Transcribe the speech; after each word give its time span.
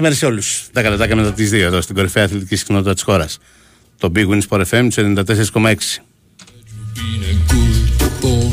μεσημέρι 0.00 0.14
σε 0.14 0.26
όλους. 0.26 0.68
Τα 0.72 0.82
καλετάκια 0.82 1.16
μετά 1.16 1.32
τις 1.32 1.50
2 1.50 1.64
εδώ 1.64 1.80
στην 1.80 1.94
κορυφαία 1.94 2.24
αθλητική 2.24 2.56
συχνότητα 2.56 2.94
της 2.94 3.02
χώρας. 3.02 3.38
Το 3.98 4.12
Big 4.14 4.28
Wins 4.28 4.40
Sport 4.48 4.62
FM 4.70 4.88
94,6. 4.90 6.02
Been 6.96 7.22
a 7.32 7.34
good 7.52 8.00
boy. 8.22 8.50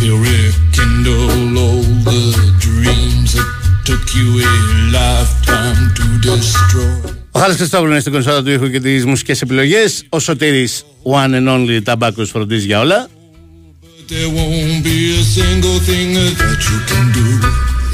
He'll 0.00 0.20
rekindle 0.32 1.30
all 1.64 1.84
the 2.10 2.22
dreams 2.66 3.30
that 3.36 3.50
took 3.88 4.04
you 4.18 4.28
a 4.48 4.54
lifetime 4.96 5.82
to 5.98 6.04
destroy. 6.28 7.12
Ο 7.30 7.40
Χάρη 7.40 7.54
Χριστόβουλο 7.54 7.90
είναι 7.90 8.00
στην 8.00 8.12
κονσόλα 8.12 8.42
του 8.42 8.50
ήχου 8.50 8.70
και 8.70 8.80
τις 8.80 9.04
μουσικές 9.04 9.40
επιλογές. 9.42 10.04
Ο 10.08 10.18
Σωτήρης 10.18 10.84
One 11.02 11.30
and 11.34 11.48
Only 11.48 11.80
Tobacco 11.84 12.26
φροντίζει 12.26 12.66
για 12.66 12.80
όλα. 12.80 13.08
But 13.08 14.08
there 14.08 14.30
won't 14.38 14.82
be 14.84 14.98
a 15.20 15.22
single 15.38 15.78
thing 15.88 16.08
that 16.40 16.60
you 16.68 16.78
can 16.90 17.04
do. 17.18 17.28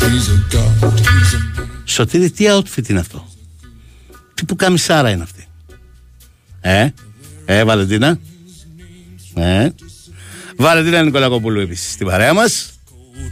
He's 0.04 0.28
a 0.28 0.36
god, 0.54 0.98
he's 0.98 1.34
a 1.34 1.38
man. 1.56 1.68
Σωτήρη, 1.84 2.30
τι 2.30 2.44
outfit 2.48 2.88
είναι 2.88 3.00
αυτό; 3.00 3.28
Τι 4.34 4.44
που 4.44 4.56
καμισάρα 4.56 5.10
είναι 5.10 5.22
αυτή; 5.22 5.46
Ε, 6.60 6.88
ε, 7.44 7.64
Βαλεντίνα. 7.64 8.18
Ε. 9.34 9.68
Βαλεντίνα 10.56 11.02
Νικολακοπούλου 11.02 11.60
επίσης 11.60 11.92
στην 11.92 12.06
παρέα 12.06 12.32
μας. 12.32 12.68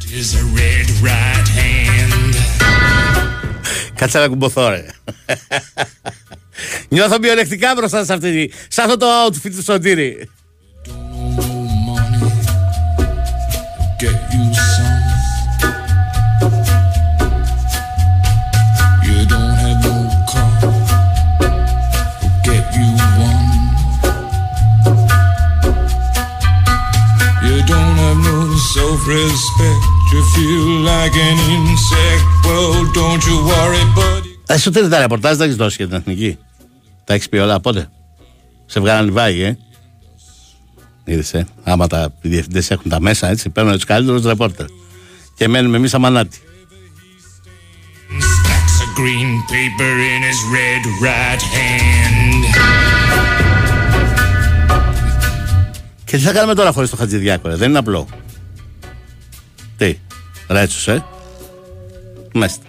Is 0.00 0.34
a 0.34 0.58
red 0.58 0.88
right 1.06 1.48
hand. 1.58 2.34
Κάτσε 3.94 4.18
να 4.18 4.28
κουμποθώ, 4.28 4.68
ρε. 4.68 4.86
Νιώθω 6.88 7.18
μειονεκτικά 7.18 7.74
μπροστά 7.76 8.04
σε, 8.04 8.12
αυτή, 8.12 8.50
σε 8.68 8.82
αυτό 8.82 8.96
το 8.96 9.06
outfit 9.26 9.50
του 9.56 9.62
Σωτήρη. 9.62 10.28
Don't 10.84 10.90
know 11.36 11.52
money. 11.86 12.30
Get 14.00 14.16
you 14.32 14.44
some. 14.54 14.81
You 14.81 14.81
self-respect. 29.02 29.82
You 30.12 30.22
feel 30.34 30.66
like 30.92 31.14
an 31.28 31.38
insect. 31.56 32.24
Well, 32.46 32.84
don't 32.98 33.22
you 33.28 33.36
worry, 33.50 33.84
buddy. 33.94 34.30
Ε, 34.46 34.58
Σωτήρη, 34.58 34.88
τα 34.88 34.98
ρεπορτάζ 34.98 35.36
τα 35.36 35.44
έχεις 35.44 35.56
δώσει 35.56 35.76
για 35.78 35.86
την 35.86 35.96
εθνική. 35.96 36.38
Τα 37.04 37.14
έχεις 37.14 37.28
πει 37.28 37.36
όλα 37.36 37.60
πότε; 37.60 37.90
Σε 38.66 38.80
βγάλανε 38.80 39.10
βάγη, 39.10 39.42
ε. 39.42 39.58
Είδες, 41.04 41.34
ε. 41.34 41.46
Άμα 41.62 41.86
τα 41.86 42.12
οι 42.20 42.28
διευθυντές 42.28 42.70
έχουν 42.70 42.90
τα 42.90 43.00
μέσα, 43.00 43.28
έτσι, 43.28 43.50
παίρνουν 43.50 43.72
τους 43.72 43.84
καλύτερους 43.84 44.24
ρεπόρτερ. 44.24 44.66
Και 45.36 45.48
μένουμε 45.48 45.76
εμείς 45.76 45.94
αμανάτι. 45.94 46.38
Stacks 48.08 48.76
of 48.84 48.90
green 49.00 49.30
paper 49.52 49.94
in 50.12 50.20
his 50.28 50.40
red 50.56 50.82
right 51.06 51.42
hand. 51.56 52.44
Και 56.04 56.16
τι 56.16 56.24
θα 56.24 56.32
κάνουμε 56.32 56.54
τώρα 56.54 56.72
χωρίς 56.72 56.90
το 56.90 56.96
Χατζηδιάκο, 56.96 57.48
ρε. 57.48 57.56
Δεν 57.56 57.68
είναι 57.68 57.78
απλό. 57.78 58.08
Τι, 59.76 59.98
ρέτσους, 60.48 60.88
ε; 60.88 61.04
Μέστε. 62.32 62.66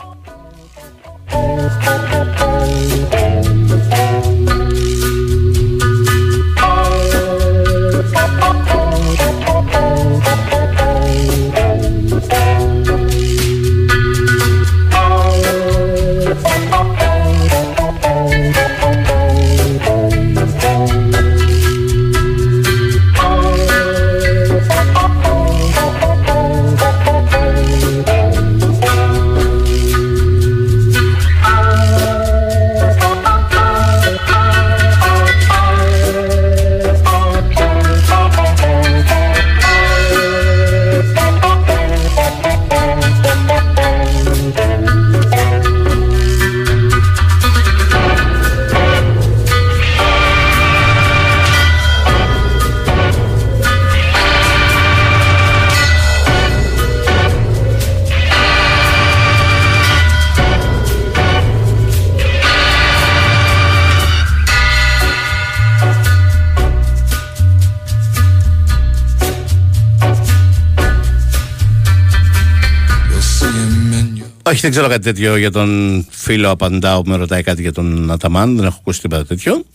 Δεν 74.63 74.71
ξέρω 74.71 74.87
κάτι 74.87 75.03
τέτοιο 75.03 75.35
για 75.37 75.51
τον 75.51 76.05
φίλο 76.09 76.49
απαντάω 76.49 77.01
που 77.01 77.09
με 77.09 77.15
ρωτάει 77.15 77.43
κάτι 77.43 77.61
για 77.61 77.71
τον 77.71 78.11
Αταμάν. 78.11 78.55
Δεν 78.55 78.65
έχω 78.65 78.77
ακούσει 78.79 79.01
τίποτα 79.01 79.25
τέτοιο. 79.25 79.65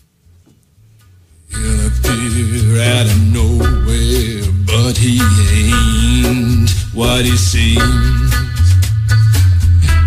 He'll 1.50 1.80
appear 1.90 2.76
out 2.94 3.06
of 3.14 3.20
nowhere, 3.38 4.44
but 4.70 4.94
he 5.04 5.14
ain't 5.58 6.70
what 7.00 7.22
he 7.28 7.36
seems. 7.52 8.30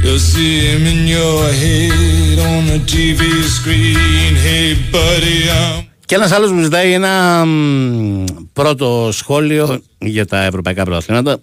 You'll 0.04 0.26
see 0.32 0.54
him 0.68 0.84
in 0.94 1.02
your 1.18 1.42
head 1.62 2.38
on 2.52 2.62
the 2.72 2.80
TV 2.94 3.22
screen. 3.58 4.34
Hey, 4.46 4.68
buddy, 4.94 5.38
I'm. 5.60 5.86
Και 6.06 6.16
ένας 6.16 6.32
άλλος 6.32 6.52
μου 6.52 6.62
ζητάει 6.62 6.94
ένα 6.94 7.46
μ, 7.46 8.24
πρώτο 8.54 9.10
σχόλιο 9.12 9.82
για 9.98 10.26
τα 10.26 10.44
ευρωπαϊκά 10.44 10.84
πρωταθλήματα. 10.84 11.40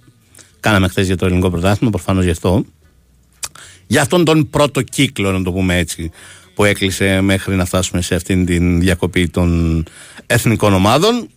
Κάναμε 0.61 0.89
χθες 0.89 1.07
για 1.07 1.17
το 1.17 1.27
ελληνικό 1.27 1.51
πρωτάθλημα, 1.51 1.91
προφανώς 1.91 2.25
γι' 2.25 2.31
αυτό. 2.31 2.65
Για 3.91 4.01
αυτόν 4.01 4.25
τον 4.25 4.51
πρώτο 4.51 4.83
κύκλο, 4.83 5.33
να 5.33 5.43
το 5.43 5.53
πούμε 5.53 5.77
έτσι, 5.79 6.11
που 6.55 6.65
έκλεισε 6.65 7.21
μέχρι 7.21 7.55
να 7.55 7.65
φτάσουμε 7.65 8.03
σε 8.03 8.15
αυτήν 8.15 8.47
την 8.47 8.81
διακοπή 8.81 9.29
των 9.29 9.85
εθνικών 10.27 10.73
ομάδων. 10.73 11.29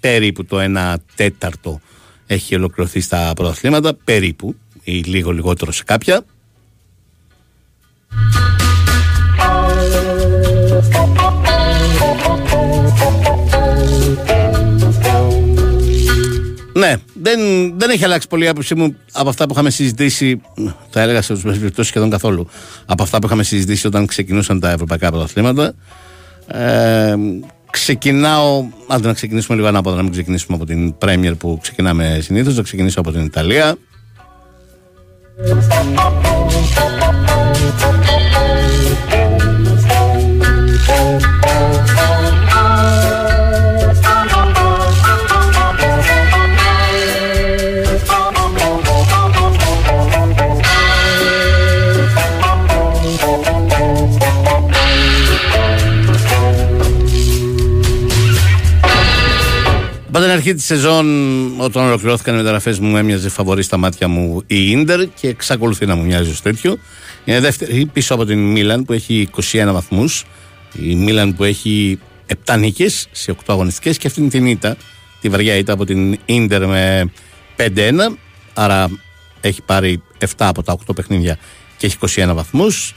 Περίπου 0.00 0.44
το 0.44 0.58
1 0.60 0.94
τέταρτο 1.14 1.80
έχει 2.26 2.54
ολοκληρωθεί 2.54 3.00
στα 3.00 3.32
πρωταθλήματα, 3.34 3.94
περίπου, 3.94 4.54
ή 4.84 4.92
λίγο 4.92 5.30
λιγότερο 5.30 5.72
σε 5.72 5.84
κάποια. 5.84 6.24
Ναι, 16.82 16.94
δεν, 17.14 17.38
δεν 17.78 17.90
έχει 17.90 18.04
αλλάξει 18.04 18.28
πολύ 18.28 18.44
η 18.44 18.48
άποψή 18.48 18.74
μου 18.74 18.96
από 19.12 19.28
αυτά 19.28 19.46
που 19.46 19.52
είχαμε 19.52 19.70
συζητήσει. 19.70 20.40
Θα 20.90 21.00
έλεγα 21.00 21.22
σε 21.22 21.32
ορισμένες 21.32 21.58
περιπτώσεις 21.58 21.90
σχεδόν 21.90 22.10
καθόλου. 22.10 22.48
Από 22.86 23.02
αυτά 23.02 23.18
που 23.18 23.26
είχαμε 23.26 23.42
συζητήσει 23.42 23.86
όταν 23.86 24.06
ξεκινούσαν 24.06 24.60
τα 24.60 24.70
ευρωπαϊκά 24.70 25.10
πρωταθλήματα. 25.10 25.74
Ε, 26.46 27.14
ξεκινάω. 27.70 28.64
Άντε 28.88 29.06
να 29.06 29.12
ξεκινήσουμε 29.12 29.56
λίγο 29.56 29.68
ανάποδα, 29.68 29.96
να 29.96 30.02
μην 30.02 30.12
ξεκινήσουμε 30.12 30.56
από 30.56 30.66
την 30.66 30.94
Premier 30.98 31.32
που 31.38 31.58
ξεκινάμε 31.62 32.18
συνήθως. 32.22 32.56
Να 32.56 32.62
ξεκινήσω 32.62 33.00
από 33.00 33.12
την 33.12 33.24
Ιταλία. 33.24 33.76
Αρχή 60.30 60.54
της 60.54 60.64
σεζόν, 60.64 61.06
όταν 61.60 61.84
ολοκληρώθηκαν 61.84 62.34
οι 62.34 62.36
μεταγραφές 62.36 62.78
μου, 62.78 62.96
έμοιαζε 62.96 63.28
φαβορή 63.28 63.62
στα 63.62 63.76
μάτια 63.76 64.08
μου 64.08 64.42
η 64.46 64.76
ντερ 64.76 65.08
και 65.14 65.28
εξακολουθεί 65.28 65.86
να 65.86 65.94
μου 65.94 66.04
μοιάζει 66.04 66.30
ως 66.30 66.42
τέτοιο. 66.42 66.78
Είναι 67.24 67.40
δεύτερη 67.40 67.86
πίσω 67.92 68.14
από 68.14 68.24
την 68.24 68.38
Μίλαν 68.38 68.84
που 68.84 68.92
έχει 68.92 69.28
21 69.52 69.68
βαθμούς. 69.72 70.24
Η 70.78 70.94
Μίλαν 70.94 71.34
που 71.34 71.44
έχει 71.44 71.98
7 72.44 72.58
νίκες 72.58 73.08
σε 73.10 73.32
8 73.32 73.36
αγωνιστικές 73.46 73.98
και 73.98 74.06
αυτήν 74.06 74.28
την 74.28 74.46
ήττα, 74.46 74.76
τη 75.20 75.28
βαριά 75.28 75.56
ήττα 75.56 75.72
από 75.72 75.84
την 75.84 76.18
ντερ 76.46 76.66
με 76.66 77.12
5-1. 77.56 77.92
Άρα 78.54 78.88
έχει 79.40 79.62
πάρει 79.62 80.02
7 80.18 80.26
από 80.36 80.62
τα 80.62 80.78
8 80.86 80.94
παιχνίδια 80.94 81.38
και 81.76 81.86
έχει 81.86 81.96
21 82.00 82.32
βαθμούς. 82.34 82.94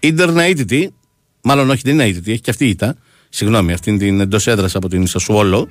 Η 0.00 0.12
ντερ 0.12 0.32
να 0.32 0.44
μάλλον 1.42 1.70
όχι 1.70 1.82
δεν 1.84 1.92
είναι 1.92 2.06
ήττη, 2.06 2.32
έχει 2.32 2.40
και 2.40 2.50
αυτή 2.50 2.64
η 2.64 2.68
ήττα 2.68 2.96
συγγνώμη, 3.34 3.72
αυτήν 3.72 3.98
την 3.98 4.20
εντός 4.20 4.46
έδρας 4.46 4.74
από 4.74 4.88
την 4.88 5.06
Σασουόλο 5.06 5.68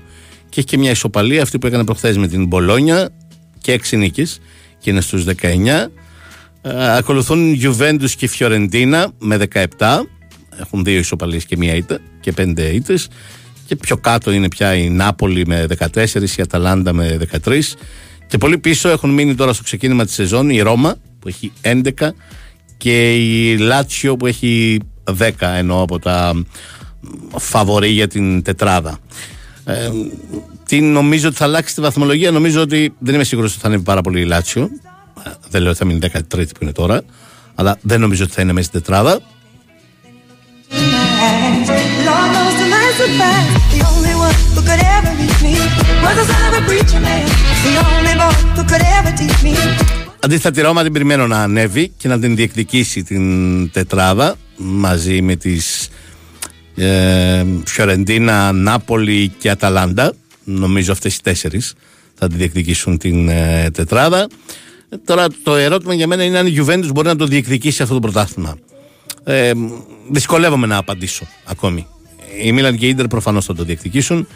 και 0.50 0.60
έχει 0.60 0.68
και 0.68 0.78
μια 0.78 0.92
ισοπαλία 0.92 1.42
αυτή 1.42 1.60
που 1.60 1.68
έκανε 1.68 1.84
προχθές 1.84 2.18
με 2.18 2.28
την 2.28 2.46
Μπολόνια 2.46 3.10
και 3.62 3.72
έξι 3.72 3.98
νίκες 3.98 4.40
και 4.80 4.90
είναι 4.90 5.02
στους 5.02 5.26
19. 5.26 5.92
Ε, 6.62 6.96
ακολουθούν 6.96 7.60
Juventus 7.62 8.10
και 8.18 8.28
Φιωρεντίνα 8.28 9.12
με 9.20 9.38
17. 9.54 9.66
Έχουν 10.60 10.84
δύο 10.84 10.98
ισοπαλίες 10.98 11.46
και 11.46 11.58
μία 11.58 11.76
ήττα 11.76 12.00
και 12.20 12.32
πέντε 12.32 12.64
ήττες. 12.64 13.08
Και 13.66 13.76
πιο 13.76 13.98
κάτω 13.98 14.32
είναι 14.32 14.48
πια 14.48 14.76
η 14.76 14.90
Νάπολη 14.90 15.46
με 15.48 15.66
14, 15.94 16.38
η 16.38 16.42
Αταλάντα 16.42 16.94
με 16.94 17.18
13. 17.46 17.62
Και 18.28 18.38
πολύ 18.38 18.58
πίσω 18.58 18.90
έχουν 18.90 19.10
μείνει 19.10 19.36
τώρα 19.36 19.54
στο 19.54 19.64
ξεκίνημα 19.64 20.06
της 20.06 20.14
σεζόν 20.14 20.50
η 20.50 20.62
Ρώμα 20.62 20.96
που 21.20 21.28
έχει 21.28 21.52
11 21.62 21.92
και 22.78 23.16
η 23.16 23.58
Λάτσιο 23.58 24.18
που 24.18 24.26
έχει 24.26 24.80
10 25.18 25.30
ενώ 25.40 25.82
από 25.82 26.00
τα 26.00 26.34
φαβορή 27.38 27.90
για 27.90 28.08
την 28.08 28.42
τετράδα. 28.42 28.98
Ε, 29.66 29.90
τι 30.66 30.82
νομίζω 30.82 31.28
ότι 31.28 31.38
θα 31.38 31.46
αλλάξει 31.46 31.76
τη 31.76 31.82
βαθμολογία, 31.82 32.32
νομίζω 32.32 32.62
ότι 32.62 32.94
δεν 33.00 33.16
είμαι 33.16 33.24
σίγουρος 33.24 33.52
ότι 33.52 33.62
θα 33.62 33.70
είναι 33.70 33.80
πάρα 33.80 34.02
πολύ 34.02 34.22
η 34.22 34.26
Λάτσιο. 34.26 34.70
Ε, 35.26 35.30
δεν 35.50 35.62
λέω 35.62 35.70
ότι 35.70 35.80
θα 35.80 35.86
μείνει 35.86 36.00
13η 36.02 36.48
που 36.48 36.60
είναι 36.60 36.72
τώρα, 36.72 37.02
αλλά 37.56 37.78
δεν 37.82 38.00
νομίζω 38.00 38.24
ότι 38.24 38.34
θα 38.34 38.42
είναι 38.42 38.54
μέσα 38.54 38.68
στην 38.68 38.80
τετράδα. 38.82 39.22
Αντίθετα 50.20 50.52
τη 50.52 50.62
Ρώμα 50.62 50.84
την 50.84 50.94
περιμένω 50.94 51.28
να 51.28 51.42
ανέβει 51.42 51.94
και 51.98 52.08
να 52.08 52.20
την 52.20 52.36
διεκδικήσει 52.36 53.04
την 53.04 53.72
τετράδα 53.72 54.36
μαζί 54.58 55.22
με 55.22 55.36
τις 55.36 55.90
ε, 56.76 57.46
Φιωρεντίνα, 57.66 58.52
Νάπολη 58.52 59.32
και 59.38 59.50
Αταλάντα. 59.50 60.14
Νομίζω 60.44 60.92
αυτές 60.92 61.16
οι 61.16 61.22
τέσσερις 61.22 61.74
θα 62.16 62.28
τη 62.28 62.36
διεκδικήσουν 62.36 62.98
την 62.98 63.30
ε, 63.30 63.70
τετράδα. 63.74 64.28
Τώρα 65.06 65.28
το 65.44 65.56
ερώτημα 65.56 65.94
για 65.94 66.08
μένα 66.08 66.24
είναι 66.24 66.38
αν 66.38 66.48
η 66.48 66.56
Juventus 66.58 66.90
μπορεί 66.94 67.08
να 67.08 67.16
το 67.16 67.26
διεκδικήσει 67.26 67.82
αυτό 67.82 67.94
το 67.94 68.00
πρωτάθλημα. 68.00 68.58
Ε, 69.24 69.52
δυσκολεύομαι 70.10 70.68
να 70.68 70.78
απαντήσω 70.78 71.28
ακόμη. 71.46 71.88
Η 72.44 72.52
Μίλαν 72.52 72.78
και 72.78 72.86
η 72.86 72.90
Ίντερ 72.90 73.08
προφανώς 73.08 73.46
θα 73.46 73.56
το 73.56 73.64
διεκδικήσουν. 73.64 74.28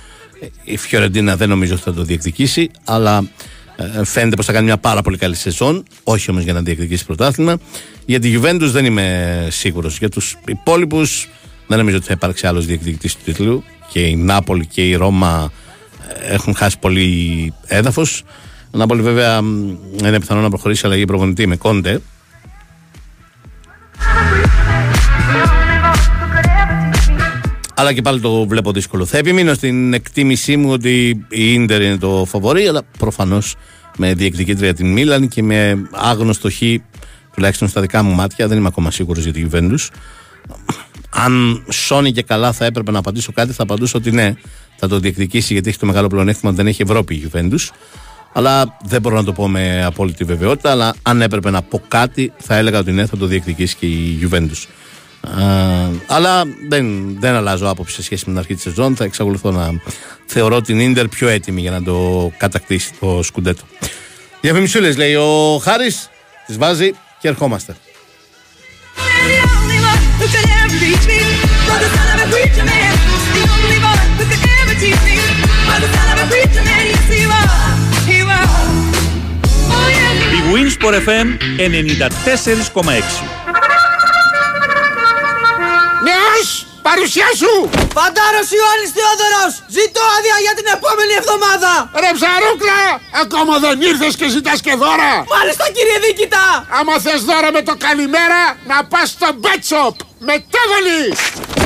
Η 0.64 0.78
Φιωρεντίνα 0.78 1.36
δεν 1.36 1.50
νομίζω 1.50 1.74
ότι 1.74 1.84
θα 1.84 1.94
το 1.94 2.04
διεκδικήσει, 2.04 2.70
αλλά 2.84 3.30
ε, 3.76 4.04
φαίνεται 4.04 4.36
πως 4.36 4.46
θα 4.46 4.52
κάνει 4.54 4.66
μια 4.66 4.78
πάρα 4.78 5.02
πολύ 5.02 5.18
καλή 5.18 5.36
σεζόν. 5.36 5.84
Όχι 6.04 6.32
όμως 6.32 6.44
για 6.44 6.54
να 6.54 6.62
διεκδικήσει 6.62 7.06
πρωτάθλημα. 7.06 7.58
Για 8.06 8.20
τη 8.20 8.34
Juventus 8.38 8.70
δεν 8.72 8.86
είμαι 8.86 9.48
σίγουρος. 9.52 9.98
Για 9.98 10.10
τους 10.10 10.38
υπόλοιπους 10.48 11.30
δεν 11.68 11.78
νομίζω 11.78 11.98
ότι 11.98 12.06
θα 12.06 12.14
υπάρξει 12.14 12.48
άλλος 12.48 12.66
διεκδικητής 12.66 13.16
του 13.16 13.22
τίτλου 13.24 13.64
και 13.92 14.00
η 14.00 14.16
Νάπολη 14.16 14.66
και 14.66 14.88
η 14.88 14.96
Ρώμα 14.96 15.52
ε, 16.08 16.34
έχουν 16.34 16.56
χάσει 16.56 16.80
πολύ 16.80 17.54
έδαφος. 17.66 18.24
Η 18.74 18.78
Νάπολη 18.78 19.02
βέβαια 19.02 19.38
είναι 20.04 20.20
πιθανό 20.20 20.42
να 20.42 20.50
προχωρήσει 20.50 20.86
αλλαγή 20.86 21.06
προπονητή 21.06 21.48
με 21.48 21.56
κόντε. 21.56 22.02
Αλλά 27.80 27.94
και 27.94 28.02
πάλι 28.02 28.20
το 28.20 28.48
βλέπω 28.48 28.72
δύσκολο. 28.72 29.06
Θα 29.06 29.18
επιμείνω 29.18 29.54
στην 29.54 29.94
εκτίμησή 29.94 30.58
μου 30.58 30.72
ότι 30.72 31.26
η 31.30 31.60
ντερ 31.60 31.82
είναι 31.82 31.98
το 31.98 32.26
φαβορή, 32.28 32.68
αλλά 32.68 32.82
προφανώς 32.98 33.56
με 33.98 34.14
διεκδικήτρια 34.14 34.74
την 34.74 34.92
Μίλαν 34.92 35.28
και 35.28 35.44
με 35.44 35.88
άγνωστο 35.92 36.50
χ, 36.52 36.62
τουλάχιστον 37.34 37.68
στα 37.68 37.82
δικά 37.82 38.04
μου 38.04 38.14
μάτια. 38.14 38.48
Δεν 38.48 38.58
είμαι 38.58 38.68
ακόμα 38.68 38.92
σίγουρος 38.92 39.24
για 39.24 39.34
τη 39.34 39.46
Juventus 39.52 39.88
αν 41.10 41.64
σώνει 41.70 42.12
και 42.12 42.22
καλά 42.22 42.52
θα 42.52 42.66
έπρεπε 42.66 42.92
να 42.92 43.00
απαντήσω 43.00 43.32
κάτι, 43.32 43.54
θα 43.54 43.64
απαντήσω 43.64 43.98
ότι 43.98 44.12
ναι, 44.12 44.34
θα 44.76 44.88
το 44.88 45.00
διεκδικήσει 45.00 45.54
γιατί 45.54 45.70
έχει 45.70 45.78
το 45.78 45.86
μεγάλο 45.86 46.08
πλεονέκτημα 46.08 46.50
ότι 46.50 46.60
δεν 46.60 46.68
έχει 46.68 46.82
Ευρώπη 46.82 47.16
η 47.16 47.32
Juventus. 47.32 47.70
Αλλά 48.34 48.78
δεν 48.84 49.02
μπορώ 49.02 49.16
να 49.16 49.24
το 49.24 49.34
πω 49.34 49.48
με 49.48 49.84
απόλυτη 49.86 50.24
βεβαιότητα. 50.24 50.72
Αλλά 50.72 50.96
αν 51.02 51.22
έπρεπε 51.22 51.50
να 51.50 51.62
πω 51.62 51.82
κάτι, 51.88 52.34
θα 52.38 52.56
έλεγα 52.56 52.80
ότι 52.80 52.92
ναι, 52.92 53.06
θα 53.06 53.18
το 53.18 53.26
διεκδικήσει 53.26 53.76
και 53.76 53.86
η 53.86 54.20
Juventus. 54.22 54.66
αλλά 56.08 56.44
δεν, 56.70 57.16
δεν 57.20 57.36
αλλάζω 57.36 57.70
άποψη 57.70 57.96
σε 57.96 58.04
σχέση 58.04 58.24
με 58.26 58.32
την 58.32 58.40
αρχή 58.40 58.54
της 58.54 58.64
σεζόν. 58.64 58.96
Θα 58.96 59.04
εξακολουθώ 59.04 59.52
να 59.52 59.72
θεωρώ 60.26 60.62
την 60.62 60.92
ντερ 60.94 61.08
πιο 61.08 61.28
έτοιμη 61.28 61.62
για 61.62 61.72
να 61.72 61.84
το 61.84 62.32
κατακτήσει 62.38 62.92
το 63.00 63.24
σκουντέτο. 63.24 63.64
Διαφημισούλες 64.42 64.98
λέει 64.98 65.16
ο 65.16 65.60
Χάρης, 65.64 66.10
τις 66.46 66.58
βάζει 66.58 66.92
και 67.20 67.28
ερχόμαστε. 67.28 67.76
Η 80.38 80.40
Winsport 80.54 80.96
FM 81.08 81.28
94,6 81.58 83.02
Νέος! 86.04 86.66
Παρουσία 86.82 87.30
σου! 87.42 87.54
Φαντάρος 87.98 88.48
Ιωάννης 88.58 88.92
Θεόδωρος! 88.98 89.54
Ζητώ 89.78 90.02
άδεια 90.18 90.38
για 90.46 90.54
την 90.60 90.68
επόμενη 90.76 91.14
εβδομάδα! 91.22 91.72
Ρε 92.04 92.12
ψαρούκλα! 92.18 92.82
Ακόμα 93.24 93.54
δεν 93.64 93.82
ήρθες 93.82 94.14
και 94.20 94.28
ζητάς 94.36 94.60
και 94.66 94.74
δώρα! 94.82 95.12
Μάλιστα 95.36 95.66
κύριε 95.76 95.98
Δίκητα! 96.06 96.46
Άμα 96.80 96.96
θες 97.04 97.22
δώρα 97.30 97.50
με 97.52 97.62
το 97.62 97.74
καλημέρα, 97.86 98.42
να 98.72 98.78
πας 98.92 99.08
στο 99.10 99.28
Bet 99.44 99.62
Shop! 99.72 100.07
Μετέβολη! 100.20 101.16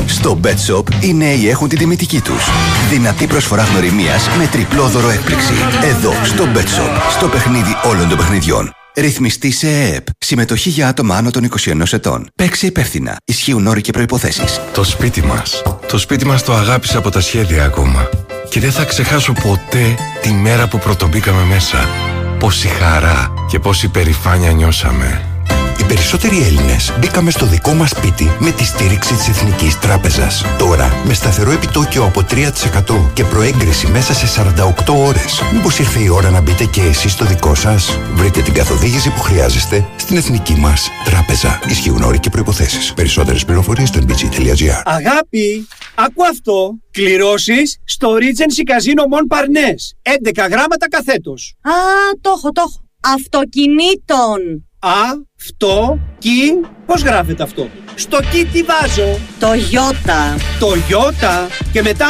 Στο 0.05 0.39
Bet 0.43 0.75
Shop 0.75 1.03
οι 1.03 1.13
νέοι 1.13 1.49
έχουν 1.49 1.69
την 1.69 1.77
τιμητική 1.77 2.21
τους. 2.21 2.49
Δυνατή 2.89 3.27
προσφορά 3.27 3.63
γνωριμίας 3.63 4.29
με 4.37 4.47
τριπλό 4.47 4.87
δώρο 4.87 5.09
έκπληξη. 5.09 5.53
Εδώ, 5.83 6.13
στο 6.23 6.47
Bet 6.55 6.57
Shop, 6.57 7.01
στο 7.09 7.27
παιχνίδι 7.27 7.75
όλων 7.83 8.09
των 8.09 8.17
παιχνιδιών. 8.17 8.71
Ρυθμιστή 8.95 9.51
σε 9.51 9.67
ΕΕΠ. 9.67 10.05
Συμμετοχή 10.17 10.69
για 10.69 10.87
άτομα 10.87 11.15
άνω 11.15 11.31
των 11.31 11.43
21 11.43 11.93
ετών. 11.93 12.27
Παίξει 12.35 12.65
υπεύθυνα. 12.65 13.17
Ισχύουν 13.25 13.67
όροι 13.67 13.81
και 13.81 13.91
προποθέσει. 13.91 14.43
Το 14.73 14.83
σπίτι 14.83 15.21
μας. 15.21 15.61
Το 15.87 15.97
σπίτι 15.97 16.25
μας 16.25 16.43
το 16.43 16.53
αγάπησα 16.53 16.97
από 16.97 17.09
τα 17.09 17.21
σχέδια 17.21 17.63
ακόμα. 17.63 18.09
Και 18.49 18.59
δεν 18.59 18.71
θα 18.71 18.83
ξεχάσω 18.83 19.33
ποτέ 19.33 19.95
τη 20.21 20.31
μέρα 20.31 20.67
που 20.67 20.77
πρωτομπήκαμε 20.77 21.43
μέσα. 21.43 21.89
Πόση 22.39 22.67
χαρά 22.67 23.33
και 23.49 23.59
πόση 23.59 23.87
περηφάνεια 23.87 24.51
νιώσαμε. 24.51 25.30
Οι 25.81 25.83
περισσότεροι 25.83 26.41
Έλληνες 26.41 26.93
μπήκαμε 26.99 27.31
στο 27.31 27.45
δικό 27.45 27.73
μας 27.73 27.89
σπίτι 27.89 28.35
με 28.39 28.51
τη 28.51 28.65
στήριξη 28.65 29.13
της 29.13 29.27
Εθνικής 29.27 29.79
Τράπεζας. 29.79 30.45
Τώρα, 30.57 31.01
με 31.05 31.13
σταθερό 31.13 31.51
επιτόκιο 31.51 32.03
από 32.03 32.23
3% 32.23 33.11
και 33.13 33.23
προέγκριση 33.23 33.87
μέσα 33.87 34.13
σε 34.13 34.27
48 34.27 34.93
ώρες. 34.93 35.41
Μήπως 35.53 35.79
ήρθε 35.79 35.99
η 36.03 36.07
ώρα 36.09 36.29
να 36.29 36.41
μπείτε 36.41 36.65
και 36.65 36.81
εσείς 36.81 37.11
στο 37.11 37.25
δικό 37.25 37.55
σας; 37.55 37.99
Βρείτε 38.13 38.41
την 38.41 38.53
καθοδήγηση 38.53 39.09
που 39.09 39.19
χρειάζεστε 39.19 39.85
στην 39.95 40.17
Εθνική 40.17 40.55
μας 40.55 40.89
Τράπεζα. 41.05 41.59
Ισχύουν 41.69 42.01
όροι 42.01 42.19
και 42.19 42.29
προποθέσει. 42.29 42.93
Περισσότερες 42.93 43.45
πληροφορίες 43.45 43.87
στο 43.87 43.99
nbg.gr. 43.99 44.81
Αγάπη, 44.85 45.67
άκου 45.95 46.25
αυτό. 46.25 46.71
Κληρώσεις 46.91 47.77
στο 47.85 48.13
Regency 48.13 48.71
Casino 48.71 49.03
Mon 49.13 49.37
Parnes. 49.37 49.81
11 50.01 50.47
γράμματα 50.49 50.87
καθέτος. 50.89 51.55
Α, 51.61 51.71
το 52.21 52.33
έχω, 52.37 52.51
το 52.51 52.63
έχω. 52.67 52.79
Αυτοκινήτων. 53.15 54.65
Αυτό, 55.43 55.99
κι, 56.17 56.59
πώς 56.85 57.01
γράφεται 57.01 57.43
αυτό; 57.43 57.69
Στο 57.95 58.19
κι 58.31 58.45
τι 58.45 58.63
βάζω; 58.63 59.19
Το 59.39 59.53
γιώτα. 59.53 60.37
Το 60.59 60.75
γιώτα. 60.87 61.47
Και 61.71 61.81
μετά; 61.81 62.09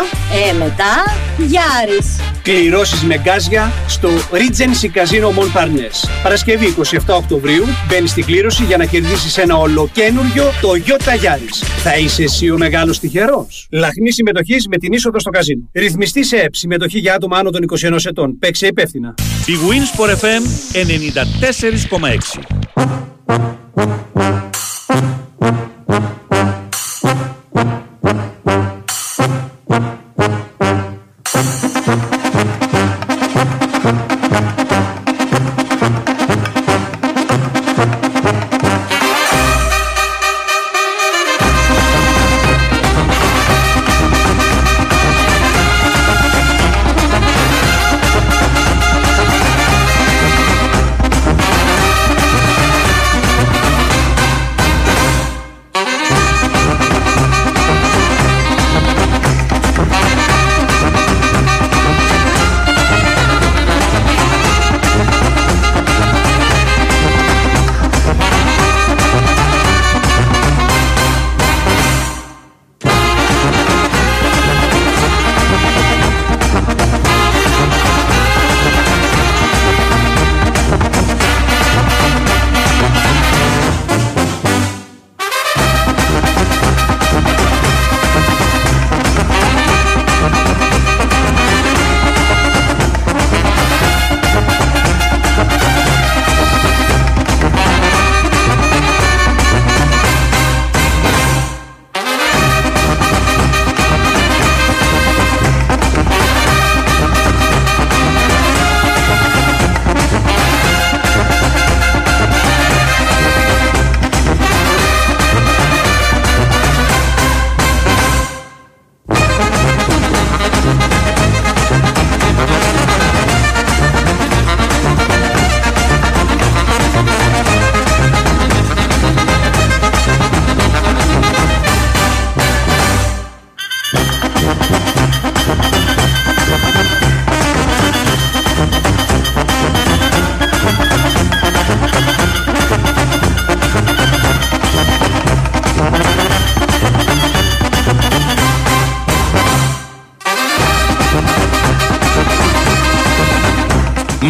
Ε, 0.50 0.54
μετά, 0.54 0.94
Γιάρης. 1.38 2.20
Κληρώσεις 2.42 3.04
με 3.04 3.18
γκάζια 3.18 3.72
στο 3.88 4.10
Regency 4.32 4.98
Casino 4.98 5.28
Mon 5.28 5.60
Parnes. 5.60 6.10
Παρασκευή 6.24 6.66
27 6.66 6.98
Οκτωβρίου 7.08 7.64
μπαίνεις 7.88 8.10
στην 8.10 8.26
κλήρωση 8.26 8.64
για 8.64 8.78
να 8.78 8.86
κερδίσεις 8.86 9.38
ένα 9.38 9.58
ολοκένουργιο 9.58 10.52
το 10.62 10.76
Γιώτα 10.76 11.16
Γιάρης. 11.16 11.64
Θα 11.84 11.98
είσαι 11.98 12.24
εσύ 12.24 12.50
ο 12.50 12.58
μεγάλος 12.58 13.00
τυχερός. 13.00 13.68
Λαχνή 13.72 14.12
συμμετοχής 14.12 14.68
με 14.68 14.78
την 14.78 14.94
είσοδο 14.94 15.20
στο 15.20 15.30
καζίνο. 15.30 15.70
Ρυθμιστή 15.74 16.24
σε 16.24 16.38
ΕΠ. 16.38 16.56
Συμμετοχή 16.56 17.00
για 17.00 17.14
άτομα 17.14 17.38
άνω 17.38 17.50
των 17.50 17.64
21 17.64 18.06
ετών. 18.06 18.40
Παίξε 18.40 18.68
υπεύθυνα. 18.68 19.14
Η 19.46 19.54
Winsport 19.70 20.10
FM 20.10 20.44
94,6 20.74 22.42
Thank 23.32 23.60
you. 27.56 27.91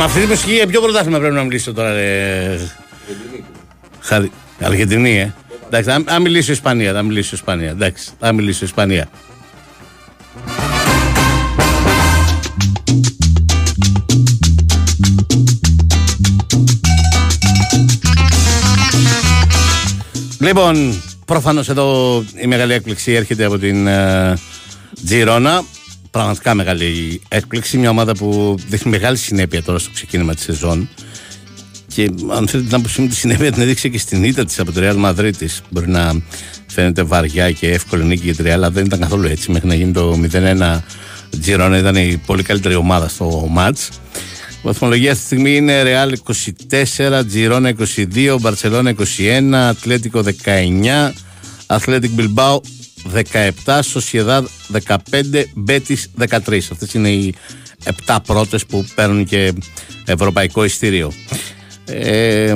Με 0.01 0.07
αυτή 0.07 0.21
τη 0.21 0.27
μουσική 0.27 0.53
για 0.53 0.67
ποιο 0.67 0.81
πρωτάθλημα 0.81 1.19
πρέπει 1.19 1.33
να 1.33 1.43
μιλήσω 1.43 1.73
τώρα, 1.73 1.93
ρε. 1.93 2.57
Χάρη. 3.99 4.31
Αργεντινή, 4.61 5.19
ε. 5.19 5.33
Εντάξει, 5.65 5.89
θα, 5.89 6.03
θα 6.05 6.19
μιλήσω 6.19 6.51
Ισπανία, 6.51 6.93
θα 6.93 7.01
μιλήσω 7.01 7.35
Ισπανία. 7.35 7.69
Εντάξει, 7.69 8.09
θα 8.19 8.33
μιλήσω 8.33 8.65
Ισπανία. 8.65 9.09
Λοιπόν, 20.39 21.01
προφανώς 21.25 21.69
εδώ 21.69 22.17
η 22.41 22.47
μεγάλη 22.47 22.73
έκπληξη 22.73 23.11
έρχεται 23.11 23.45
από 23.45 23.57
την 23.57 23.87
ε, 23.87 24.37
Τζιρόνα. 25.05 25.63
Πραγματικά 26.11 26.53
μεγάλη 26.53 27.21
έκπληξη. 27.27 27.77
Μια 27.77 27.89
ομάδα 27.89 28.15
που 28.15 28.55
δείχνει 28.67 28.91
μεγάλη 28.91 29.17
συνέπεια 29.17 29.63
τώρα 29.63 29.79
στο 29.79 29.89
ξεκίνημα 29.93 30.33
της 30.33 30.43
σεζόν. 30.43 30.89
Και 31.87 32.11
αν 32.31 32.47
θέλετε 32.47 32.67
την 32.67 32.75
άποψή 32.75 33.01
μου, 33.01 33.07
τη 33.07 33.15
συνέπεια 33.15 33.51
την 33.51 33.61
έδειξε 33.61 33.87
και 33.89 33.97
στην 33.97 34.23
ήττα 34.23 34.45
της 34.45 34.59
από 34.59 34.71
τη 34.71 34.79
Real 34.81 35.05
Madrid. 35.05 35.31
Μπορεί 35.69 35.89
να 35.89 36.21
φαίνεται 36.67 37.03
βαριά 37.03 37.51
και 37.51 37.67
εύκολη 37.67 38.03
νίκη 38.03 38.23
για 38.23 38.35
τη 38.35 38.43
Real, 38.45 38.49
αλλά 38.49 38.71
δεν 38.71 38.85
ήταν 38.85 38.99
καθόλου 38.99 39.27
έτσι. 39.27 39.51
Μέχρι 39.51 39.67
να 39.67 39.75
γίνει 39.75 39.91
το 39.91 40.19
0-1, 40.31 40.79
Τζιρόνα 41.41 41.77
ήταν 41.77 41.95
η 41.95 42.21
πολύ 42.25 42.43
καλύτερη 42.43 42.75
ομάδα 42.75 43.07
στο 43.07 43.51
match. 43.57 43.89
Η 44.49 44.63
βαθμολογία 44.63 45.11
αυτή 45.11 45.21
τη 45.21 45.27
στιγμή 45.27 45.55
είναι 45.55 45.83
Real 45.85 46.13
24, 47.19 47.23
Τζιρόνα 47.27 47.75
22, 48.15 48.35
Μπαρσελόνα 48.39 48.95
21, 49.17 49.53
Ατλέτικο 49.53 50.23
19, 50.45 51.11
Athletic 51.67 52.09
Bilbao 52.17 52.59
17, 53.65 53.79
Σοσιεδάδ 53.81 54.47
15, 54.85 54.95
Μπέτης 55.53 56.11
13. 56.17 56.71
Αυτές 56.71 56.93
είναι 56.93 57.09
οι 57.09 57.35
7 58.05 58.17
πρώτες 58.25 58.65
που 58.65 58.85
παίρνουν 58.95 59.25
και 59.25 59.53
ευρωπαϊκό 60.05 60.63
ειστήριο. 60.63 61.11
Ε, 61.85 62.55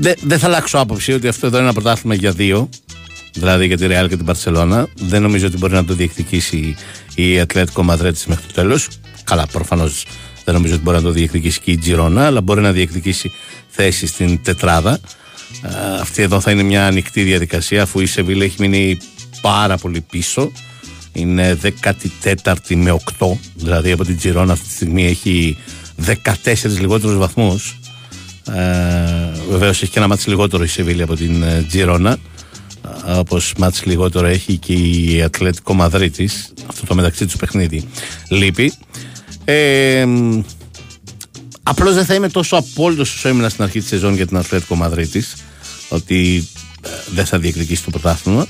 δεν 0.00 0.14
δε 0.22 0.38
θα 0.38 0.46
αλλάξω 0.46 0.78
άποψη 0.78 1.12
ότι 1.12 1.28
αυτό 1.28 1.46
εδώ 1.46 1.56
είναι 1.56 1.64
ένα 1.64 1.74
πρωτάθλημα 1.74 2.14
για 2.14 2.30
δύο. 2.30 2.68
Δηλαδή 3.32 3.66
για 3.66 3.76
τη 3.76 3.86
Real 3.88 4.06
και 4.08 4.16
την 4.16 4.24
Παρσελώνα. 4.24 4.88
Δεν 4.94 5.22
νομίζω 5.22 5.46
ότι 5.46 5.56
μπορεί 5.56 5.72
να 5.72 5.84
το 5.84 5.94
διεκδικήσει 5.94 6.76
η 7.14 7.40
Ατλέτικο 7.40 7.82
Μαδρέτη 7.82 8.24
μέχρι 8.26 8.46
το 8.46 8.52
τέλος. 8.52 8.88
Καλά, 9.24 9.46
προφανώς 9.46 10.06
δεν 10.44 10.54
νομίζω 10.54 10.74
ότι 10.74 10.82
μπορεί 10.82 10.96
να 10.96 11.02
το 11.02 11.10
διεκδικήσει 11.10 11.60
και 11.60 11.70
η 11.70 11.78
Τζιρόνα, 11.78 12.26
αλλά 12.26 12.40
μπορεί 12.40 12.60
να 12.60 12.72
διεκδικήσει 12.72 13.32
θέση 13.68 14.06
στην 14.06 14.42
τετράδα. 14.42 15.00
Ε, 15.62 16.00
αυτή 16.00 16.22
εδώ 16.22 16.40
θα 16.40 16.50
είναι 16.50 16.62
μια 16.62 16.86
ανοιχτή 16.86 17.22
διαδικασία 17.22 17.82
αφού 17.82 18.00
η 18.00 18.06
Σεβίλα 18.06 18.44
έχει 18.44 18.56
μείνει 18.60 18.98
πάρα 19.40 19.76
πολύ 19.76 20.00
πίσω. 20.00 20.52
Είναι 21.12 21.58
14η 21.62 22.74
με 22.74 22.98
8, 23.18 23.26
δηλαδή 23.54 23.92
από 23.92 24.04
την 24.04 24.16
Τζιρόνα 24.16 24.52
αυτή 24.52 24.66
τη 24.66 24.72
στιγμή 24.72 25.06
έχει 25.06 25.56
14 26.06 26.14
λιγότερους 26.78 27.16
βαθμούς. 27.16 27.78
Ε, 28.54 29.32
Βεβαίως 29.50 29.82
έχει 29.82 29.92
και 29.92 29.98
ένα 29.98 30.08
μάτς 30.08 30.26
λιγότερο 30.26 30.64
η 30.64 30.66
Σεβίλη 30.66 31.02
από 31.02 31.14
την 31.14 31.42
ε, 31.42 31.64
Τζιρόνα. 31.68 32.16
Ε, 33.06 33.12
Όπως 33.12 33.52
μάτς 33.58 33.84
λιγότερο 33.84 34.26
έχει 34.26 34.56
και 34.56 34.72
η 34.72 35.22
Ατλέτικο 35.22 35.74
Μαδρίτης. 35.74 36.52
Αυτό 36.66 36.86
το 36.86 36.94
μεταξύ 36.94 37.26
του 37.26 37.36
παιχνίδι 37.36 37.88
λείπει. 38.28 38.72
Ε, 39.44 40.06
Απλώς 41.68 41.94
δεν 41.94 42.04
θα 42.04 42.14
είμαι 42.14 42.28
τόσο 42.28 42.56
απόλυτος 42.56 43.14
όσο 43.14 43.28
ήμουν 43.28 43.50
στην 43.50 43.64
αρχή 43.64 43.78
της 43.78 43.88
σεζόν 43.88 44.14
για 44.14 44.26
την 44.26 44.36
Ατλέτικο 44.36 44.74
Μαδρίτης, 44.74 45.34
ότι 45.88 46.48
ε, 46.82 46.88
δεν 47.14 47.26
θα 47.26 47.38
διεκδικήσει 47.38 47.84
το 47.84 47.90
πρωτάθλημα. 47.90 48.46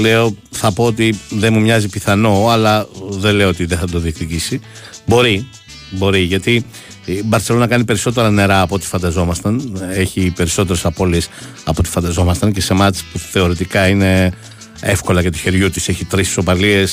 Λέω, 0.00 0.36
θα 0.50 0.72
πω 0.72 0.84
ότι 0.84 1.18
δεν 1.28 1.52
μου 1.52 1.60
μοιάζει 1.60 1.88
πιθανό, 1.88 2.48
αλλά 2.48 2.86
δεν 3.08 3.34
λέω 3.34 3.48
ότι 3.48 3.64
δεν 3.64 3.78
θα 3.78 3.86
το 3.86 3.98
διεκδικήσει. 3.98 4.60
Μπορεί, 5.06 5.48
μπορεί, 5.90 6.20
γιατί 6.20 6.64
η 7.04 7.22
Μπαρσελόνα 7.24 7.66
κάνει 7.66 7.84
περισσότερα 7.84 8.30
νερά 8.30 8.60
από 8.60 8.74
ό,τι 8.74 8.86
φανταζόμασταν. 8.86 9.82
Έχει 9.92 10.32
περισσότερες 10.36 10.84
απώλειες 10.84 11.28
από 11.64 11.76
ό,τι 11.78 11.88
φανταζόμασταν 11.88 12.52
και 12.52 12.60
σε 12.60 12.74
μάτς 12.74 13.02
που 13.02 13.18
θεωρητικά 13.18 13.88
είναι 13.88 14.32
εύκολα 14.80 15.20
για 15.20 15.32
το 15.32 15.38
χεριού 15.38 15.70
της. 15.70 15.88
Έχει 15.88 16.04
τρεις 16.04 16.28
ισοπαλίε 16.28 16.86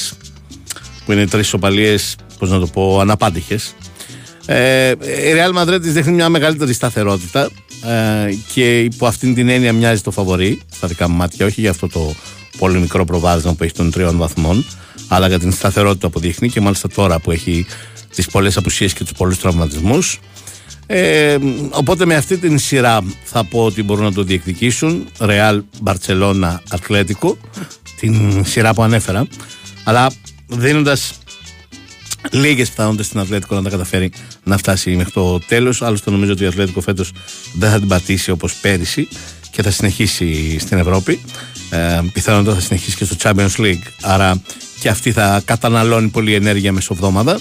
που 1.06 1.12
είναι 1.12 1.28
τρεις 1.28 1.46
ισοπαλίε, 1.46 1.98
πώς 2.40 2.50
να 2.50 2.60
το 2.60 2.68
πω, 2.68 3.00
αναπάντηχες. 3.00 3.76
Ε, 4.52 4.90
η 4.92 5.34
Real 5.36 5.62
Madrid 5.62 5.82
της 5.82 5.94
δείχνει 5.94 6.14
μια 6.14 6.30
μεγαλύτερη 6.30 6.74
σταθερότητα 6.74 7.50
ε, 7.86 8.34
και 8.54 8.80
υπό 8.80 9.06
αυτήν 9.06 9.34
την 9.34 9.50
έννοια 9.50 9.74
μοιάζει 9.74 10.02
το 10.02 10.12
φαβορή 10.12 10.62
στα 10.76 10.88
δικά 10.88 11.10
μου 11.10 11.16
μάτια, 11.16 11.46
όχι 11.46 11.62
για 11.62 11.70
αυτό 11.70 11.88
το 11.88 12.14
πολύ 12.58 12.80
μικρό 12.80 13.06
προβάδισμα 13.06 13.54
που 13.54 13.64
έχει 13.64 13.74
των 13.74 13.92
τριών 13.92 14.18
βαθμών, 14.18 14.66
αλλά 15.08 15.28
για 15.28 15.40
την 15.40 15.52
σταθερότητα 15.52 16.10
που 16.10 16.20
δείχνει 16.20 16.50
και 16.50 16.62
μάλιστα 16.62 16.88
τώρα 16.90 17.20
που 17.20 17.32
έχει 17.32 17.66
τις 18.16 18.28
πολλές 18.28 18.58
απουσίες 18.58 18.94
και 18.94 19.04
τους 19.04 19.12
πολλούς 19.12 19.40
τραυματισμούς. 19.40 20.20
Ε, 20.86 21.38
οπότε 21.70 22.06
με 22.06 22.16
αυτή 22.16 22.38
την 22.38 22.60
σειρά 22.60 23.04
θα 23.24 23.44
πω 23.44 23.66
ότι 23.66 23.84
μπορούν 23.84 24.04
να 24.04 24.14
το 24.14 24.24
διεκδικήσουν 24.24 25.08
Real, 25.18 25.60
Barcelona, 25.84 26.58
Ατλέτικο 26.70 27.38
την 28.00 28.46
σειρά 28.46 28.74
που 28.74 28.84
ανέφερα 28.84 29.28
αλλά 29.84 30.12
δίνοντας 30.48 31.19
λίγες 32.32 32.70
πιθανότητες 32.70 33.06
στην 33.06 33.20
Ατλέτικο 33.20 33.56
να 33.56 33.62
τα 33.62 33.70
καταφέρει 33.70 34.12
να 34.44 34.58
φτάσει 34.58 34.96
μέχρι 34.96 35.12
το 35.12 35.40
τέλος. 35.40 35.82
Άλλωστε, 35.82 36.12
νομίζω 36.12 36.32
ότι 36.32 36.44
η 36.44 36.48
Ατλέτικο 36.48 36.82
φέτος 36.82 37.12
δεν 37.54 37.70
θα 37.70 37.80
την 37.80 37.88
πατήσει 37.88 38.32
όπως 38.32 38.54
πέρυσι 38.54 39.08
και 39.52 39.62
θα 39.62 39.72
συνεχίσει 39.72 40.60
στην 40.60 40.78
Ευρώπη. 40.78 41.20
Ε, 41.70 42.00
πιθανότατα 42.14 42.56
θα 42.56 42.62
συνεχίσει 42.62 42.98
και 42.98 43.06
στο 43.06 43.16
Champions 43.22 43.56
League. 43.58 43.84
Άρα 44.02 44.42
και 44.80 44.90
αυτή 44.90 45.12
θα 45.12 45.42
καταναλώνει 45.46 46.08
πολύ 46.08 46.34
ενέργεια 46.34 46.72
μεσοβδόμαδα. 46.72 47.40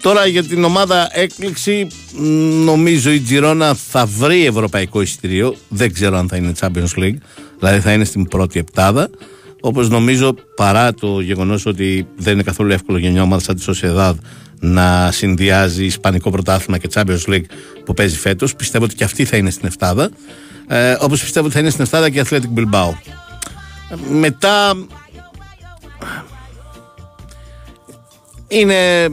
Τώρα 0.00 0.26
για 0.26 0.44
την 0.44 0.64
ομάδα 0.64 1.08
έκπληξη, 1.12 1.86
νομίζω 2.64 3.10
η 3.10 3.20
Τζιρόνα 3.20 3.74
θα 3.74 4.06
βρει 4.06 4.46
ευρωπαϊκό 4.46 5.00
εισιτήριο. 5.00 5.56
Δεν 5.68 5.92
ξέρω 5.92 6.18
αν 6.18 6.28
θα 6.28 6.36
είναι 6.36 6.52
Champions 6.60 6.98
League, 6.98 7.16
δηλαδή 7.58 7.80
θα 7.80 7.92
είναι 7.92 8.04
στην 8.04 8.28
πρώτη 8.28 8.58
επτάδα. 8.58 9.10
Όπως 9.66 9.88
νομίζω 9.88 10.34
παρά 10.56 10.94
το 10.94 11.20
γεγονός 11.20 11.66
ότι 11.66 12.06
δεν 12.16 12.32
είναι 12.32 12.42
καθόλου 12.42 12.72
εύκολο 12.72 12.98
για 12.98 13.10
μια 13.10 13.22
ομάδα 13.22 13.42
σαν 13.42 13.54
τη 13.54 13.62
Σοσιαδάδ 13.62 14.16
να 14.60 15.10
συνδυάζει 15.12 15.84
Ισπανικό 15.84 16.30
πρωτάθλημα 16.30 16.78
και 16.78 16.88
Champions 16.94 17.24
League 17.26 17.44
που 17.84 17.94
παίζει 17.94 18.16
φέτος, 18.16 18.54
πιστεύω 18.56 18.84
ότι 18.84 18.94
και 18.94 19.04
αυτή 19.04 19.24
θα 19.24 19.36
είναι 19.36 19.50
στην 19.50 19.66
Εφτάδα. 19.66 20.10
Ε, 20.66 20.96
Όπως 21.00 21.20
πιστεύω 21.20 21.46
ότι 21.46 21.54
θα 21.54 21.60
είναι 21.60 21.70
στην 21.70 21.82
Εφτάδα 21.84 22.10
και 22.10 22.18
η 22.18 22.22
Athletic 22.28 22.58
Bilbao. 22.58 22.92
Μετά. 24.10 24.86
Είναι, 28.48 29.08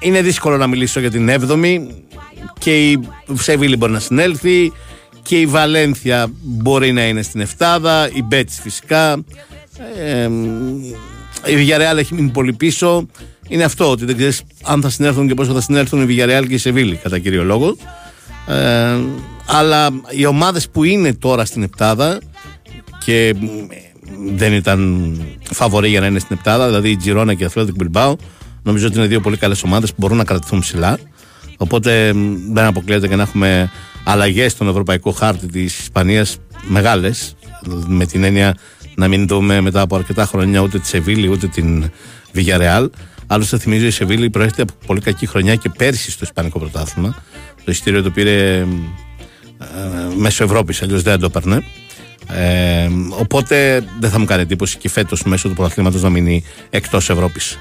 είναι 0.00 0.22
δύσκολο 0.22 0.56
να 0.56 0.66
μιλήσω 0.66 1.00
για 1.00 1.10
την 1.10 1.30
7η 1.30 1.78
και 2.58 2.90
η 2.90 3.00
Σεβίλη 3.34 3.76
μπορεί 3.76 3.92
να 3.92 4.00
συνέλθει 4.00 4.72
και 5.28 5.40
η 5.40 5.46
Βαλένθια 5.46 6.26
μπορεί 6.42 6.92
να 6.92 7.06
είναι 7.06 7.22
στην 7.22 7.40
Εφτάδα, 7.40 8.10
η 8.12 8.22
Μπέτς 8.22 8.60
φυσικά. 8.62 9.24
Ε, 9.98 10.28
η 11.44 11.54
Villarreal 11.56 11.96
έχει 11.96 12.14
μείνει 12.14 12.30
πολύ 12.30 12.52
πίσω. 12.52 13.06
Είναι 13.48 13.64
αυτό 13.64 13.90
ότι 13.90 14.04
δεν 14.04 14.16
ξέρεις 14.16 14.42
αν 14.62 14.82
θα 14.82 14.90
συνέρθουν 14.90 15.28
και 15.28 15.34
πόσο 15.34 15.52
θα 15.52 15.60
συνέρθουν 15.60 16.00
η 16.00 16.06
Villarreal 16.08 16.44
και 16.48 16.54
η 16.54 16.58
Σεβίλη 16.58 16.96
κατά 16.96 17.18
κύριο 17.18 17.44
λόγο. 17.44 17.76
Ε, 18.46 18.96
αλλά 19.46 19.88
οι 20.10 20.26
ομάδες 20.26 20.68
που 20.68 20.84
είναι 20.84 21.14
τώρα 21.14 21.44
στην 21.44 21.62
Επτάδα 21.62 22.18
και 23.04 23.34
δεν 24.34 24.52
ήταν 24.52 25.12
φαβορή 25.50 25.88
για 25.88 26.00
να 26.00 26.06
είναι 26.06 26.18
στην 26.18 26.36
Επτάδα, 26.38 26.66
δηλαδή 26.66 26.90
η 26.90 26.96
Τζιρόνα 26.96 27.34
και 27.34 27.44
η 27.44 27.48
Athletic 27.54 27.72
Bilbao, 27.82 28.14
νομίζω 28.62 28.86
ότι 28.86 28.98
είναι 28.98 29.06
δύο 29.06 29.20
πολύ 29.20 29.36
καλές 29.36 29.62
ομάδες 29.62 29.90
που 29.90 29.96
μπορούν 29.98 30.16
να 30.16 30.24
κρατηθούν 30.24 30.60
ψηλά. 30.60 30.98
Οπότε 31.56 32.12
δεν 32.52 32.64
αποκλείεται 32.64 33.08
και 33.08 33.16
να 33.16 33.22
έχουμε 33.22 33.70
αλλαγές 34.08 34.52
στον 34.52 34.68
ευρωπαϊκό 34.68 35.10
χάρτη 35.10 35.46
της 35.46 35.78
Ισπανίας 35.78 36.36
μεγάλες. 36.62 37.36
Με 37.86 38.06
την 38.06 38.24
έννοια 38.24 38.56
να 38.94 39.08
μην 39.08 39.26
δούμε 39.26 39.60
μετά 39.60 39.80
από 39.80 39.96
αρκετά 39.96 40.26
χρόνια 40.26 40.60
ούτε 40.60 40.78
τη 40.78 40.86
Σεβίλη 40.86 41.28
ούτε 41.28 41.46
την 41.46 41.90
Villarreal. 42.34 42.86
Άλλωστε, 43.26 43.58
θυμίζω 43.58 43.86
η 43.86 43.90
Σεβίλη 43.90 44.30
προέρχεται 44.30 44.62
από 44.62 44.72
πολύ 44.86 45.00
κακή 45.00 45.26
χρονιά 45.26 45.54
και 45.54 45.68
πέρσι 45.76 46.10
στο 46.10 46.24
Ισπανικό 46.24 46.58
πρωτάθλημα. 46.58 47.14
Το 47.64 47.70
ειστήριο 47.70 48.02
το 48.02 48.10
πήρε 48.10 48.58
ε, 48.58 48.66
μέσω 50.16 50.44
Ευρώπης, 50.44 50.82
αλλιώς 50.82 51.02
δεν 51.02 51.18
το 51.18 51.26
έπαιρνε. 51.26 51.62
Ε, 52.28 52.88
οπότε 53.10 53.84
δεν 54.00 54.10
θα 54.10 54.18
μου 54.18 54.24
κάνει 54.24 54.42
εντύπωση 54.42 54.78
και 54.78 54.88
φέτος 54.88 55.22
μέσω 55.22 55.48
του 55.48 55.54
πρωταθλήματος 55.54 56.02
να 56.02 56.08
μείνει 56.08 56.44
εκτός 56.70 57.10
Ευρώπης. 57.10 57.58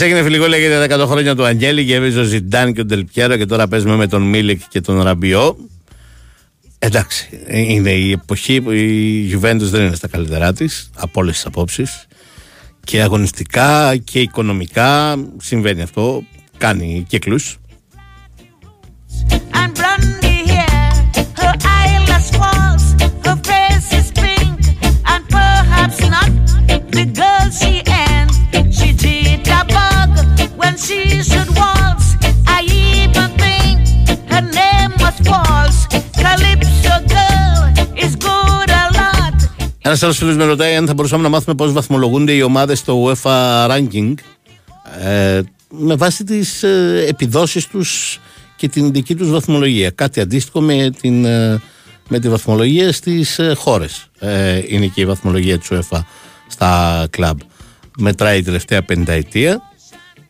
Έγινε 0.00 0.22
φιλικό 0.22 0.46
λέγεται 0.46 0.96
100 0.96 1.06
χρόνια 1.06 1.36
του 1.36 1.44
Αγγέλη 1.44 1.84
και 1.84 1.94
έβριζε 1.94 2.20
ο 2.20 2.22
Ζιντάν 2.22 2.72
και 2.72 2.80
ο 2.80 2.84
Ντελπιέρο 2.84 3.36
και 3.36 3.46
τώρα 3.46 3.68
παίζουμε 3.68 3.96
με 3.96 4.06
τον 4.06 4.22
Μίλικ 4.22 4.60
και 4.68 4.80
τον 4.80 5.02
Ραμπιό. 5.02 5.56
Εντάξει, 6.78 7.28
είναι 7.48 7.90
η 7.90 8.10
εποχή 8.10 8.60
που 8.60 8.70
η 8.70 9.30
Juventus 9.32 9.58
δεν 9.58 9.86
είναι 9.86 9.94
στα 9.94 10.08
καλύτερά 10.08 10.52
της 10.52 10.90
από 10.96 11.20
όλες 11.20 11.34
τις 11.34 11.46
απόψεις. 11.46 12.06
Και 12.84 13.02
αγωνιστικά 13.02 13.96
και 13.96 14.20
οικονομικά 14.20 15.16
συμβαίνει 15.36 15.82
αυτό. 15.82 16.24
Κάνει 16.58 17.04
κύκλους. 17.08 17.58
Ένας 39.86 40.02
άλλος 40.02 40.16
φίλος 40.16 40.36
με 40.36 40.44
ρωτάει 40.44 40.74
αν 40.74 40.86
θα 40.86 40.94
μπορούσαμε 40.94 41.22
να 41.22 41.28
μάθουμε 41.28 41.54
πώς 41.54 41.72
βαθμολογούνται 41.72 42.32
οι 42.32 42.42
ομάδες 42.42 42.78
στο 42.78 43.04
UEFA 43.04 43.66
Ranking 43.70 44.14
ε, 45.00 45.40
με 45.68 45.94
βάση 45.94 46.24
τις 46.24 46.62
ε, 46.62 47.04
επιδόσεις 47.08 47.66
τους 47.66 48.20
και 48.56 48.68
την 48.68 48.92
δική 48.92 49.14
τους 49.14 49.30
βαθμολογία. 49.30 49.90
Κάτι 49.90 50.20
αντίστοιχο 50.20 50.60
με, 50.60 50.90
την, 51.00 51.24
ε, 51.24 51.60
με 52.08 52.18
τη 52.18 52.28
βαθμολογία 52.28 52.92
στις 52.92 53.38
ε, 53.38 53.54
χώρες. 53.54 54.06
Ε, 54.18 54.62
είναι 54.68 54.86
και 54.86 55.00
η 55.00 55.06
βαθμολογία 55.06 55.58
της 55.58 55.68
UEFA 55.70 56.00
στα 56.48 57.06
κλαμπ. 57.10 57.38
Μετράει 57.98 58.38
η 58.38 58.42
τελευταία 58.42 58.82
πενταετία 58.82 59.62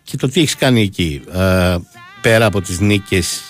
και 0.02 0.16
το 0.16 0.28
τι 0.28 0.40
έχεις 0.40 0.56
κάνει 0.56 0.82
εκεί. 0.82 1.22
Ε, 1.32 1.76
πέρα 2.22 2.46
από 2.46 2.60
τις 2.60 2.80
νίκες 2.80 3.40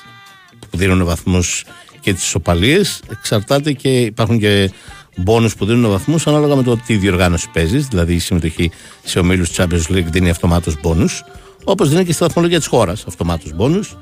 που 0.71 0.77
δίνουν 0.77 1.05
βαθμούς 1.05 1.64
και 2.01 2.12
τις 2.12 2.25
ισοπαλίες 2.25 3.03
εξαρτάται 3.11 3.73
και 3.73 4.01
υπάρχουν 4.01 4.38
και 4.38 4.71
μπόνους 5.16 5.57
που 5.57 5.64
δίνουν 5.64 5.90
βαθμούς 5.90 6.27
ανάλογα 6.27 6.55
με 6.57 6.62
το 6.62 6.77
τι 6.87 6.96
διοργάνωση 6.96 7.48
παίζεις, 7.53 7.87
δηλαδή 7.87 8.14
η 8.14 8.18
συμμετοχή 8.18 8.70
σε 9.05 9.18
ομίλους 9.18 9.50
Champions 9.57 9.90
League 9.90 10.07
δίνει 10.11 10.31
αυτομάτως 10.31 10.81
μπόνους 10.81 11.24
όπως 11.64 11.88
δίνει 11.88 12.05
και 12.05 12.12
στη 12.12 12.24
βαθμολογία 12.24 12.59
της 12.59 12.66
χώρας 12.66 13.05
αυτομάτως 13.09 13.53
μπόνους. 13.55 13.96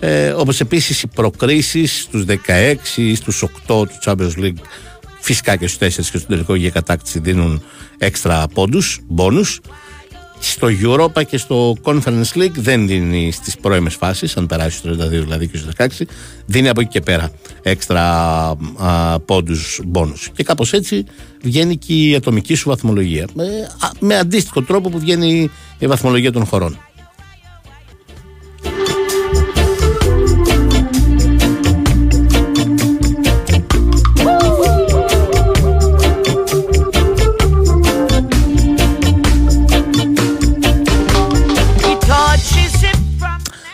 Ε, 0.00 0.28
όπως 0.28 0.60
επίσης 0.60 1.02
οι 1.02 1.06
προκρίσεις 1.06 2.00
στους 2.02 2.24
16 2.24 3.14
στους 3.14 3.42
8 3.42 3.50
του 3.66 3.98
Champions 4.04 4.38
League 4.38 4.60
φυσικά 5.20 5.56
και 5.56 5.66
στους 5.66 5.78
4 5.78 6.10
και 6.10 6.18
στον 6.18 6.28
τελικό 6.28 6.54
για 6.54 6.70
κατάκτηση 6.70 7.18
δίνουν 7.18 7.62
έξτρα 7.98 8.46
πόντους, 8.54 9.00
μπόνους 9.08 9.60
στο 10.50 10.68
Europa 10.82 11.26
και 11.26 11.36
στο 11.36 11.76
Conference 11.82 12.32
League 12.34 12.54
δεν 12.54 12.86
δίνει 12.86 13.32
στις 13.32 13.56
πρώιμες 13.56 13.94
φάσεις, 13.94 14.36
αν 14.36 14.46
περάσει 14.46 14.76
στου 14.76 14.88
32 14.88 15.08
δηλαδή 15.08 15.48
και 15.48 15.56
στου 15.56 15.68
16, 15.76 15.86
δίνει 16.46 16.68
από 16.68 16.80
εκεί 16.80 16.90
και 16.90 17.00
πέρα 17.00 17.30
έξτρα 17.62 18.56
πόντους 19.24 19.80
μπόνους. 19.84 20.30
Και 20.34 20.42
κάπως 20.42 20.72
έτσι 20.72 21.04
βγαίνει 21.42 21.76
και 21.76 21.94
η 21.94 22.14
ατομική 22.14 22.54
σου 22.54 22.68
βαθμολογία. 22.68 23.26
Με, 23.34 23.44
α, 23.80 23.88
με 24.00 24.18
αντίστοιχο 24.18 24.62
τρόπο 24.62 24.88
που 24.88 24.98
βγαίνει 24.98 25.50
η 25.78 25.86
βαθμολογία 25.86 26.32
των 26.32 26.44
χωρών. 26.44 26.78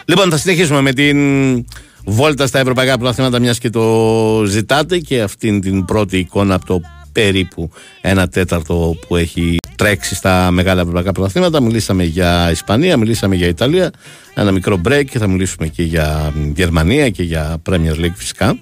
Λοιπόν, 0.08 0.30
θα 0.30 0.36
συνεχίσουμε 0.36 0.80
με 0.80 0.92
την 0.92 1.18
βόλτα 2.04 2.46
στα 2.46 2.58
ευρωπαϊκά 2.58 2.98
πρωταθλήματα, 2.98 3.38
μιας 3.38 3.58
και 3.58 3.70
το 3.70 4.44
ζητάτε 4.46 4.98
και 4.98 5.22
αυτήν 5.22 5.60
την 5.60 5.84
πρώτη 5.84 6.18
εικόνα 6.18 6.54
από 6.54 6.66
το 6.66 6.80
περίπου 7.12 7.70
ένα 8.00 8.28
τέταρτο 8.28 8.96
που 9.08 9.16
έχει 9.16 9.56
τρέξει 9.76 10.14
στα 10.14 10.50
μεγάλα 10.50 10.80
ευρωπαϊκά 10.80 11.12
πρωταθλήματα. 11.12 11.60
Μιλήσαμε 11.62 12.04
για 12.04 12.50
Ισπανία, 12.50 12.96
μιλήσαμε 12.96 13.34
για 13.34 13.46
Ιταλία. 13.46 13.90
Ένα 14.34 14.50
μικρό 14.50 14.80
break 14.88 15.04
και 15.10 15.18
θα 15.18 15.26
μιλήσουμε 15.26 15.68
και 15.68 15.82
για 15.82 16.32
Γερμανία 16.54 17.10
και 17.10 17.22
για 17.22 17.62
Premier 17.70 18.04
League 18.04 18.14
φυσικά. 18.14 18.58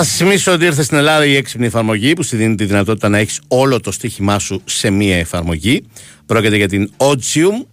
Να 0.00 0.06
σας 0.06 0.16
θυμίσω 0.16 0.52
ότι 0.52 0.64
ήρθε 0.64 0.82
στην 0.82 0.96
Ελλάδα 0.96 1.26
η 1.26 1.36
έξυπνη 1.36 1.66
εφαρμογή 1.66 2.12
που 2.12 2.22
σου 2.22 2.36
δίνει 2.36 2.54
τη 2.54 2.64
δυνατότητα 2.64 3.08
να 3.08 3.18
έχεις 3.18 3.40
όλο 3.48 3.80
το 3.80 3.92
στοίχημά 3.92 4.38
σου 4.38 4.62
σε 4.64 4.90
μία 4.90 5.16
εφαρμογή. 5.16 5.82
Πρόκειται 6.26 6.56
για 6.56 6.68
την 6.68 6.90
Odium 6.96 7.66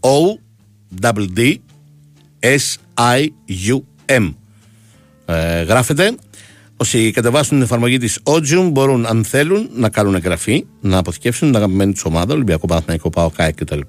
O 0.00 0.38
D 1.36 1.54
S 2.40 2.74
I 2.94 3.26
U 3.70 3.80
M. 4.06 4.34
Ε, 5.24 5.62
γράφεται. 5.62 6.14
Όσοι 6.76 7.10
κατεβάσουν 7.10 7.50
την 7.50 7.62
εφαρμογή 7.62 7.98
της 7.98 8.18
Odium 8.22 8.68
μπορούν, 8.72 9.06
αν 9.06 9.24
θέλουν, 9.24 9.68
να 9.72 9.88
κάνουν 9.88 10.14
εγγραφή, 10.14 10.64
να 10.80 10.98
αποθηκεύσουν 10.98 11.48
την 11.48 11.56
αγαπημένη 11.56 11.92
τους 11.92 12.04
ομάδα, 12.04 12.34
Ολυμπιακό 12.34 12.66
Παναθηναϊκό, 12.66 13.10
ΠΑΟ, 13.10 13.30
ΚΑΕ 13.30 13.52
κτλ. 13.52 13.80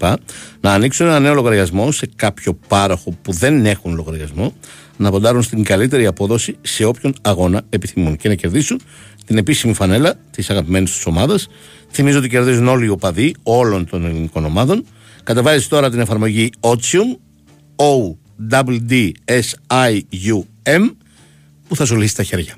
Να 0.60 0.74
ανοίξουν 0.74 1.06
ένα 1.06 1.20
νέο 1.20 1.34
λογαριασμό 1.34 1.92
σε 1.92 2.10
κάποιο 2.16 2.60
πάροχο 2.68 3.18
που 3.22 3.32
δεν 3.32 3.66
έχουν 3.66 3.96
λογαριασμό, 3.96 4.54
να 4.98 5.12
ποντάρουν 5.12 5.44
στην 5.44 5.64
καλύτερη 5.64 6.06
απόδοση 6.06 6.58
σε 6.62 6.86
όποιον 6.86 7.16
αγώνα 7.22 7.62
επιθυμούν 7.70 8.18
και 8.18 8.28
να 8.28 8.36
κερδίσουν 8.36 8.82
την 9.26 9.38
επίσημη 9.38 9.74
φανέλα 9.74 10.16
της 10.32 10.50
αγαπημένης 10.50 10.92
τους 10.92 11.06
ομάδας. 11.06 11.48
Θυμίζω 11.92 12.18
ότι 12.18 12.30
κερδίζουν 12.30 12.68
όλοι 12.68 12.86
οι 12.86 12.90
οπαδοί 12.90 13.36
όλων 13.44 13.90
των 13.90 14.06
ελληνικών 14.06 14.46
ομάδων. 14.46 14.86
Κατεβάζει 15.24 15.68
τώρα 15.68 15.90
την 15.90 16.00
εφαρμογή 16.00 16.50
Odium, 16.60 17.18
O 17.76 18.16
D 18.90 19.12
S 19.26 19.50
I 19.68 20.02
U 20.12 20.44
M, 20.64 20.92
που 21.68 21.76
θα 21.76 21.86
σου 21.86 21.96
λύσει 21.96 22.16
τα 22.16 22.24
χέρια. 22.24 22.56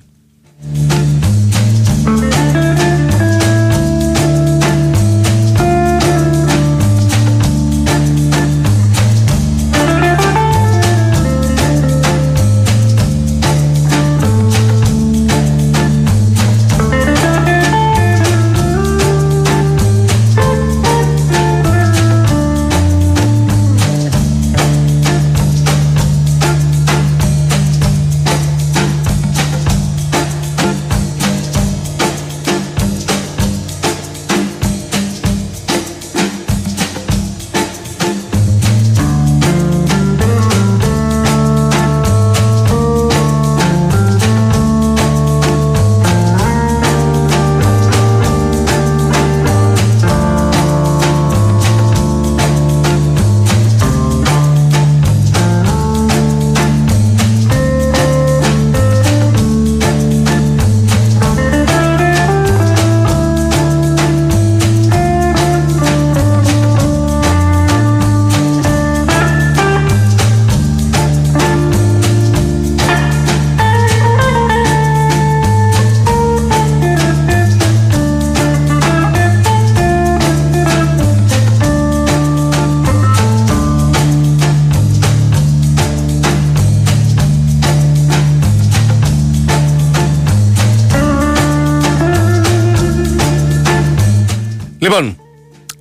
Λοιπόν, 94.80 95.18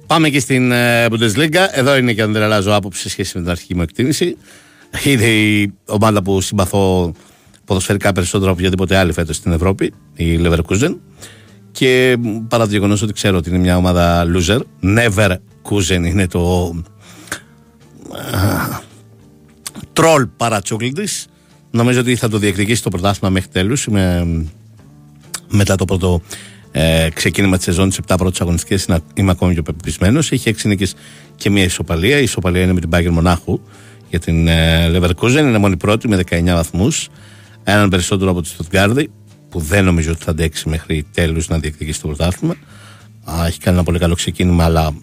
πάμε 0.06 0.28
και 0.28 0.40
στην 0.40 0.72
ε, 0.72 1.06
Bundesliga. 1.10 1.66
Εδώ 1.72 1.96
είναι 1.96 2.12
και 2.12 2.22
αν 2.22 2.32
δεν 2.32 2.42
αλλάζω 2.42 2.74
άποψη 2.74 3.00
σε 3.00 3.08
σχέση 3.08 3.32
με 3.36 3.42
την 3.42 3.50
αρχική 3.50 3.74
μου 3.74 3.82
εκτίμηση. 3.82 4.36
Είναι 5.04 5.24
η 5.24 5.72
ομάδα 5.86 6.22
που 6.22 6.40
συμπαθώ 6.40 7.12
ποδοσφαιρικά 7.64 8.12
περισσότερο 8.12 8.50
από 8.50 8.60
οποιαδήποτε 8.60 8.96
άλλη 8.96 9.12
φέτος 9.12 9.36
στην 9.36 9.52
Ευρώπη, 9.52 9.92
η 10.14 10.40
Leverkusen. 10.42 10.96
Και 11.72 12.16
παρά 12.48 12.64
το 12.64 12.70
γεγονός 12.70 13.02
ότι 13.02 13.12
ξέρω 13.12 13.36
ότι 13.36 13.48
είναι 13.48 13.58
μια 13.58 13.76
ομάδα 13.76 14.26
loser, 14.34 14.60
never 14.82 15.36
Kusen 15.62 16.04
είναι 16.04 16.26
το 16.26 16.74
τρόλ 19.92 20.26
παρατσούκλι 20.26 20.92
τη. 20.92 21.22
Νομίζω 21.70 22.00
ότι 22.00 22.16
θα 22.16 22.28
το 22.28 22.38
διεκδικήσει 22.38 22.82
το 22.82 22.90
πρωτάθλημα 22.90 23.32
μέχρι 23.32 23.48
τέλους. 23.48 23.88
Μετά 25.48 25.76
το 25.76 25.84
πρώτο 25.84 26.20
ε, 26.76 27.08
ξεκίνημα 27.14 27.56
της 27.56 27.64
σεζόν, 27.64 27.88
τις 27.88 27.98
7 28.06 28.14
πρώτες 28.18 28.40
αγωνιστικές, 28.40 28.86
είμαι 29.14 29.30
ακόμη 29.30 29.52
πιο 29.52 29.62
πεπισμένος. 29.62 30.32
Έχει 30.32 30.48
6 30.48 30.68
νίκες 30.68 30.94
και 31.36 31.50
μία 31.50 31.64
ισοπαλία. 31.64 32.18
Η 32.18 32.22
ισοπαλία 32.22 32.62
είναι 32.62 32.72
με 32.72 32.80
την 32.80 32.90
Bayern 32.92 33.10
Μονάχου 33.10 33.60
για 34.10 34.18
την 34.18 34.48
ε, 34.48 34.90
Leverkusen. 34.94 35.38
Είναι 35.38 35.58
μόνη 35.58 35.76
πρώτη 35.76 36.08
με 36.08 36.20
19 36.30 36.42
βαθμούς. 36.44 37.08
Έναν 37.64 37.88
περισσότερο 37.88 38.30
από 38.30 38.42
τη 38.42 38.48
Στουτγκάρδη, 38.48 39.10
που 39.48 39.60
δεν 39.60 39.84
νομίζω 39.84 40.10
ότι 40.10 40.24
θα 40.24 40.30
αντέξει 40.30 40.68
μέχρι 40.68 41.06
τέλους 41.12 41.48
να 41.48 41.58
διεκδικήσει 41.58 42.00
το 42.00 42.06
πρωτάθλημα. 42.06 42.56
Α, 43.24 43.46
Έχει 43.46 43.58
κάνει 43.58 43.76
ένα 43.76 43.84
πολύ 43.84 43.98
καλό 43.98 44.14
ξεκίνημα, 44.14 44.64
αλλά 44.64 44.94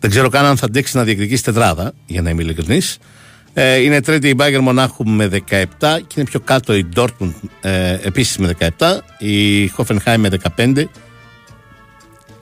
δεν 0.00 0.10
ξέρω 0.10 0.28
καν 0.28 0.44
αν 0.44 0.56
θα 0.56 0.66
αντέξει 0.66 0.96
να 0.96 1.04
διεκδικήσει 1.04 1.44
τετράδα, 1.44 1.92
για 2.06 2.22
να 2.22 2.30
είμαι 2.30 2.42
ειλικρινής. 2.42 2.98
Ε, 3.52 3.76
είναι 3.76 4.00
τρίτη 4.00 4.28
η 4.28 4.36
Bayern 4.38 4.60
Μονάχου 4.60 5.08
με 5.08 5.30
17 5.30 5.38
και 5.78 6.14
είναι 6.16 6.24
πιο 6.24 6.40
κάτω 6.40 6.74
η 6.74 6.88
Dortmund 6.96 7.32
ε, 7.60 7.98
επίσης 8.02 8.38
με 8.38 8.56
17, 8.78 8.98
η 9.18 9.66
Hoffenheim 9.76 10.16
με 10.16 10.30
15 10.56 10.84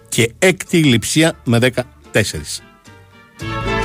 και 0.08 0.32
έκτη 0.38 0.78
η 0.78 0.82
Λιψία 0.82 1.32
με 1.44 1.58
14. 2.12 3.75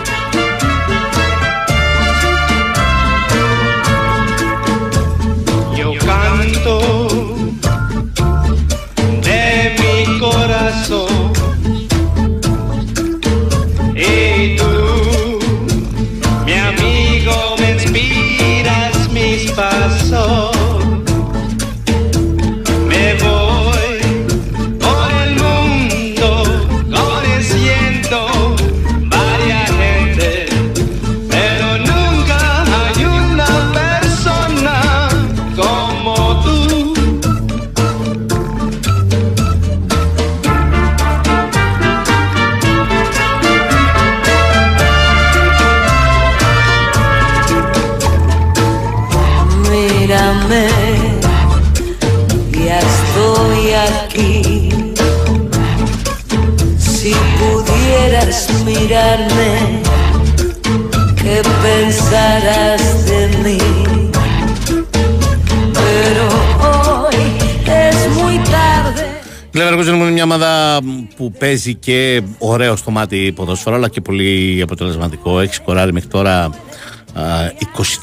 Παίζει 71.42 71.76
και 71.76 72.22
ωραίο 72.38 72.76
στο 72.76 72.92
μάτι 72.92 73.32
ποδόσφαιρο 73.36 73.76
αλλά 73.76 73.90
και 73.90 74.02
πολύ 74.02 74.62
αποτελεσματικό. 74.62 75.40
Έχει 75.40 75.54
σκοράρει 75.54 75.94
μέχρι 75.94 76.10
τώρα 76.10 76.44
α, 76.44 76.52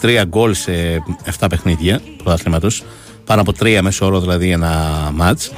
23 0.02 0.22
γκολ 0.26 0.54
σε 0.54 0.72
7 1.38 1.46
παιχνίδια 1.50 2.00
πρωταθλήματος. 2.22 2.84
Πάνω 3.24 3.40
από 3.40 3.52
3 3.60 3.78
μέσω 3.82 4.06
όρο 4.06 4.20
δηλαδή 4.20 4.50
ένα 4.50 4.72
μάτς. 5.14 5.52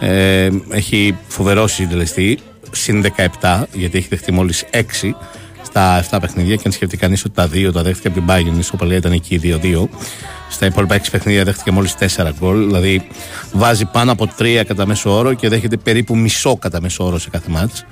Ε, 0.00 0.48
έχει 0.70 1.16
φοβερό 1.28 1.66
συντελεστή. 1.66 2.38
Συν 2.70 3.04
17, 3.40 3.62
γιατί 3.72 3.98
έχει 3.98 4.08
δεχτεί 4.08 4.32
μόλις 4.32 4.64
6 4.70 4.80
στα 5.62 6.04
7 6.10 6.18
παιχνίδια. 6.20 6.56
Και 6.56 6.62
αν 6.66 6.72
σκεφτεί 6.72 6.96
κανείς 6.96 7.24
ότι 7.24 7.34
τα 7.34 7.48
2 7.52 7.72
τα 7.72 7.82
δέχτηκε 7.82 8.08
από 8.08 8.16
την 8.16 8.26
Bayern, 8.28 8.54
η 8.54 8.58
ισοπαλία 8.58 8.96
ήταν 8.96 9.12
εκεί 9.12 9.40
2-2. 9.42 9.88
Στα 10.52 10.66
υπόλοιπα 10.66 10.96
6 10.96 11.06
παιχνίδια 11.10 11.44
δέχτηκε 11.44 11.70
μόλις 11.70 11.94
4 11.98 12.30
γκολ. 12.38 12.66
Δηλαδή 12.66 13.06
βάζει 13.52 13.84
πάνω 13.84 14.12
από 14.12 14.28
3 14.38 14.62
κατά 14.66 14.86
μέσο 14.86 15.16
όρο 15.16 15.34
και 15.34 15.48
δέχεται 15.48 15.76
περίπου 15.76 16.16
μισό 16.16 16.56
κατά 16.56 16.80
μέσο 16.80 17.04
όρο 17.04 17.18
σε 17.18 17.30
κάθε 17.30 17.50
μάτς. 17.50 17.84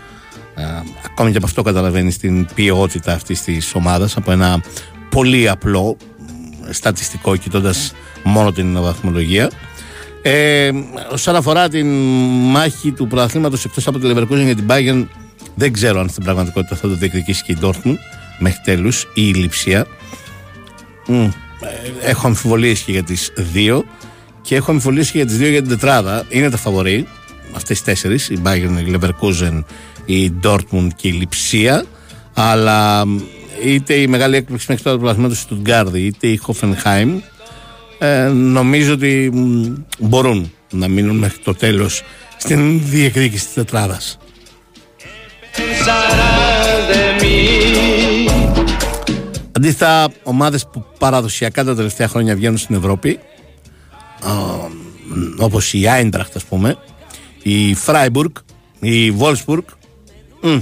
Ε, 0.54 0.62
ακόμη 1.04 1.30
και 1.30 1.36
από 1.36 1.46
αυτό 1.46 1.62
καταλαβαίνει 1.62 2.12
την 2.12 2.46
ποιότητα 2.54 3.12
αυτής 3.12 3.42
της 3.42 3.74
ομάδας 3.74 4.16
από 4.16 4.32
ένα 4.32 4.62
πολύ 5.10 5.48
απλό 5.48 5.96
μ, 6.18 6.70
στατιστικό 6.70 7.36
κοιτώντας 7.36 7.92
μόνο 8.22 8.52
την 8.52 8.82
βαθμολογία. 8.82 9.50
Ε, 10.22 10.70
όσον 11.12 11.36
αφορά 11.36 11.68
την 11.68 11.86
μάχη 12.50 12.92
του 12.92 13.06
πρωταθλήματος 13.06 13.64
εκτός 13.64 13.86
από 13.86 13.98
τη 13.98 14.12
Leverkusen 14.14 14.44
για 14.44 14.56
την 14.56 14.66
Bayern, 14.68 15.06
δεν 15.54 15.72
ξέρω 15.72 16.00
αν 16.00 16.08
στην 16.08 16.24
πραγματικότητα 16.24 16.76
θα 16.76 16.88
το 16.88 16.94
διεκδικήσει 16.94 17.42
και 17.42 17.52
η 17.52 17.58
Dortmund 17.62 17.96
μέχρι 18.38 18.60
τέλους 18.64 19.02
ή 19.02 19.08
η 19.14 19.34
Λιψία. 19.34 19.86
Μμ, 21.06 21.22
ε, 21.22 21.30
έχω 22.02 22.26
αμφιβολίες 22.26 22.80
και 22.80 22.92
για 22.92 23.02
τις 23.02 23.32
δύο 23.36 23.84
και 24.42 24.54
έχω 24.54 24.70
αμφιβολίες 24.70 25.10
και 25.10 25.16
για 25.16 25.26
τις 25.26 25.36
δύο 25.36 25.48
για 25.48 25.60
την 25.60 25.70
τετράδα. 25.70 26.24
Είναι 26.28 26.50
τα 26.50 26.56
φαβορή, 26.56 27.06
αυτές 27.52 27.78
τι 27.78 27.84
τέσσερις, 27.84 28.28
η 28.28 28.42
Bayern, 28.44 28.84
η 28.86 28.94
Leverkusen, 28.94 29.64
η 30.04 30.32
Dortmund 30.42 30.88
και 30.96 31.08
η 31.08 31.12
Λιψία. 31.12 31.84
Αλλά 32.34 33.06
μ, 33.06 33.18
είτε 33.64 33.94
η 33.94 34.06
μεγάλη 34.06 34.36
έκπληξη 34.36 34.66
μέχρι 34.68 34.84
τώρα 34.84 34.96
του 34.96 35.02
πρωταθλήματο 35.02 35.38
στη 35.38 35.44
Στουτγκάρδη, 35.44 36.00
είτε 36.00 36.26
η 36.26 36.40
Hoffenheim, 36.46 37.08
ε, 37.98 38.28
νομίζω 38.28 38.92
ότι 38.92 39.30
μ, 39.32 39.72
μπορούν 39.98 40.52
να 40.70 40.88
μείνουν 40.88 41.16
μέχρι 41.16 41.38
το 41.38 41.54
τέλος 41.54 42.02
στην 42.36 42.80
διεκδίκηση 42.84 43.44
της 43.44 43.54
τετράδας. 43.54 44.18
Pensarás 49.60 50.08
de 50.08 50.08
mí. 50.08 50.10
Αντίθετα, 50.10 50.10
ομάδες 50.22 50.66
που 50.66 50.84
παραδοσιακά 50.98 51.64
τα 51.64 51.74
τελευταία 51.74 52.08
χρόνια 52.08 52.34
βγαίνουν 52.34 52.58
στην 52.58 52.74
Ευρώπη, 52.74 53.18
α, 54.22 54.32
μ, 55.08 55.42
όπως 55.42 55.74
η 55.74 55.88
Άιντραχτ 55.88 56.36
ας 56.36 56.44
πούμε, 56.44 56.76
η 57.42 57.74
Φράιμπουργκ, 57.74 58.30
η 58.80 59.10
Βόλσπουργκ, 59.10 59.62
μ, 60.40 60.58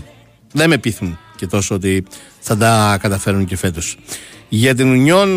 δεν 0.53 0.69
με 0.69 0.79
πείθουν 0.79 1.19
και 1.37 1.47
τόσο 1.47 1.75
ότι 1.75 2.05
θα 2.41 2.57
τα 2.57 2.99
καταφέρουν 3.01 3.45
και 3.45 3.57
φέτος. 3.57 3.99
Για 4.49 4.75
την 4.75 4.91
Ουνιόν, 4.91 5.29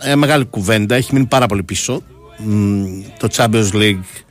ε, 0.00 0.14
μεγάλη 0.14 0.44
κουβέντα, 0.44 0.94
έχει 0.94 1.14
μείνει 1.14 1.26
πάρα 1.26 1.46
πολύ 1.46 1.62
πίσω. 1.62 2.02
Μ, 2.38 2.84
το 3.18 3.28
Champions 3.36 3.72
League 3.72 4.24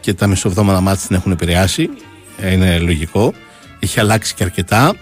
και 0.00 0.14
τα 0.14 0.26
μεσοβδόμαδα 0.26 0.80
μάτια 0.80 1.06
την 1.06 1.16
έχουν 1.16 1.32
επηρεάσει. 1.32 1.88
Ε, 2.40 2.52
είναι 2.52 2.78
λογικό. 2.78 3.32
Έχει 3.78 4.00
αλλάξει 4.00 4.34
και 4.34 4.44
αρκετά. 4.44 4.94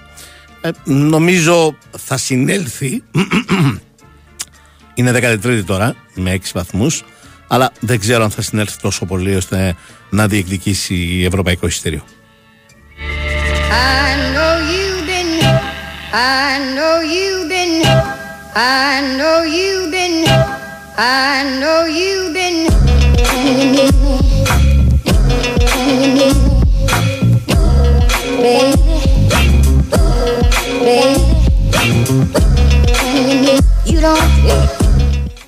Ε, 0.65 0.71
νομίζω 0.85 1.77
θα 1.99 2.17
συνέλθει. 2.17 3.03
είναι 4.95 5.39
13η 5.43 5.63
τώρα 5.67 5.95
με 6.15 6.39
6 6.43 6.51
βαθμούς 6.55 7.03
αλλά 7.53 7.73
δεν 7.81 7.99
ξέρω 8.01 8.25
αν 8.25 8.31
θα 8.31 8.43
συνέλθει 8.43 8.81
τόσο 8.81 9.07
πολύ 9.07 9.35
ώστε 9.35 9.75
να 10.11 10.27
διεκδικήσει 10.27 11.23
ευρωπαϊκό 11.27 11.67
εισιτήριο. 11.67 12.05
I 16.15 16.63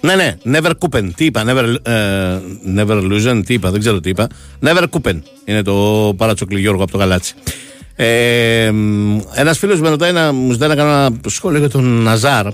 Ναι, 0.01 0.15
ναι, 0.15 0.37
Never 0.45 0.71
Coupen. 0.79 1.11
Τι 1.17 1.25
είπα, 1.25 1.43
Never, 1.47 1.75
ε, 1.83 2.39
never 2.77 3.03
Illusion, 3.03 3.43
τι 3.47 3.55
είπα, 3.55 3.71
δεν 3.71 3.81
ξέρω 3.81 4.01
τι 4.01 4.09
είπα. 4.09 4.27
Never 4.63 4.85
Coupen 4.91 5.19
είναι 5.45 5.63
το 5.63 6.15
παρατσοκλή 6.17 6.61
Γιώργο 6.61 6.83
από 6.83 6.93
το 6.93 6.99
Γαλάτσι. 6.99 7.35
Ε, 7.97 8.73
Ένας 9.35 9.59
φίλος 9.59 9.81
με 9.81 9.89
ρωτάει 9.89 10.13
να 10.13 10.33
μου 10.33 10.53
ζητάει 10.53 10.69
να 10.69 10.75
κάνω 10.75 10.91
ένα 10.91 11.11
σχόλιο 11.27 11.59
για 11.59 11.69
τον 11.71 11.85
Ναζάρ. 11.85 12.47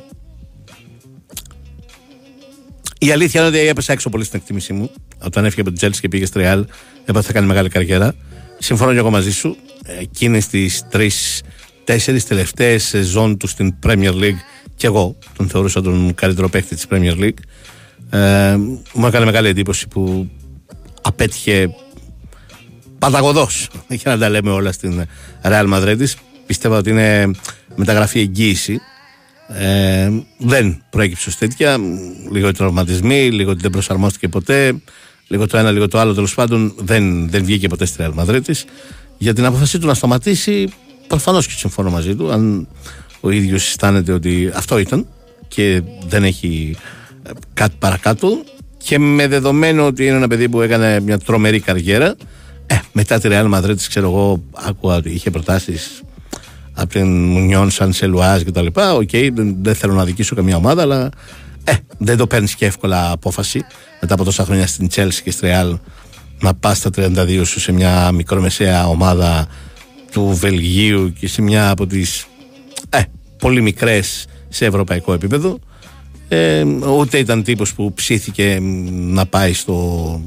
Η 2.98 3.11
αλήθεια 3.12 3.40
είναι 3.40 3.48
ότι 3.48 3.68
έπεσα 3.68 3.92
έξω 3.92 4.09
πολύ 4.09 4.24
στην 4.24 4.38
εκτίμησή 4.38 4.72
μου. 4.72 4.90
Όταν 5.24 5.44
έφυγε 5.44 5.61
από 5.61 5.72
την 5.72 5.88
Chelsea 5.88 5.98
και 6.00 6.09
πήγε 6.09 6.26
στη 6.26 6.40
Real, 6.42 6.62
έπαθε 7.05 7.26
θα 7.26 7.33
κάνει 7.33 7.46
μεγάλη 7.46 7.68
καριέρα. 7.68 8.14
συμφωνώ 8.59 8.92
και 8.92 8.98
εγώ 8.98 9.11
μαζί 9.11 9.33
σου. 9.33 9.57
Εκείνες 10.00 10.46
τις 10.46 10.83
τρεις, 10.90 11.42
τέσσερις 11.90 12.26
τελευταίες 12.26 12.85
σεζόν 12.85 13.37
του 13.37 13.46
στην 13.46 13.74
Premier 13.87 14.12
League 14.12 14.40
και 14.76 14.87
εγώ 14.87 15.16
τον 15.37 15.48
θεωρούσα 15.48 15.83
τον 15.83 16.14
καλύτερο 16.14 16.48
παίκτη 16.48 16.74
της 16.74 16.87
Premier 16.90 17.18
League. 17.20 17.38
Ε, 18.11 18.57
μου 18.92 19.07
έκανε 19.07 19.24
μεγάλη 19.24 19.48
εντύπωση 19.48 19.88
που 19.88 20.31
απέτυχε 21.03 21.70
παταγωδός 22.98 23.68
για 23.88 24.11
να 24.12 24.18
τα 24.18 24.29
λέμε 24.29 24.50
όλα 24.50 24.72
στην 24.72 25.07
Real 25.42 25.72
Madrid. 25.74 26.05
Πιστεύω 26.46 26.76
ότι 26.76 26.90
είναι 26.90 27.31
μεταγραφή 27.74 28.20
εγγύηση. 28.20 28.81
Ε, 29.48 30.11
δεν 30.38 30.83
προέκυψε 30.90 31.29
ως 31.29 31.37
τέτοια. 31.37 31.79
Λίγο 32.33 32.48
οι 32.48 32.53
τραυματισμοί, 32.53 33.31
λίγο 33.31 33.50
ότι 33.50 33.61
δεν 33.61 33.70
προσαρμόστηκε 33.70 34.29
ποτέ. 34.29 34.74
Λίγο 35.26 35.46
το 35.46 35.59
ένα, 35.59 35.70
λίγο 35.70 35.88
το 35.88 35.98
άλλο 35.98 36.14
τέλος 36.14 36.35
πάντων 36.35 36.74
δεν, 36.76 37.31
δεν 37.31 37.44
βγήκε 37.44 37.68
ποτέ 37.68 37.85
στη 37.85 38.05
Real 38.05 38.24
Madrid 38.24 38.40
για 39.18 39.35
την 39.35 39.44
απόφασή 39.44 39.79
του 39.79 39.87
να 39.87 39.94
σταματήσει 39.94 40.72
προφανώς 41.11 41.46
και 41.46 41.53
συμφωνώ 41.57 41.90
μαζί 41.90 42.14
του 42.14 42.33
αν 42.33 42.68
ο 43.20 43.31
ίδιος 43.31 43.66
αισθάνεται 43.66 44.12
ότι 44.12 44.53
αυτό 44.55 44.79
ήταν 44.79 45.07
και 45.49 45.83
δεν 46.09 46.25
έχει 46.25 46.77
ε, 47.23 47.31
κάτι 47.55 47.75
παρακάτω 47.79 48.42
και 48.79 48.99
με 48.99 49.27
δεδομένο 49.27 49.87
ότι 49.87 50.07
είναι 50.07 50.16
ένα 50.16 50.29
παιδί 50.29 50.49
που 50.49 50.61
έκανε 50.61 51.01
μια 51.01 51.18
τρομερή 51.18 51.61
καριέρα 51.61 52.14
ε, 52.66 52.79
μετά 52.92 53.18
τη 53.18 53.29
Real 53.33 53.55
Madrid 53.55 53.77
ξέρω 53.88 54.07
εγώ 54.07 54.42
άκουγα 54.53 54.94
ότι 54.94 55.11
είχε 55.11 55.31
προτάσεις 55.31 56.03
από 56.73 56.88
την 56.88 57.25
Union 57.24 57.70
Saint-Gilloise 57.70 58.42
και 58.42 58.53
τα 58.53 58.62
λοιπά 58.62 58.94
οκ 58.94 59.11
δεν, 59.11 59.57
δεν 59.62 59.75
θέλω 59.75 59.94
να 59.94 60.05
αδικήσω 60.05 60.35
καμία 60.35 60.57
ομάδα 60.57 60.83
αλλά 60.83 61.11
ε, 61.64 61.73
δεν 61.99 62.16
το 62.16 62.27
παίρνεις 62.27 62.55
και 62.55 62.66
εύκολα 62.66 63.11
απόφαση 63.11 63.64
μετά 64.01 64.14
από 64.14 64.25
τόσα 64.25 64.44
χρόνια 64.44 64.66
στην 64.66 64.88
Chelsea 64.94 65.20
και 65.25 65.31
στη 65.31 65.49
Real 65.51 65.79
να 66.40 66.55
πας 66.55 66.77
στα 66.77 66.90
32 66.96 67.42
σου 67.44 67.61
σε 67.61 67.73
μια 67.73 68.12
μικρομεσαία 68.12 68.87
ομάδα 68.87 69.49
του 70.11 70.35
Βελγίου 70.35 71.12
και 71.12 71.29
σε 71.29 71.42
μια 71.42 71.70
από 71.70 71.87
τις 71.87 72.27
ε, 72.88 73.03
πολύ 73.38 73.61
μικρές 73.61 74.27
σε 74.49 74.64
ευρωπαϊκό 74.64 75.12
επίπεδο. 75.12 75.59
Ε, 76.29 76.64
ούτε 76.99 77.18
ήταν 77.18 77.42
τύπος 77.42 77.75
που 77.75 77.92
ψήθηκε 77.94 78.59
να 78.90 79.27
πάει 79.27 79.53
στο 79.53 80.20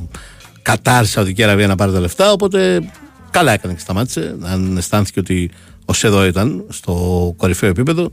Κατάρ, 0.62 1.06
Σαουδική 1.06 1.44
Αραβία 1.44 1.68
να 1.68 1.76
πάρει 1.76 1.92
τα 1.92 2.00
λεφτά 2.00 2.32
οπότε 2.32 2.90
καλά 3.32 3.52
έκανε 3.52 3.74
και 3.74 3.80
σταμάτησε. 3.80 4.36
Αν 4.42 4.78
αισθάνθηκε 4.78 5.20
ότι 5.20 5.50
ο 5.86 5.94
Σεδό 5.94 6.26
ήταν 6.26 6.66
στο 6.70 7.34
κορυφαίο 7.38 7.70
επίπεδο 7.70 8.10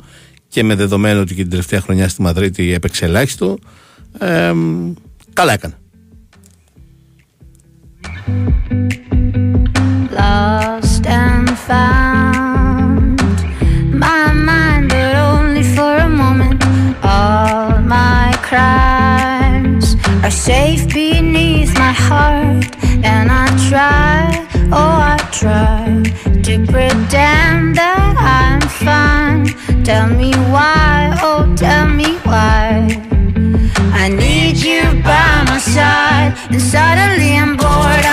και 0.48 0.62
με 0.62 0.74
δεδομένο 0.74 1.20
ότι 1.20 1.34
και 1.34 1.40
την 1.40 1.50
τελευταία 1.50 1.80
χρονιά 1.80 2.08
στη 2.08 2.22
Μαδρίτη 2.22 2.72
έπαιξε 2.72 3.04
ελάχιστο 3.04 3.58
ε, 4.18 4.52
καλά 5.32 5.52
έκανε. 5.52 5.74
Lost 10.16 10.89
and 11.10 11.58
found 11.58 13.20
my 13.92 14.32
mind, 14.32 14.88
but 14.88 15.14
only 15.16 15.62
for 15.62 15.96
a 15.96 16.08
moment. 16.08 16.62
All 17.02 17.78
my 17.80 18.32
crimes 18.48 19.96
are 20.24 20.30
safe 20.30 20.88
beneath 20.88 21.74
my 21.74 21.92
heart, 21.92 22.64
and 23.04 23.26
I 23.42 23.46
try, 23.68 24.20
oh, 24.70 24.96
I 25.14 25.18
try 25.32 26.02
to 26.46 26.54
pretend 26.72 27.76
that 27.76 28.14
I'm 28.38 28.62
fine. 28.84 29.46
Tell 29.84 30.06
me 30.08 30.32
why, 30.54 31.18
oh, 31.22 31.52
tell 31.56 31.88
me 31.88 32.10
why. 32.28 32.86
I 34.02 34.08
need 34.08 34.56
you 34.58 34.82
by 35.02 35.44
my 35.50 35.58
side, 35.58 36.32
and 36.50 36.62
suddenly 36.62 37.36
I'm 37.36 37.56
bored. 37.56 38.06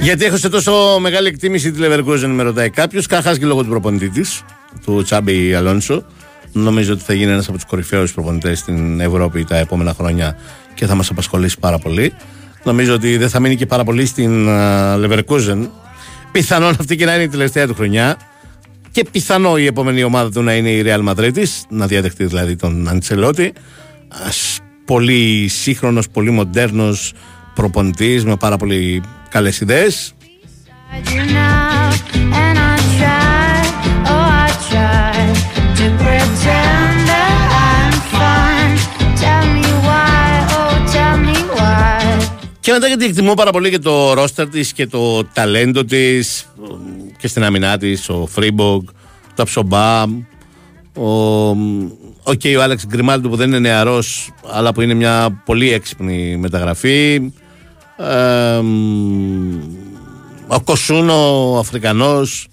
Γιατί 0.00 0.24
έχω 0.24 0.36
σε 0.36 0.48
τόσο 0.48 0.98
μεγάλη 1.00 1.28
εκτίμηση 1.28 1.70
τη 1.70 1.78
Leverkusen, 1.82 2.30
με 2.34 2.42
ρωτάει 2.42 2.70
κάποιος. 2.70 3.06
Κάχα 3.06 3.38
και 3.38 3.46
λόγω 3.46 3.62
του 3.62 3.68
προπονητή 3.68 4.08
της, 4.08 4.42
του 4.84 5.02
Τσάμπι 5.02 5.54
Αλόνσο. 5.54 6.04
Νομίζω 6.52 6.92
ότι 6.92 7.02
θα 7.02 7.12
γίνει 7.12 7.32
ένας 7.32 7.48
από 7.48 7.56
τους 7.56 7.66
κορυφαίους 7.66 8.12
προπονητές 8.12 8.58
στην 8.58 9.00
Ευρώπη 9.00 9.44
τα 9.44 9.56
επόμενα 9.56 9.94
χρόνια 9.98 10.36
και 10.74 10.86
θα 10.86 10.94
μας 10.94 11.10
απασχολήσει 11.10 11.58
πάρα 11.58 11.78
πολύ. 11.78 12.12
Νομίζω 12.62 12.94
ότι 12.94 13.16
δεν 13.16 13.28
θα 13.28 13.40
μείνει 13.40 13.56
και 13.56 13.66
πάρα 13.66 13.84
πολύ 13.84 14.06
στην 14.06 14.46
uh, 14.48 15.04
Leverkusen. 15.04 15.68
Πιθανόν 16.32 16.76
αυτή 16.80 16.96
και 16.96 17.04
να 17.04 17.14
είναι 17.14 17.22
η 17.22 17.28
τελευταία 17.28 17.66
του 17.66 17.74
χρονιά. 17.74 18.16
Και 18.90 19.04
πιθανό 19.10 19.56
η 19.56 19.66
επόμενη 19.66 20.02
ομάδα 20.02 20.30
του 20.30 20.42
να 20.42 20.54
είναι 20.54 20.70
η 20.70 20.84
Real 20.86 21.08
Madrid, 21.08 21.42
να 21.68 21.86
διαδεχτεί 21.86 22.24
δηλαδή 22.24 22.56
τον 22.56 22.88
Αντσελότη. 22.88 23.52
Ας, 24.26 24.58
πολύ 24.86 25.48
σύγχρονος, 25.48 26.08
πολύ 26.08 26.30
μοντέρνος 26.30 27.12
προπονητής 27.54 28.24
με 28.24 28.36
πάρα 28.36 28.56
πολύ 28.56 29.02
καλές 29.28 29.60
ιδέες. 29.60 30.14
you 31.12 31.24
now, 31.38 31.90
and 32.42 32.56
I 32.72 32.76
try, 32.98 33.56
oh, 34.12 34.44
I 34.44 34.48
try 34.68 35.16
to 35.78 35.86
pretend 36.02 36.96
that 37.10 37.40
I'm 37.68 37.94
fine. 38.14 38.74
Tell 39.22 39.44
me 39.56 39.66
why, 39.86 40.28
oh, 40.58 40.74
tell 40.94 41.16
me 41.26 41.38
why. 41.56 42.26
Και 42.60 42.72
μετά 42.72 42.86
γιατί 42.86 43.04
εκτιμώ 43.04 43.34
πάρα 43.34 43.50
πολύ 43.50 43.70
και 43.70 43.78
το 43.78 44.12
ρόστερ 44.12 44.48
της 44.48 44.72
και 44.72 44.86
το 44.86 45.24
ταλέντο 45.24 45.84
της 45.84 46.46
και 47.18 47.28
στην 47.28 47.44
άμυνά 47.44 47.78
της, 47.78 48.08
ο 48.08 48.26
Φρίμπονγκ, 48.26 48.82
το 49.34 49.42
Ταψομπά, 49.42 50.22
ο, 50.96 51.50
οκ, 52.26 52.40
ο 52.58 52.62
Άλεξ 52.62 52.86
Γκριμάλντο 52.86 53.28
που 53.28 53.36
δεν 53.36 53.48
είναι 53.48 53.58
νεαρός, 53.58 54.30
αλλά 54.50 54.72
που 54.72 54.80
είναι 54.80 54.94
μια 54.94 55.42
πολύ 55.44 55.72
έξυπνη 55.72 56.36
μεταγραφή. 56.36 57.32
Ε, 57.96 58.60
μ, 58.62 59.60
ο 60.46 60.60
Κοσουνού, 60.60 61.52
ο 61.52 61.58
Αφρικανός. 61.58 62.48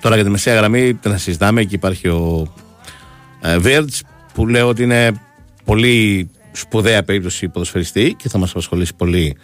τώρα 0.00 0.14
για 0.14 0.24
τη 0.24 0.30
μεσαία 0.30 0.54
γραμμή 0.54 0.92
δεν 0.92 1.12
να 1.12 1.18
συζητάμε. 1.18 1.60
Εκεί 1.60 1.74
υπάρχει 1.74 2.08
ο 2.08 2.52
ε, 3.40 3.58
Βίρτς 3.58 4.02
που 4.34 4.46
λέω 4.46 4.68
ότι 4.68 4.82
είναι 4.82 5.20
πολύ 5.64 6.30
σπουδαία 6.52 7.02
περίπτωση 7.02 7.48
ποδοσφαιριστή 7.48 8.14
και 8.18 8.28
θα 8.28 8.38
μας 8.38 8.50
απασχολήσει 8.50 8.94
πολύ 8.94 9.36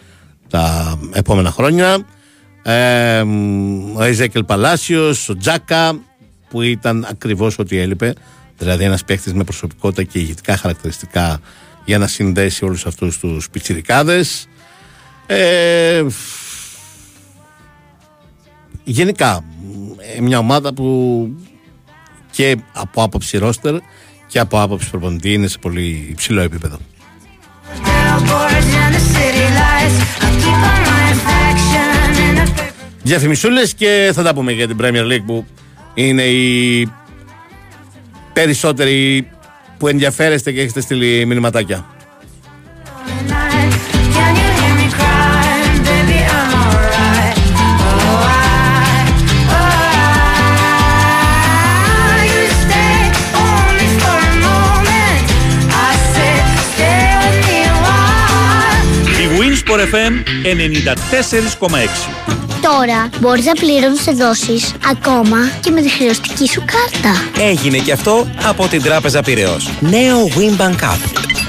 τα 0.49 0.97
επόμενα 1.13 1.51
χρόνια. 1.51 2.05
Ε, 2.63 3.21
ο 3.95 4.03
Εζέκελ 4.03 4.43
Παλάσιος, 4.43 5.29
ο 5.29 5.37
Τζάκα 5.37 5.99
που 6.49 6.61
ήταν 6.61 7.05
ακριβώς 7.09 7.59
ό,τι 7.59 7.77
έλειπε. 7.77 8.13
Δηλαδή 8.63 8.83
ένας 8.83 9.03
παίχτης 9.03 9.33
με 9.33 9.43
προσωπικότητα 9.43 10.03
και 10.03 10.19
ηγετικά 10.19 10.57
χαρακτηριστικά 10.57 11.39
για 11.85 11.97
να 11.97 12.07
συνδέσει 12.07 12.65
όλους 12.65 12.85
αυτούς 12.85 13.19
τους 13.19 13.49
πιτσιρικάδες. 13.49 14.47
Ε, 15.25 16.03
γενικά 18.83 19.43
ε, 20.15 20.21
μια 20.21 20.37
ομάδα 20.37 20.73
που 20.73 21.29
και 22.31 22.57
από 22.73 23.03
άποψη 23.03 23.37
ρόστερ 23.37 23.75
και 24.27 24.39
από 24.39 24.61
άποψη 24.61 24.89
προπονητή 24.89 25.33
είναι 25.33 25.47
σε 25.47 25.57
πολύ 25.57 26.07
υψηλό 26.09 26.41
επίπεδο. 26.41 26.77
Billboards 27.83 28.69
and 28.83 28.93
the 28.95 29.03
city 29.15 29.47
lights. 29.59 29.97
I'll 30.23 30.37
keep 30.43 30.61
on 30.71 30.81
my 30.89 31.03
affection 31.15 31.95
in 32.25 32.57
the 32.57 32.63
Διαφημισούλες 33.03 33.73
και 33.73 34.11
θα 34.13 34.23
τα 34.23 34.33
πούμε 34.33 34.51
για 34.51 34.67
την 34.67 34.77
Premier 34.81 35.11
League 35.11 35.23
που 35.25 35.45
είναι 35.93 36.23
οι 36.23 36.89
περισσότεροι 38.33 39.27
που 39.77 39.87
ενδιαφέρεστε 39.87 40.51
και 40.51 40.61
έχετε 40.61 40.81
στείλει 40.81 41.25
μηνυματάκια. 41.25 41.85
Η 59.73 59.75
Winsport 59.75 59.93
FM 59.93 60.13
94,6. 61.59 61.75
Τώρα 62.61 63.09
μπορείς 63.19 63.45
να 63.45 63.53
πληρώνεις 63.53 64.03
δόσεις 64.03 64.73
ακόμα 64.89 65.37
και 65.61 65.71
με 65.71 65.81
τη 65.81 65.89
χρεωστική 65.89 66.47
σου 66.47 66.63
κάρτα. 66.65 67.43
Έγινε 67.49 67.77
και 67.77 67.91
αυτό 67.91 68.27
από 68.43 68.67
την 68.67 68.81
Τράπεζα 68.81 69.21
Πυραιός. 69.21 69.69
Νέο 69.79 70.27
Winbank 70.37 70.83
App. 70.83 70.99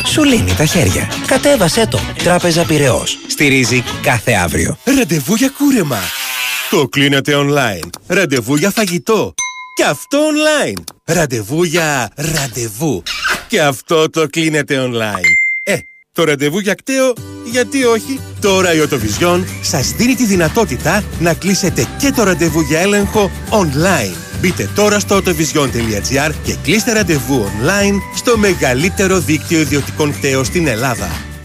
Σου 0.06 0.24
λύνει 0.24 0.54
τα 0.54 0.64
χέρια. 0.64 1.08
Κατέβασέ 1.26 1.86
το. 1.86 2.00
Τράπεζα 2.22 2.64
Πυραιός. 2.64 3.18
Στηρίζει 3.26 3.84
κάθε 4.02 4.32
αύριο. 4.32 4.76
Ραντεβού 4.84 5.34
για 5.34 5.52
κούρεμα. 5.58 6.00
Το 6.70 6.88
κλείνετε 6.88 7.32
online. 7.36 7.88
Ραντεβού 8.06 8.56
για 8.56 8.70
φαγητό. 8.70 9.34
Και 9.74 9.84
αυτό 9.84 10.18
online. 10.18 10.82
Ραντεβού 11.04 11.64
για 11.64 12.10
ραντεβού. 12.16 13.02
Και 13.48 13.62
αυτό 13.62 14.10
το 14.10 14.26
κλείνετε 14.26 14.90
online. 14.90 15.43
Ε, 16.16 16.20
το 16.20 16.24
ραντεβού 16.24 16.58
για 16.58 16.74
κταίο, 16.74 17.12
γιατί 17.50 17.84
όχι. 17.84 18.20
Τώρα 18.40 18.74
η 18.74 18.80
Οτοβιζιόν 18.80 19.46
σας 19.62 19.92
δίνει 19.92 20.14
τη 20.14 20.26
δυνατότητα 20.26 21.04
να 21.20 21.34
κλείσετε 21.34 21.86
και 21.98 22.10
το 22.10 22.22
ραντεβού 22.22 22.60
για 22.60 22.80
έλεγχο 22.80 23.30
online. 23.50 24.16
Μπείτε 24.40 24.70
τώρα 24.74 24.98
στο 24.98 25.16
autovision.gr 25.16 26.30
και 26.44 26.56
κλείστε 26.62 26.92
ραντεβού 26.92 27.44
online 27.44 27.98
στο 28.16 28.38
μεγαλύτερο 28.38 29.18
δίκτυο 29.18 29.60
ιδιωτικών 29.60 30.12
κταίων 30.12 30.44
στην 30.44 30.66
Ελλάδα. 30.66 31.33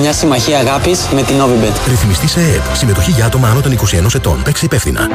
μια 0.00 0.12
συμμαχία 0.12 0.58
αγάπης 0.58 1.08
με 1.14 1.22
την 1.22 1.36
Novibet. 1.40 1.88
Ρυθμιστής 1.88 2.30
σε 2.30 2.40
ΕΕΠ. 2.40 2.76
Συμμετοχή 2.76 3.10
για 3.10 3.24
άτομα 3.24 3.48
άνω 3.48 3.60
των 3.60 3.72
21 3.72 4.14
ετών. 4.14 4.42
Παίξει 4.42 4.64
υπεύθυνα. 4.64 5.08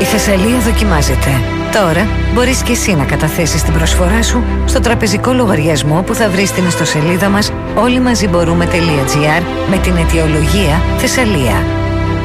Η 0.00 0.04
Θεσσαλία 0.04 0.58
δοκιμάζεται. 0.58 1.40
Τώρα 1.72 2.08
μπορείς 2.34 2.62
και 2.62 2.72
εσύ 2.72 2.94
να 2.94 3.04
καταθέσεις 3.04 3.62
την 3.62 3.72
προσφορά 3.72 4.22
σου 4.22 4.44
στο 4.66 4.80
τραπεζικό 4.80 5.32
λογαριασμό 5.32 6.02
που 6.02 6.14
θα 6.14 6.28
βρεις 6.30 6.48
στην 6.48 6.66
ιστοσελίδα 6.66 7.28
μας 7.28 7.52
όλοι 7.74 8.00
μαζί 8.00 8.28
μπορούμε.gr 8.28 9.42
με 9.70 9.76
την 9.76 9.96
αιτιολογία 9.96 10.82
Θεσσαλία. 10.98 11.64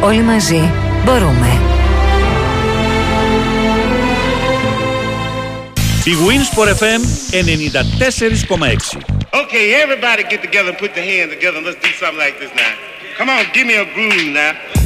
Όλοι 0.01 0.21
μαζί 0.21 0.71
μπορούμε. 1.05 1.59
Η 6.05 6.11
Winsport 6.27 6.69
FM 6.69 7.01
94,6. 8.99 9.14
Okay, 9.35 9.73
everybody 9.81 10.23
get 10.23 10.41
together 10.41 10.69
and 10.69 10.77
put 10.77 10.95
your 10.95 11.03
hands 11.03 11.29
together 11.33 11.57
and 11.57 11.65
let's 11.65 11.77
do 11.81 11.89
something 11.89 12.17
like 12.17 12.39
this 12.39 12.55
now. 12.55 12.73
Come 13.17 13.27
on, 13.27 13.43
give 13.51 13.67
me 13.67 13.75
a 13.75 13.83
groove 13.93 14.31
now. 14.31 14.84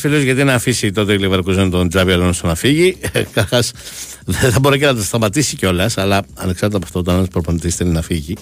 Φίλος 0.00 0.22
γιατί 0.22 0.44
να 0.44 0.54
αφήσει 0.54 0.92
τότε 0.92 1.12
η 1.12 1.18
Leverkusen 1.22 1.68
τον 1.70 1.88
Τζάμπι 1.88 2.12
Αλόνσο 2.12 2.46
να 2.46 2.54
φύγει. 2.54 2.96
Καταρχάς 3.12 3.72
δεν 4.24 4.52
θα 4.52 4.60
μπορεί 4.60 4.78
και 4.78 4.86
να 4.86 4.94
το 4.94 5.02
σταματήσει 5.02 5.56
κιόλας, 5.56 5.98
αλλά 5.98 6.24
ανεξάρτητα 6.34 6.76
από 6.76 6.86
αυτό, 6.86 6.98
όταν 6.98 7.14
ένας 7.16 7.28
προπονητής 7.28 7.76
θέλει 7.76 7.90
να 7.90 8.02
φύγει 8.02 8.36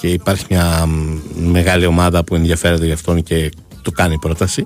και 0.00 0.08
υπάρχει 0.08 0.44
μια 0.50 0.86
μ, 0.86 1.18
μεγάλη 1.50 1.86
ομάδα 1.86 2.24
που 2.24 2.34
ενδιαφέρεται 2.34 2.86
γι' 2.86 2.92
αυτόν 2.92 3.22
και 3.22 3.50
του 3.82 3.92
κάνει 3.92 4.18
πρόταση, 4.18 4.64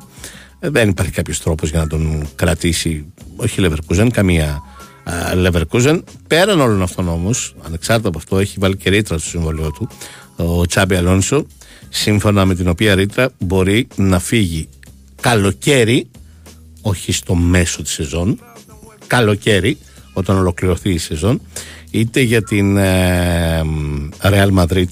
ε, 0.58 0.68
δεν 0.70 0.88
υπάρχει 0.88 1.12
κάποιος 1.12 1.40
τρόπος 1.40 1.70
για 1.70 1.78
να 1.78 1.86
τον 1.86 2.28
κρατήσει. 2.34 3.12
Όχι 3.36 3.62
η 3.62 3.68
Leverkusen, 3.68 4.08
καμία 4.12 4.62
α, 5.04 5.12
Leverkusen. 5.34 6.00
Πέραν 6.26 6.60
όλων 6.60 6.82
αυτών 6.82 7.08
όμως, 7.08 7.54
ανεξάρτητα 7.62 8.08
από 8.08 8.18
αυτό, 8.18 8.38
έχει 8.38 8.56
βάλει 8.58 8.76
και 8.76 8.90
ρήτρα 8.90 9.18
στο 9.18 9.28
συμβολίο 9.28 9.70
του 9.70 9.88
ο 10.36 10.66
Τσάμπι 10.66 10.94
Αλόνσο, 10.94 11.46
σύμφωνα 11.88 12.44
με 12.44 12.54
την 12.54 12.68
οποία 12.68 12.94
ρήτρα 12.94 13.30
μπορεί 13.38 13.88
να 13.96 14.18
φύγει 14.18 14.68
καλοκαίρι, 15.20 16.10
όχι 16.80 17.12
στο 17.12 17.34
μέσο 17.34 17.82
της 17.82 17.92
σεζόν, 17.92 18.40
καλοκαίρι, 19.06 19.78
όταν 20.12 20.36
ολοκληρωθεί 20.38 20.90
η 20.90 20.98
σεζόν, 20.98 21.40
είτε 21.90 22.20
για 22.20 22.42
την 22.42 22.76
ε, 22.76 23.62
Real 24.22 24.54
Madrid 24.54 24.84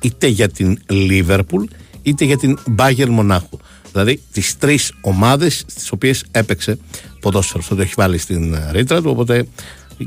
είτε 0.00 0.26
για 0.26 0.48
την 0.48 0.78
Liverpool, 0.90 1.64
είτε 2.02 2.24
για 2.24 2.36
την 2.36 2.58
Bayern 2.78 3.08
Μονάχου. 3.08 3.58
Δηλαδή 3.92 4.22
τις 4.32 4.58
τρεις 4.58 4.92
ομάδες 5.00 5.64
στις 5.66 5.90
οποίες 5.90 6.24
έπαιξε 6.30 6.78
ποδόσφαιρο. 7.20 7.58
Αυτό 7.62 7.74
το 7.74 7.82
έχει 7.82 7.92
βάλει 7.96 8.18
στην 8.18 8.54
ε, 8.54 8.68
ρήτρα 8.72 9.02
του, 9.02 9.10
οπότε 9.10 9.46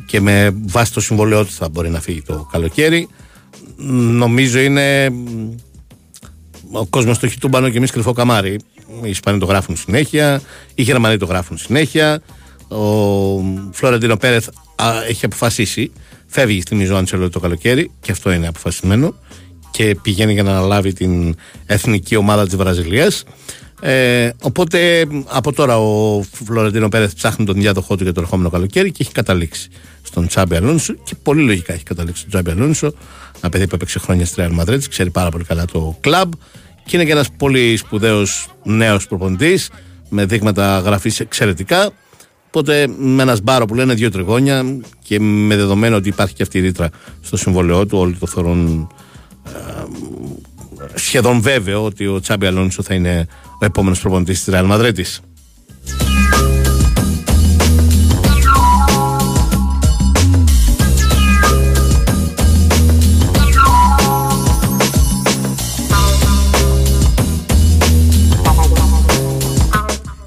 και 0.05 0.21
με 0.21 0.55
βάση 0.65 0.93
το 0.93 1.01
συμβολαιό 1.01 1.45
του 1.45 1.51
θα 1.51 1.69
μπορεί 1.69 1.89
να 1.89 1.99
φύγει 2.01 2.21
το 2.21 2.47
καλοκαίρι. 2.51 3.07
Νομίζω 3.77 4.59
είναι 4.59 5.13
ο 6.73 6.85
κόσμος 6.85 7.19
το 7.19 7.25
έχει 7.25 7.37
τούμπανο 7.37 7.69
και 7.69 7.77
εμείς 7.77 7.91
κρυφό 7.91 8.13
καμάρι. 8.13 8.59
Οι 9.03 9.09
Ισπανοί 9.09 9.39
το 9.39 9.45
γράφουν 9.45 9.75
συνέχεια, 9.75 10.41
οι 10.75 10.81
Γερμανοί 10.81 11.17
το 11.17 11.25
γράφουν 11.25 11.57
συνέχεια. 11.57 12.21
Ο 12.67 12.77
Φλωρεντίνο 13.71 14.17
Πέρεθ 14.17 14.47
α, 14.75 15.03
έχει 15.09 15.25
αποφασίσει, 15.25 15.91
φεύγει 16.27 16.61
στη 16.61 16.75
Μιζό 16.75 16.95
Αντσελό 16.95 17.29
το 17.29 17.39
καλοκαίρι 17.39 17.91
και 18.01 18.11
αυτό 18.11 18.31
είναι 18.31 18.47
αποφασισμένο 18.47 19.13
και 19.71 19.97
πηγαίνει 20.01 20.33
για 20.33 20.43
να 20.43 20.51
αναλάβει 20.51 20.93
την 20.93 21.35
εθνική 21.65 22.15
ομάδα 22.15 22.45
της 22.45 22.55
Βραζιλίας. 22.55 23.23
Ε, 23.81 24.29
οπότε 24.41 25.07
από 25.25 25.53
τώρα 25.53 25.77
ο 25.77 26.21
Φλωρεντίνο 26.45 26.89
Πέρεθ 26.89 27.13
ψάχνει 27.13 27.45
τον 27.45 27.55
διάδοχό 27.55 27.95
του 27.95 28.03
για 28.03 28.13
το 28.13 28.21
ερχόμενο 28.21 28.49
καλοκαίρι 28.49 28.91
και 28.91 28.97
έχει 29.01 29.11
καταλήξει 29.11 29.69
στον 30.13 30.27
Τσάμπι 30.27 30.55
Αλόνσο 30.55 30.93
και 31.03 31.15
πολύ 31.23 31.43
λογικά 31.43 31.73
έχει 31.73 31.83
καταλήξει 31.83 32.19
στον 32.19 32.31
Τσάμπι 32.31 32.59
Αλόνσο. 32.59 32.93
Ένα 33.41 33.49
παιδί 33.49 33.67
που 33.67 33.75
έπαιξε 33.75 33.99
χρόνια 33.99 34.25
στη 34.25 34.43
Real 34.45 34.59
Madrid, 34.59 34.79
ξέρει 34.89 35.09
πάρα 35.09 35.29
πολύ 35.29 35.43
καλά 35.43 35.65
το 35.65 35.97
κλαμπ 35.99 36.31
και 36.85 36.95
είναι 36.95 37.05
και 37.05 37.11
ένας 37.11 37.29
πολύ 37.37 37.77
σπουδαίος 37.77 38.47
νέος 38.63 39.07
προπονητής 39.07 39.69
με 40.09 40.25
δείγματα 40.25 40.79
γραφής 40.79 41.19
εξαιρετικά. 41.19 41.91
Οπότε 42.47 42.87
με 42.97 43.21
ένα 43.21 43.35
σπάρο 43.35 43.65
που 43.65 43.75
λένε 43.75 43.93
δύο 43.93 44.11
τριγώνια 44.11 44.79
και 45.03 45.19
με 45.19 45.55
δεδομένο 45.55 45.95
ότι 45.95 46.09
υπάρχει 46.09 46.33
και 46.33 46.43
αυτή 46.43 46.57
η 46.57 46.61
ρήτρα 46.61 46.89
στο 47.21 47.37
συμβολαιό 47.37 47.85
του, 47.85 47.97
όλοι 47.97 48.15
το 48.15 48.27
θεωρούν 48.27 48.89
ε, 49.45 49.51
σχεδόν 50.93 51.41
βέβαιο 51.41 51.83
ότι 51.83 52.07
ο 52.07 52.19
Τσάμπι 52.19 52.45
Αλόνσο 52.45 52.83
θα 52.83 52.93
είναι 52.93 53.27
ο 53.61 53.65
επόμενος 53.65 53.99
προπονητής 53.99 54.43
της 54.43 54.53
Real 54.53 54.71
Madrid. 54.71 54.93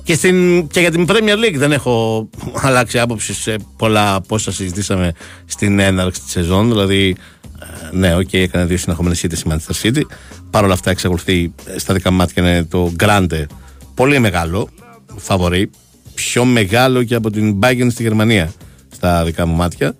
Και, 0.06 0.14
στην, 0.14 0.66
και 0.66 0.80
για 0.80 0.90
την 0.90 1.06
Premier 1.08 1.44
League 1.44 1.54
δεν 1.56 1.72
έχω 1.72 2.28
αλλάξει 2.54 2.98
άποψη 2.98 3.34
σε 3.34 3.56
πολλά 3.76 4.14
από 4.14 4.34
όσα 4.34 4.52
συζητήσαμε 4.52 5.12
στην 5.44 5.78
έναρξη 5.78 6.20
της 6.20 6.30
σεζόν. 6.30 6.68
Δηλαδή, 6.68 7.16
ε, 7.60 7.96
ναι, 7.96 8.14
οκ, 8.14 8.32
έκανε 8.32 8.64
δύο 8.64 8.76
συνεχόμενες 8.76 9.22
ήττες 9.22 9.36
η 9.36 9.42
Manchester 9.50 9.86
City. 9.86 10.00
Παρ' 10.50 10.64
όλα 10.64 10.72
αυτά, 10.72 10.90
εξακολουθεί 10.90 11.52
ε, 11.64 11.78
στα 11.78 11.94
δικά 11.94 12.10
μου 12.10 12.16
μάτια 12.16 12.42
να 12.42 12.48
είναι 12.50 12.64
το 12.64 12.92
Grand 13.00 13.44
πολύ 13.94 14.18
μεγάλο 14.18 14.68
φαβορί. 15.16 15.70
Πιο 16.14 16.44
μεγάλο 16.44 17.02
και 17.02 17.14
από 17.14 17.30
την 17.30 17.58
Bayern 17.62 17.86
στη 17.90 18.02
Γερμανία, 18.02 18.52
στα 18.92 19.24
δικά 19.24 19.46
μου 19.46 19.54
μάτια. 19.54 19.96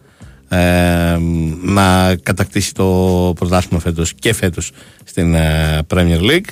Ε, 0.49 1.17
να 1.63 2.17
κατακτήσει 2.23 2.75
το 2.75 2.85
πρωτάθλημα 3.39 3.81
φέτος 3.81 4.15
και 4.15 4.33
φέτος 4.33 4.71
στην 5.05 5.35
ε, 5.35 5.79
Premier 5.95 6.21
League. 6.21 6.49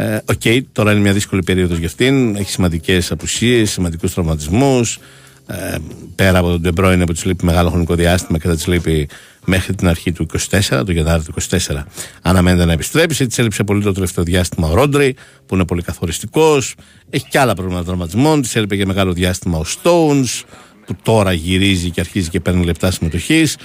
Ε, 0.00 0.22
Οκ, 0.24 0.64
τώρα 0.72 0.92
είναι 0.92 1.00
μια 1.00 1.12
δύσκολη 1.12 1.42
περίοδος 1.42 1.78
για 1.78 1.86
αυτήν. 1.86 2.36
Έχει 2.36 2.50
σημαντικές 2.50 3.10
απουσίες, 3.10 3.70
σημαντικούς 3.70 4.12
τραυματισμούς. 4.12 4.98
Ε, 5.46 5.76
πέρα 6.14 6.38
από 6.38 6.48
τον 6.48 6.60
Ντεμπρόινε 6.60 7.04
που 7.04 7.12
της 7.12 7.24
λείπει 7.24 7.44
μεγάλο 7.44 7.70
χρονικό 7.70 7.94
διάστημα 7.94 8.38
και 8.38 8.48
θα 8.48 8.54
της 8.54 8.66
λείπει 8.66 9.08
μέχρι 9.44 9.74
την 9.74 9.88
αρχή 9.88 10.12
του 10.12 10.26
24, 10.50 10.82
το 10.86 10.92
Γενάρη 10.92 11.22
του 11.22 11.34
24, 11.50 11.84
αναμένεται 12.22 12.64
να 12.64 12.72
επιστρέψει. 12.72 13.26
Της 13.26 13.38
έλειψε 13.38 13.64
πολύ 13.64 13.82
το 13.82 13.92
τελευταίο 13.92 14.24
διάστημα 14.24 14.68
ο 14.68 14.74
Ρόντρι, 14.74 15.14
που 15.46 15.54
είναι 15.54 15.64
πολύ 15.64 15.82
καθοριστικός. 15.82 16.74
Έχει 17.10 17.26
και 17.28 17.38
άλλα 17.38 17.54
προβλήματα 17.54 17.84
τραυματισμών. 17.84 18.42
Της 18.42 18.56
έλειπε 18.56 18.74
για 18.74 18.86
μεγάλο 18.86 19.12
διάστημα 19.12 19.58
ο 19.58 19.64
Stones, 19.64 20.42
που 20.86 20.96
τώρα 21.02 21.32
γυρίζει 21.32 21.90
και 21.90 22.00
αρχίζει 22.00 22.28
και 22.28 22.40
παίρνει 22.40 22.64
λεπτά 22.64 22.90
συμμετοχής. 22.90 23.56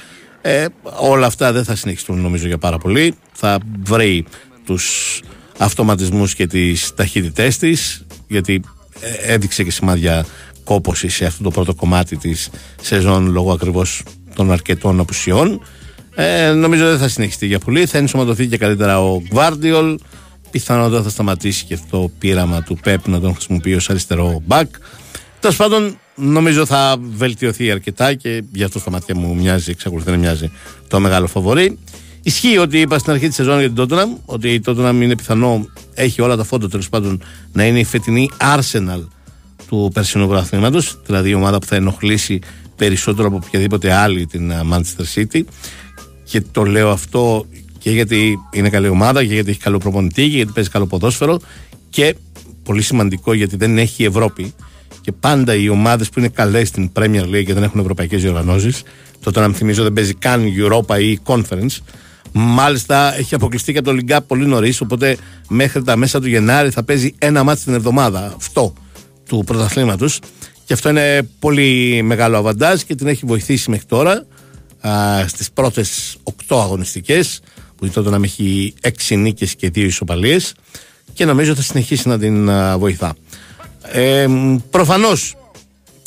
Ε, 0.42 0.66
όλα 1.00 1.26
αυτά 1.26 1.52
δεν 1.52 1.64
θα 1.64 1.76
συνεχιστούν 1.76 2.22
νομίζω 2.22 2.48
για 2.48 2.58
πάρα 2.58 2.78
πολύ. 2.78 3.16
Θα 3.32 3.58
βρει 3.84 4.26
τους 4.66 5.22
αυτοματισμούς 5.58 6.36
και 6.36 6.47
τις 6.47 6.93
ταχύτητές 6.95 7.58
της 7.58 8.06
γιατί 8.28 8.62
ε, 8.99 9.34
έδειξε 9.34 9.64
και 9.64 9.72
σημάδια 9.72 10.26
κόποση 10.64 11.10
σε 11.10 11.26
αυτό 11.26 11.43
το 11.43 11.51
πρώτο 11.51 11.74
κομμάτι 11.74 12.18
της 12.18 12.49
σεζόν 12.82 13.32
λόγω 13.32 13.51
ακριβώς 13.51 14.03
των 14.36 14.51
αρκετών 14.51 14.99
απουσιών. 14.99 15.62
Ε, 16.16 16.51
νομίζω 16.51 16.89
δεν 16.89 16.97
θα 16.97 17.08
συνεχιστεί 17.08 17.45
για 17.45 17.60
πολύ. 17.60 17.86
Θα 17.86 17.97
ενσωματωθεί 17.97 18.47
και 18.47 18.58
καλύτερα 18.58 19.01
ο 19.01 19.22
Γκβάρντιολ. 19.22 19.99
Πιθανότατα 20.51 21.03
θα 21.03 21.10
σταματήσει 21.10 21.66
και 21.66 21.74
αυτό 21.74 22.01
το 22.01 22.12
πείραμα 22.20 22.62
του 22.62 22.78
Πεπ 22.84 23.08
να 23.08 23.20
τον 23.20 23.34
χρησιμοποιεί 23.34 23.74
ως 23.74 23.89
αριστερό 23.89 24.41
μπακ. 24.45 24.70
Τέλος 25.39 25.56
πάντων, 25.56 25.97
νομίζω 26.16 26.66
θα 26.66 26.97
βελτιωθεί 26.99 27.72
αρκετά 27.72 28.14
και 28.14 28.43
γι' 28.51 28.64
αυτό 28.64 28.80
στα 28.80 28.91
μάτια 28.91 29.16
μου 29.16 29.36
μοιάζει, 29.36 29.72
εξακολουθεί 29.72 30.12
να 30.12 30.18
μοιάζει 30.18 30.51
το 30.88 30.99
μεγάλο 30.99 31.28
φαβορή. 31.28 31.78
Ισχύει 32.28 32.58
ότι 32.58 32.80
είπα 32.80 33.00
στην 33.00 33.12
αρχή 33.12 33.28
της 33.28 33.36
σεζόν 33.36 33.60
για 33.60 33.72
την 33.72 33.86
Tottenham 33.86 34.18
ότι 34.26 34.54
η 34.54 34.62
Tottenham 34.66 35.00
είναι 35.02 35.16
πιθανό, 35.16 35.66
έχει 35.94 36.22
όλα 36.22 36.36
τα 36.36 36.44
φώτα 36.44 36.70
τέλος 36.70 36.90
πάντων 36.90 37.24
να 37.52 37.66
είναι 37.66 37.80
η 37.80 37.84
φετινή 37.84 38.30
Arsenal 38.40 39.08
του 39.68 39.92
περσινού 39.94 40.28
πρωταθλήματο, 40.28 40.80
δηλαδή 41.06 41.30
η 41.30 41.34
ομάδα 41.34 41.60
που 41.60 41.66
θα 41.66 41.76
ενοχλήσει 41.76 42.40
περισσότερο 42.76 43.28
από 43.28 43.40
οποιαδήποτε 43.46 43.94
άλλη 43.94 44.26
την 44.26 44.52
uh, 44.52 44.74
Manchester 44.74 45.06
City. 45.16 45.42
Και 46.24 46.42
το 46.42 46.64
λέω 46.64 46.90
αυτό 46.90 47.46
και 47.78 47.92
γιατί 47.92 48.40
είναι 48.52 48.70
καλή 48.70 48.88
ομάδα 48.88 49.26
και 49.26 49.34
γιατί 49.34 49.50
έχει 49.50 49.60
καλό 49.60 49.78
προπονητή 49.78 50.30
και 50.30 50.36
γιατί 50.36 50.52
παίζει 50.52 50.70
καλό 50.70 50.86
ποδόσφαιρο 50.86 51.40
και 51.90 52.16
πολύ 52.64 52.82
σημαντικό 52.82 53.34
γιατί 53.34 53.56
δεν 53.56 53.78
έχει 53.78 54.04
Ευρώπη 54.04 54.54
και 55.02 55.12
πάντα 55.12 55.56
οι 55.56 55.70
ομάδες 55.70 56.10
που 56.10 56.20
είναι 56.20 56.28
καλές 56.30 56.68
στην 56.68 56.92
Premier 56.94 57.24
League 57.24 57.46
και 57.46 57.54
δεν 57.54 57.64
έχουν 57.64 57.80
ευρωπαϊκές 57.80 58.22
διοργανώσεις, 58.22 58.84
τότε 59.24 59.40
να 59.40 59.48
μην 59.48 59.56
θυμίζω 59.56 59.84
δεν 59.84 59.94
παίζει 59.94 60.14
καν 60.14 60.44
Europa 60.58 61.00
ή 61.02 61.20
Conference. 61.26 61.78
Μάλιστα 62.32 63.18
έχει 63.18 63.36
αποκλειστεί 63.36 63.72
και 63.72 63.78
από 63.78 63.92
το 63.92 63.98
Liga 64.02 64.18
πολύ 64.28 64.46
νωρίς, 64.46 64.82
οπότε 64.82 65.18
μέχρι 65.48 65.84
τα 65.84 65.96
μέσα 65.96 66.20
του 66.20 66.28
Γενάρη 66.28 66.70
θα 66.70 66.84
παίζει 66.84 67.16
ένα 67.18 67.44
μάτι 67.44 67.64
την 67.64 67.74
εβδομάδα. 67.74 68.34
Αυτό 68.36 68.74
του 69.28 69.44
πρωταθλήματος. 69.46 70.20
Και 70.66 70.74
αυτό 70.74 70.90
είναι 70.90 71.30
πολύ 71.40 72.02
μεγάλο 72.04 72.38
αβαντάζ 72.38 72.82
και 72.82 72.96
την 72.96 73.08
έχει 73.08 73.26
βοηθήσει 73.26 73.70
μέχρι 73.70 73.86
τώρα 73.86 74.26
στις 75.28 75.52
πρώτες 75.52 76.18
8 76.48 76.58
αγωνιστικές, 76.60 77.42
που 77.76 77.90
τότε 77.90 78.10
να 78.10 78.20
έχει 78.24 78.74
6 78.82 79.16
νίκες 79.18 79.56
και 79.56 79.68
2 79.68 79.78
ισοπαλίες. 79.78 80.54
Και 81.14 81.26
νομίζω 81.26 81.56
θα 81.56 81.62
συνεχίσει 81.62 82.08
να 82.08 82.20
την 82.20 82.50
α, 82.50 82.78
βοηθά. 82.78 83.16
Ε, 83.82 84.28
Προφανώς 84.70 85.36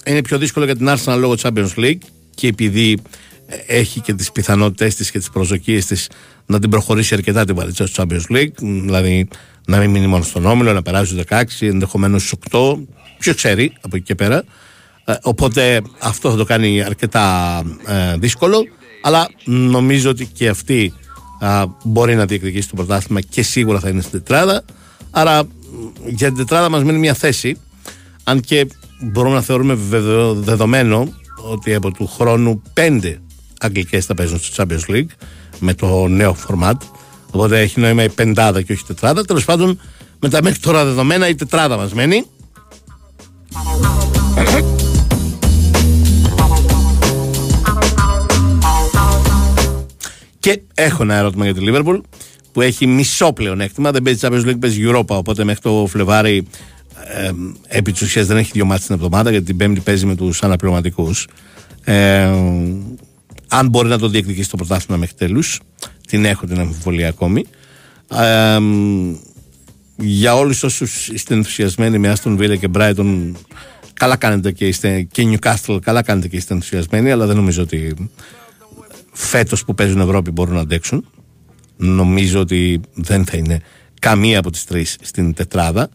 είναι 0.05 0.23
πιο 0.23 0.39
δύσκολο 0.39 0.65
για 0.65 0.77
την 0.77 0.89
Arsenal 0.89 1.17
λόγω 1.19 1.35
Champions 1.43 1.75
League 1.77 1.99
και 2.35 2.47
επειδή 2.47 2.99
έχει 3.67 4.01
και 4.01 4.15
τις 4.15 4.33
πιθανότητες 4.33 4.95
της 4.95 5.11
και 5.11 5.19
τις 5.19 5.31
προσδοκίες 5.31 5.87
της 5.87 6.11
να 6.47 6.59
την 6.59 6.71
προχωρήσει 6.71 7.15
αρκετά 7.15 7.45
την 7.45 7.55
παρέτσα 7.55 7.87
στο 7.87 8.03
Champions 8.09 8.37
League. 8.37 8.53
Δηλαδή 8.61 9.29
να 9.67 9.79
μην 9.79 9.91
μείνει 9.91 10.07
μόνο 10.07 10.23
στον 10.25 10.47
όμιλο, 10.47 10.73
να 10.73 10.83
περάσει 10.83 11.13
στους 11.13 11.25
16, 11.29 11.67
ενδεχομένως 11.67 12.23
στους 12.27 12.39
8. 12.51 12.79
Ποιος 13.19 13.37
ξέρει 13.37 13.73
από 13.81 13.97
εκεί 13.97 14.05
και 14.05 14.15
πέρα. 14.15 14.45
Ε, 15.05 15.15
οπότε 15.23 15.83
αυτό 15.99 16.31
θα 16.31 16.37
το 16.37 16.45
κάνει 16.45 16.83
αρκετά 16.83 17.59
ε, 17.87 18.17
δύσκολο. 18.17 18.65
Αλλά 19.03 19.29
νομίζω 19.45 20.11
ότι 20.11 20.27
και 20.27 20.49
αυτή 20.49 20.93
α, 21.41 21.65
μπορεί 21.85 22.15
να 22.15 22.27
διεκδικήσει 22.27 22.69
το 22.69 22.75
πρωτάθλημα 22.77 23.21
και 23.21 23.43
σίγουρα 23.43 23.79
θα 23.79 23.89
είναι 23.89 24.01
στην 24.01 24.13
τετράδα. 24.19 24.65
Άρα 25.11 25.43
για 26.07 26.27
την 26.29 26.37
τετράδα 26.37 26.69
μας 26.69 26.83
μένει 26.85 26.99
μια 26.99 27.15
θέση. 27.15 27.57
Αν 28.25 28.41
και 28.41 28.67
μπορούμε 29.01 29.35
να 29.35 29.41
θεωρούμε 29.43 29.75
βεβαιο- 29.75 30.35
δεδομένο 30.35 31.13
ότι 31.51 31.75
από 31.75 31.91
του 31.91 32.07
χρόνου 32.07 32.63
πέντε 32.73 33.21
αγγλικές 33.61 34.05
θα 34.05 34.15
παίζουν 34.15 34.39
στο 34.39 34.65
Champions 34.65 34.91
League 34.91 35.09
με 35.59 35.75
το 35.75 36.09
νέο 36.09 36.37
format. 36.47 36.77
Οπότε 37.31 37.61
έχει 37.61 37.81
νόημα 37.81 38.03
η 38.03 38.09
πεντάδα 38.09 38.63
και 38.63 38.73
όχι 38.73 38.83
η 38.83 38.87
τετράδα. 38.87 39.25
Τέλος 39.25 39.45
πάντων, 39.45 39.81
με 40.19 40.29
τα 40.29 40.43
μέχρι 40.43 40.59
τώρα 40.59 40.85
δεδομένα 40.85 41.29
η 41.29 41.35
τετράδα 41.35 41.77
μας 41.77 41.93
μένει. 41.93 42.25
Και 50.39 50.61
έχω 50.75 51.03
ένα 51.03 51.15
ερώτημα 51.15 51.45
για 51.45 51.55
τη 51.55 51.61
Liverpool 51.65 52.01
που 52.53 52.61
έχει 52.61 52.87
μισό 52.87 53.33
πλεονέκτημα. 53.33 53.91
Δεν 53.91 54.03
παίζει 54.03 54.21
Champions 54.23 54.47
League, 54.47 54.61
παίζει 54.61 54.83
Europa. 54.87 55.07
Οπότε 55.07 55.45
μέχρι 55.45 55.61
το 55.61 55.87
Φλεβάρι 55.89 56.47
ε, 57.05 57.31
επί 57.67 57.93
της 57.93 58.03
ουσίας 58.03 58.27
δεν 58.27 58.37
έχει 58.37 58.51
δύο 58.53 58.65
μάτς 58.65 58.87
την 58.87 58.95
εβδομάδα 58.95 59.31
γιατί 59.31 59.47
την 59.47 59.57
Πέμπτη 59.57 59.81
παίζει 59.81 60.07
με 60.07 60.15
τους 60.15 60.43
αναπληρωματικούς. 60.43 61.29
Ε, 61.85 62.35
αν 63.49 63.69
μπορεί 63.69 63.89
να 63.89 63.99
το 63.99 64.09
διεκδικήσει 64.09 64.51
το 64.51 64.57
πρωτάθλημα 64.57 64.99
μέχρι 64.99 65.15
τέλους, 65.17 65.61
την 66.09 66.25
έχω 66.25 66.47
την 66.47 66.61
αμφιβολία 66.61 67.09
ακόμη. 67.09 67.45
Ε, 68.11 68.59
για 69.97 70.35
όλους 70.35 70.63
όσους 70.63 71.09
είστε 71.09 71.35
ενθουσιασμένοι 71.35 71.99
με 71.99 72.15
Aston 72.17 72.39
Villa 72.39 72.59
και 72.59 72.69
Brighton, 72.75 73.33
καλά 73.93 74.17
κάνετε 74.17 74.53
και 74.53 74.67
είστε 74.67 75.03
και 75.03 75.23
Newcastle, 75.33 75.79
καλά 75.83 76.03
κάνετε 76.03 76.29
και 76.29 76.37
είστε 76.37 76.55
ενθουσιασμένοι, 76.55 77.11
αλλά 77.11 77.27
δεν 77.27 77.37
νομίζω 77.37 77.63
ότι 77.63 78.11
φέτος 79.13 79.65
που 79.65 79.75
παίζουν 79.75 80.01
Ευρώπη 80.01 80.31
μπορούν 80.31 80.55
να 80.55 80.61
αντέξουν. 80.61 81.11
Νομίζω 81.77 82.41
ότι 82.41 82.81
δεν 82.95 83.25
θα 83.25 83.37
είναι 83.37 83.61
καμία 84.01 84.39
από 84.39 84.51
τις 84.51 84.65
τρεις 84.65 84.97
στην 85.03 85.35
τετράδα. 85.35 85.89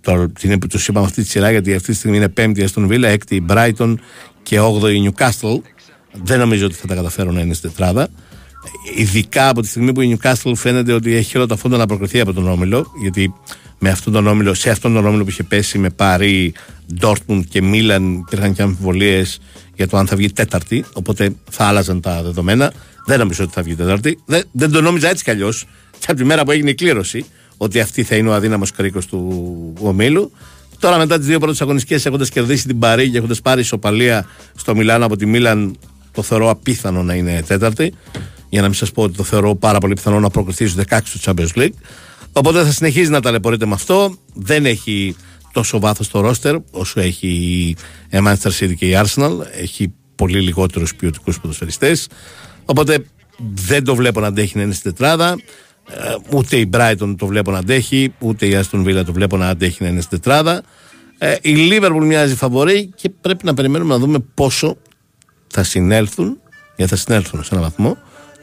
Τώρα 0.00 0.28
την 0.28 0.58
τους 0.68 0.88
είπαμε 0.88 1.06
αυτή 1.06 1.22
τη 1.22 1.28
σειρά 1.28 1.50
γιατί 1.50 1.74
αυτή 1.74 1.86
τη 1.86 1.96
στιγμή 1.96 2.16
είναι 2.16 2.28
πέμπτη 2.28 2.60
η 2.60 2.68
Aston 2.74 2.86
Villa, 2.88 3.02
έκτη 3.02 3.34
η 3.34 3.44
Brighton 3.48 3.94
και 4.42 4.60
όγδοη 4.60 4.96
η 4.96 5.12
Newcastle. 5.12 5.58
Δεν 6.12 6.38
νομίζω 6.38 6.66
ότι 6.66 6.74
θα 6.74 6.86
τα 6.86 6.94
καταφέρουν 6.94 7.34
να 7.34 7.40
είναι 7.40 7.54
στην 7.54 7.70
τετράδα. 7.70 8.08
Ειδικά 8.96 9.48
από 9.48 9.60
τη 9.60 9.66
στιγμή 9.68 9.92
που 9.92 10.00
η 10.00 10.18
Newcastle 10.22 10.52
φαίνεται 10.54 10.92
ότι 10.92 11.14
έχει 11.14 11.36
όλα 11.36 11.46
τα 11.46 11.56
φόντα 11.56 11.76
να 11.76 11.86
προκριθεί 11.86 12.20
από 12.20 12.32
τον 12.32 12.48
Όμιλο, 12.48 12.92
γιατί 13.02 13.34
με 13.78 13.90
αυτόν 13.90 14.12
τον 14.12 14.26
Όμιλο, 14.26 14.54
σε 14.54 14.70
αυτόν 14.70 14.94
τον 14.94 15.06
Όμιλο 15.06 15.24
που 15.24 15.30
είχε 15.30 15.42
πέσει 15.42 15.78
με 15.78 15.90
Πάρη, 15.90 16.52
Dortmund 17.00 17.40
και 17.48 17.62
Μίλαν 17.62 18.12
υπήρχαν 18.12 18.54
και 18.54 18.62
αμφιβολίες 18.62 19.40
για 19.74 19.88
το 19.88 19.96
αν 19.96 20.06
θα 20.06 20.16
βγει 20.16 20.32
τέταρτη. 20.32 20.84
Οπότε 20.92 21.34
θα 21.50 21.64
άλλαζαν 21.64 22.00
τα 22.00 22.22
δεδομένα. 22.22 22.72
Δεν 23.06 23.18
νομίζω 23.18 23.44
ότι 23.44 23.52
θα 23.52 23.62
βγει 23.62 23.74
τέταρτη. 23.74 24.18
Δεν, 24.26 24.42
δεν 24.52 24.70
το 24.70 24.80
νόμιζα 24.80 25.08
έτσι 25.08 25.24
κι 25.24 25.30
αλλιώς. 25.30 25.66
Και 25.98 26.06
από 26.08 26.16
τη 26.16 26.24
μέρα 26.24 26.44
που 26.44 26.50
έγινε 26.50 26.70
η 26.70 26.74
κλήρωση, 26.74 27.24
ότι 27.56 27.80
αυτή 27.80 28.02
θα 28.02 28.16
είναι 28.16 28.28
ο 28.28 28.34
αδύναμος 28.34 28.70
κρίκος 28.70 29.06
του 29.06 29.72
ομίλου. 29.80 30.32
Τώρα 30.78 30.98
μετά 30.98 31.18
τις 31.18 31.26
δύο 31.26 31.38
πρώτες 31.38 31.60
αγωνιστικές, 31.60 32.06
έχοντας 32.06 32.30
κερδίσει 32.30 32.66
την 32.66 32.78
Παρή 32.78 33.10
και 33.10 33.18
έχοντας 33.18 33.40
πάρει 33.40 33.60
ισοπαλία 33.60 34.26
στο 34.56 34.74
Μιλάνο 34.74 35.06
από 35.06 35.16
τη 35.16 35.26
Μίλαν, 35.26 35.76
το 36.18 36.24
θεωρώ 36.24 36.50
απίθανο 36.50 37.02
να 37.02 37.14
είναι 37.14 37.42
τέταρτη. 37.46 37.92
Για 38.48 38.60
να 38.60 38.66
μην 38.66 38.76
σας 38.76 38.92
πω 38.92 39.02
ότι 39.02 39.16
το 39.16 39.22
θεωρώ 39.22 39.54
πάρα 39.54 39.78
πολύ 39.78 39.94
πιθανό 39.94 40.20
να 40.20 40.30
προκριθείς 40.30 40.70
στους 40.70 40.84
16 40.88 40.98
του 41.12 41.20
Champions 41.20 41.58
League. 41.58 41.78
Οπότε 42.32 42.64
θα 42.64 42.72
συνεχίζει 42.72 43.10
να 43.10 43.20
ταλαιπωρείται 43.20 43.66
με 43.66 43.74
αυτό. 43.74 44.14
Δεν 44.34 44.66
έχει 44.66 45.16
τόσο 45.52 45.80
βάθος 45.80 46.08
το 46.08 46.20
ρόστερ 46.20 46.56
όσο 46.70 47.00
έχει 47.00 47.28
η 48.10 48.18
Manchester 48.26 48.50
City 48.58 48.74
και 48.76 48.86
η 48.86 49.00
Arsenal. 49.04 49.32
Έχει 49.60 49.92
πολύ 50.14 50.40
λιγότερους 50.40 50.94
ποιοτικούς 50.94 51.40
ποδοσφαιριστές. 51.40 52.08
Οπότε 52.64 53.04
δεν 53.54 53.84
το 53.84 53.94
βλέπω 53.94 54.20
να 54.20 54.26
αντέχει 54.26 54.56
να 54.56 54.62
είναι 54.62 54.74
στην 54.74 54.90
τετράδα. 54.90 55.38
Ε, 55.88 56.36
ούτε 56.36 56.56
η 56.56 56.70
Brighton 56.72 57.14
το 57.18 57.26
βλέπω 57.26 57.50
να 57.50 57.58
αντέχει, 57.58 58.12
ούτε 58.18 58.46
η 58.46 58.60
Aston 58.60 58.84
Villa 58.86 59.02
το 59.06 59.12
βλέπω 59.12 59.36
να 59.36 59.48
αντέχει 59.48 59.82
να 59.82 59.88
είναι 59.88 60.00
στην 60.00 60.20
τετράδα. 60.20 60.62
Ε, 61.18 61.36
η 61.42 61.68
Liverpool 61.70 62.02
μοιάζει 62.02 62.34
φαβορή 62.34 62.90
και 62.94 63.10
πρέπει 63.20 63.44
να 63.44 63.54
περιμένουμε 63.54 63.94
να 63.94 64.00
δούμε 64.00 64.18
πόσο 64.34 64.76
θα 65.50 65.62
συνέλθουν, 65.62 66.40
γιατί 66.76 66.90
θα 66.90 66.96
συνέλθουν 66.96 67.44
σε 67.44 67.48
έναν 67.54 67.64
βαθμό. 67.64 67.96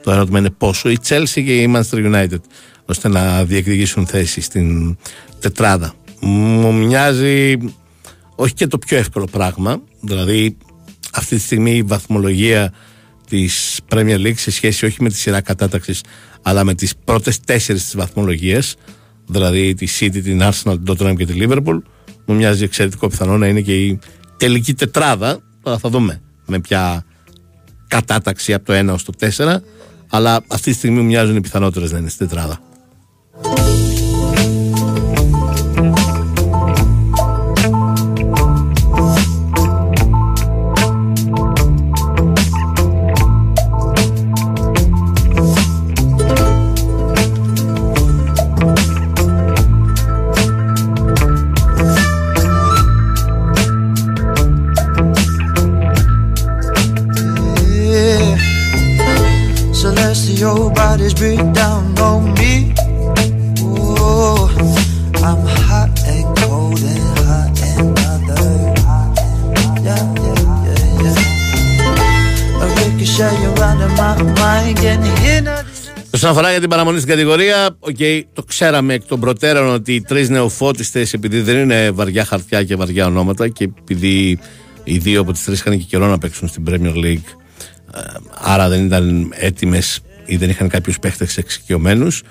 Το 0.03 0.11
ερώτημα 0.11 0.39
είναι 0.39 0.49
πόσο 0.49 0.89
η 0.89 0.97
Chelsea 1.07 1.43
και 1.45 1.61
η 1.61 1.73
Manchester 1.75 2.13
United 2.13 2.39
ώστε 2.85 3.07
να 3.07 3.43
διεκδικήσουν 3.43 4.07
θέση 4.07 4.41
στην 4.41 4.97
τετράδα. 5.39 5.93
Μου 6.19 6.73
μοιάζει 6.73 7.57
όχι 8.35 8.53
και 8.53 8.67
το 8.67 8.77
πιο 8.77 8.97
εύκολο 8.97 9.27
πράγμα, 9.31 9.81
δηλαδή 10.01 10.57
αυτή 11.13 11.35
τη 11.35 11.41
στιγμή 11.41 11.75
η 11.75 11.81
βαθμολογία 11.81 12.73
της 13.29 13.79
Premier 13.89 14.19
League 14.19 14.37
σε 14.37 14.51
σχέση 14.51 14.85
όχι 14.85 15.03
με 15.03 15.09
τη 15.09 15.15
σειρά 15.15 15.41
κατάταξης 15.41 16.01
αλλά 16.41 16.63
με 16.63 16.73
τις 16.73 16.95
πρώτες 17.03 17.39
τέσσερις 17.39 17.83
της 17.83 17.95
βαθμολογίας 17.95 18.75
δηλαδή 19.27 19.73
τη 19.73 19.87
City, 19.99 20.23
την 20.23 20.41
Arsenal, 20.41 20.77
την 20.83 20.85
Tottenham 20.87 21.15
και 21.17 21.25
τη 21.25 21.33
Liverpool 21.37 21.81
μου 22.25 22.35
μοιάζει 22.35 22.63
εξαιρετικό 22.63 23.07
πιθανό 23.07 23.37
να 23.37 23.47
είναι 23.47 23.61
και 23.61 23.85
η 23.85 23.99
τελική 24.37 24.73
τετράδα 24.73 25.39
τώρα 25.63 25.77
θα 25.77 25.89
δούμε 25.89 26.21
με 26.45 26.59
ποια 26.59 27.05
κατάταξη 27.87 28.53
από 28.53 28.65
το 28.65 28.73
1 28.79 28.93
ως 28.93 29.03
το 29.03 29.13
4 29.19 29.57
αλλά 30.09 30.43
αυτή 30.47 30.71
τη 30.71 30.77
στιγμή 30.77 30.99
μου 30.99 31.05
μοιάζουν 31.05 31.35
οι 31.35 31.41
πιθανότερες 31.41 31.91
να 31.91 31.97
είναι 31.97 32.09
στην 32.09 32.27
τετράδα 32.27 32.59
Όσον 76.25 76.37
αφορά 76.37 76.51
για 76.51 76.59
την 76.61 76.69
παραμονή 76.69 76.97
στην 76.97 77.09
κατηγορία, 77.09 77.77
okay, 77.79 78.21
το 78.33 78.43
ξέραμε 78.43 78.93
εκ 78.93 79.05
των 79.05 79.19
προτέρων 79.19 79.73
ότι 79.73 79.93
οι 79.93 80.01
τρεις 80.01 80.29
νεοφώτιστες, 80.29 81.13
επειδή 81.13 81.41
δεν 81.41 81.57
είναι 81.57 81.91
βαριά 81.91 82.25
χαρτιά 82.25 82.63
και 82.63 82.75
βαριά 82.75 83.05
ονόματα 83.05 83.47
και 83.47 83.69
επειδή 83.79 84.39
οι 84.83 84.97
δύο 84.97 85.21
από 85.21 85.31
τις 85.31 85.43
τρεις 85.43 85.59
είχαν 85.59 85.77
και 85.77 85.83
καιρό 85.83 86.07
να 86.07 86.17
παίξουν 86.17 86.47
στην 86.47 86.63
Premier 86.69 86.95
League, 86.95 87.27
ε, 87.95 87.99
άρα 88.41 88.69
δεν 88.69 88.85
ήταν 88.85 89.33
έτοιμες 89.35 89.99
ή 90.25 90.35
δεν 90.35 90.49
είχαν 90.49 90.69
κάποιους 90.69 90.99
παίχτες 90.99 91.37
εξοικειωμένους. 91.37 92.23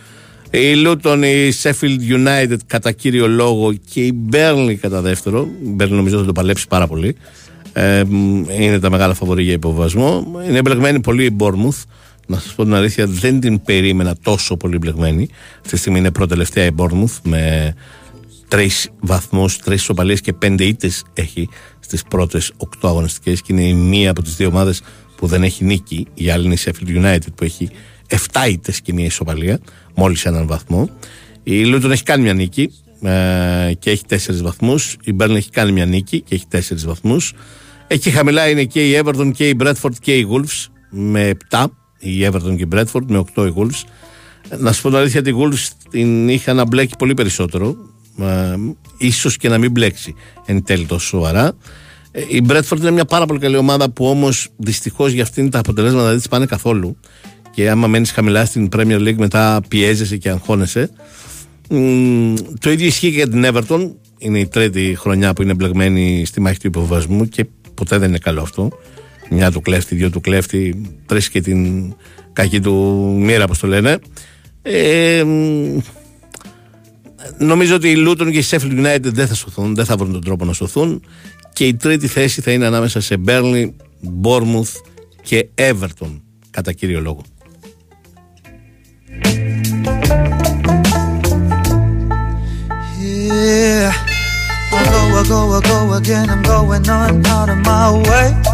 Η 0.50 0.72
Luton, 0.86 1.22
η 1.24 1.52
Sheffield 1.62 2.26
United 2.26 2.56
κατά 2.66 2.92
κύριο 2.92 3.28
λόγο 3.28 3.72
και 3.92 4.00
η 4.00 4.28
Burnley 4.32 4.74
κατά 4.80 5.00
δεύτερο. 5.00 5.48
Η 5.62 5.76
Burnley 5.78 5.88
νομίζω 5.88 6.18
θα 6.18 6.24
το 6.24 6.32
παλέψει 6.32 6.66
πάρα 6.68 6.86
πολύ. 6.86 7.16
Ε, 7.72 8.02
είναι 8.58 8.78
τα 8.78 8.90
μεγάλα 8.90 9.14
φαβορή 9.14 9.42
για 9.42 9.52
υποβασμό. 9.52 10.26
Είναι 10.48 10.58
εμπλεγμένη 10.58 11.00
πολύ 11.00 11.24
η 11.24 11.36
Bournemouth. 11.38 11.82
Να 12.26 12.38
σας 12.38 12.54
πω 12.54 12.64
την 12.64 12.74
αλήθεια, 12.74 13.06
δεν 13.06 13.40
την 13.40 13.62
περίμενα 13.62 14.16
τόσο 14.22 14.56
πολύ 14.56 14.78
μπλεγμένη. 14.78 15.28
Αυτή 15.56 15.70
τη 15.70 15.76
στιγμή 15.76 15.98
είναι 15.98 16.10
πρώτη-τελευταία 16.10 16.64
η 16.64 16.70
Bournemouth 16.76 17.18
με 17.22 17.74
τρεις 18.48 18.90
βαθμούς, 19.00 19.56
τρεις 19.56 19.80
ισοπαλίε 19.80 20.16
και 20.16 20.32
πέντε 20.32 20.64
ήττες 20.64 21.04
έχει 21.14 21.48
στις 21.80 22.02
πρώτες 22.02 22.52
οκτώ 22.56 22.88
αγωνιστικές 22.88 23.42
και 23.42 23.52
είναι 23.52 23.64
η 23.64 23.74
μία 23.74 24.10
από 24.10 24.22
τις 24.22 24.36
δύο 24.36 24.48
ομάδες 24.48 24.82
που 25.16 25.26
δεν 25.26 25.42
έχει 25.42 25.64
νίκη. 25.64 26.06
Η 26.14 26.30
άλλη 26.30 26.44
είναι 26.44 26.54
η 26.54 26.58
Sheffield 26.64 27.04
United 27.04 27.32
που 27.34 27.44
έχει 27.44 27.70
7 28.08 28.16
ήττες 28.48 28.80
και 28.80 28.92
μία 28.92 29.04
ισοπαλία, 29.04 29.60
μόλις 29.94 30.24
έναν 30.24 30.46
βαθμό. 30.46 30.90
Η 31.42 31.62
Luton 31.66 31.90
έχει 31.90 32.02
κάνει 32.02 32.22
μια 32.22 32.34
νίκη 32.34 32.70
ε, 33.02 33.72
και 33.78 33.90
έχει 33.90 34.02
4 34.08 34.16
βαθμούς. 34.42 34.96
Η 35.04 35.16
Burnley 35.18 35.34
έχει 35.34 35.50
κάνει 35.50 35.72
μια 35.72 35.86
νίκη 35.86 36.20
και 36.20 36.34
έχει 36.34 36.44
4 36.52 36.58
βαθμούς. 36.84 37.32
Εκεί 37.86 38.10
χαμηλά 38.10 38.48
είναι 38.48 38.64
και 38.64 38.88
η 38.88 39.00
Everton 39.04 39.30
και 39.34 39.48
η 39.48 39.56
Bradford 39.60 39.92
και 40.00 40.16
η 40.16 40.26
Wolves 40.30 40.66
με 40.90 41.30
7 41.50 41.64
η 42.04 42.28
Everton 42.32 42.56
και 42.56 42.62
η 42.62 42.68
Bradford 42.72 43.02
με 43.06 43.24
8 43.34 43.46
οι 43.46 43.52
Wolves. 43.56 43.82
Να 44.58 44.72
σου 44.72 44.82
πω 44.82 44.88
την 44.88 44.98
αλήθεια, 44.98 45.22
τη 45.22 45.30
Wolves 45.34 45.68
την 45.90 46.28
είχα 46.28 46.52
να 46.52 46.64
μπλέκει 46.66 46.96
πολύ 46.98 47.14
περισσότερο. 47.14 47.76
Ε, 48.20 48.56
ίσως 48.98 49.36
και 49.36 49.48
να 49.48 49.58
μην 49.58 49.70
μπλέξει 49.70 50.14
εν 50.44 50.64
τέλει 50.64 50.84
τόσο 50.84 51.06
σοβαρά. 51.06 51.52
Ε, 52.10 52.20
η 52.28 52.44
Bradford 52.48 52.78
είναι 52.78 52.90
μια 52.90 53.04
πάρα 53.04 53.26
πολύ 53.26 53.40
καλή 53.40 53.56
ομάδα 53.56 53.90
που 53.90 54.06
όμως 54.06 54.48
δυστυχώς 54.56 55.12
για 55.12 55.22
αυτήν 55.22 55.50
τα 55.50 55.58
αποτελέσματα 55.58 56.08
δεν 56.08 56.16
της 56.16 56.28
πάνε 56.28 56.46
καθόλου. 56.46 56.96
Και 57.50 57.70
άμα 57.70 57.86
μένεις 57.86 58.10
χαμηλά 58.10 58.44
στην 58.44 58.68
Premier 58.76 58.98
League, 58.98 59.16
μετά 59.16 59.60
πιέζεσαι 59.68 60.16
και 60.16 60.30
αγχώνεσαι. 60.30 60.90
Μ, 61.70 62.34
το 62.60 62.70
ίδιο 62.70 62.86
ισχύει 62.86 63.10
και 63.10 63.16
για 63.16 63.28
την 63.28 63.44
Everton. 63.46 63.90
Είναι 64.18 64.38
η 64.38 64.46
τρίτη 64.46 64.94
χρονιά 64.98 65.32
που 65.32 65.42
είναι 65.42 65.54
μπλεγμένη 65.54 66.24
στη 66.24 66.40
μάχη 66.40 66.58
του 66.58 66.66
υποβασμού 66.66 67.28
και 67.28 67.46
ποτέ 67.74 67.98
δεν 67.98 68.08
είναι 68.08 68.18
καλό 68.18 68.42
αυτό. 68.42 68.70
Μια 69.30 69.50
του 69.50 69.60
κλέφτη, 69.60 69.94
δύο 69.94 70.10
του 70.10 70.20
κλέφτη, 70.20 70.90
τρεις 71.06 71.28
και 71.28 71.40
την 71.40 71.92
κακή 72.32 72.60
του 72.60 72.74
μοίρα, 73.20 73.44
όπως 73.44 73.58
το 73.58 73.66
λένε. 73.66 73.98
Ε, 74.62 75.22
μ, 75.24 75.78
νομίζω 77.38 77.74
ότι 77.74 77.90
οι 77.90 78.04
Luton 78.08 78.28
και 78.32 78.38
οι 78.38 78.44
Sheffield 78.50 78.86
United 78.86 79.00
δεν 79.02 79.26
θα 79.26 79.34
σωθούν, 79.34 79.74
δεν 79.74 79.84
θα 79.84 79.96
βρουν 79.96 80.12
τον 80.12 80.24
τρόπο 80.24 80.44
να 80.44 80.52
σωθούν. 80.52 81.02
Και 81.52 81.66
η 81.66 81.74
τρίτη 81.74 82.06
θέση 82.06 82.40
θα 82.40 82.50
είναι 82.50 82.66
ανάμεσα 82.66 83.00
σε 83.00 83.20
Burnley, 83.26 83.66
Bournemouth 84.22 84.72
και 85.22 85.48
Everton, 85.54 86.20
κατά 86.50 86.72
κύριο 86.72 87.00
λόγο. 87.00 87.22
Yeah, 93.46 93.92
I 94.72 94.82
go, 94.92 95.00
I 95.18 95.22
go, 95.28 95.38
I 95.52 95.60
go 95.68 95.92
again. 95.92 96.30
I'm 96.30 96.42
going 96.42 96.88
on 96.88 97.26
out 97.26 97.48
of 97.50 97.58
my 97.58 97.86
way. 98.08 98.53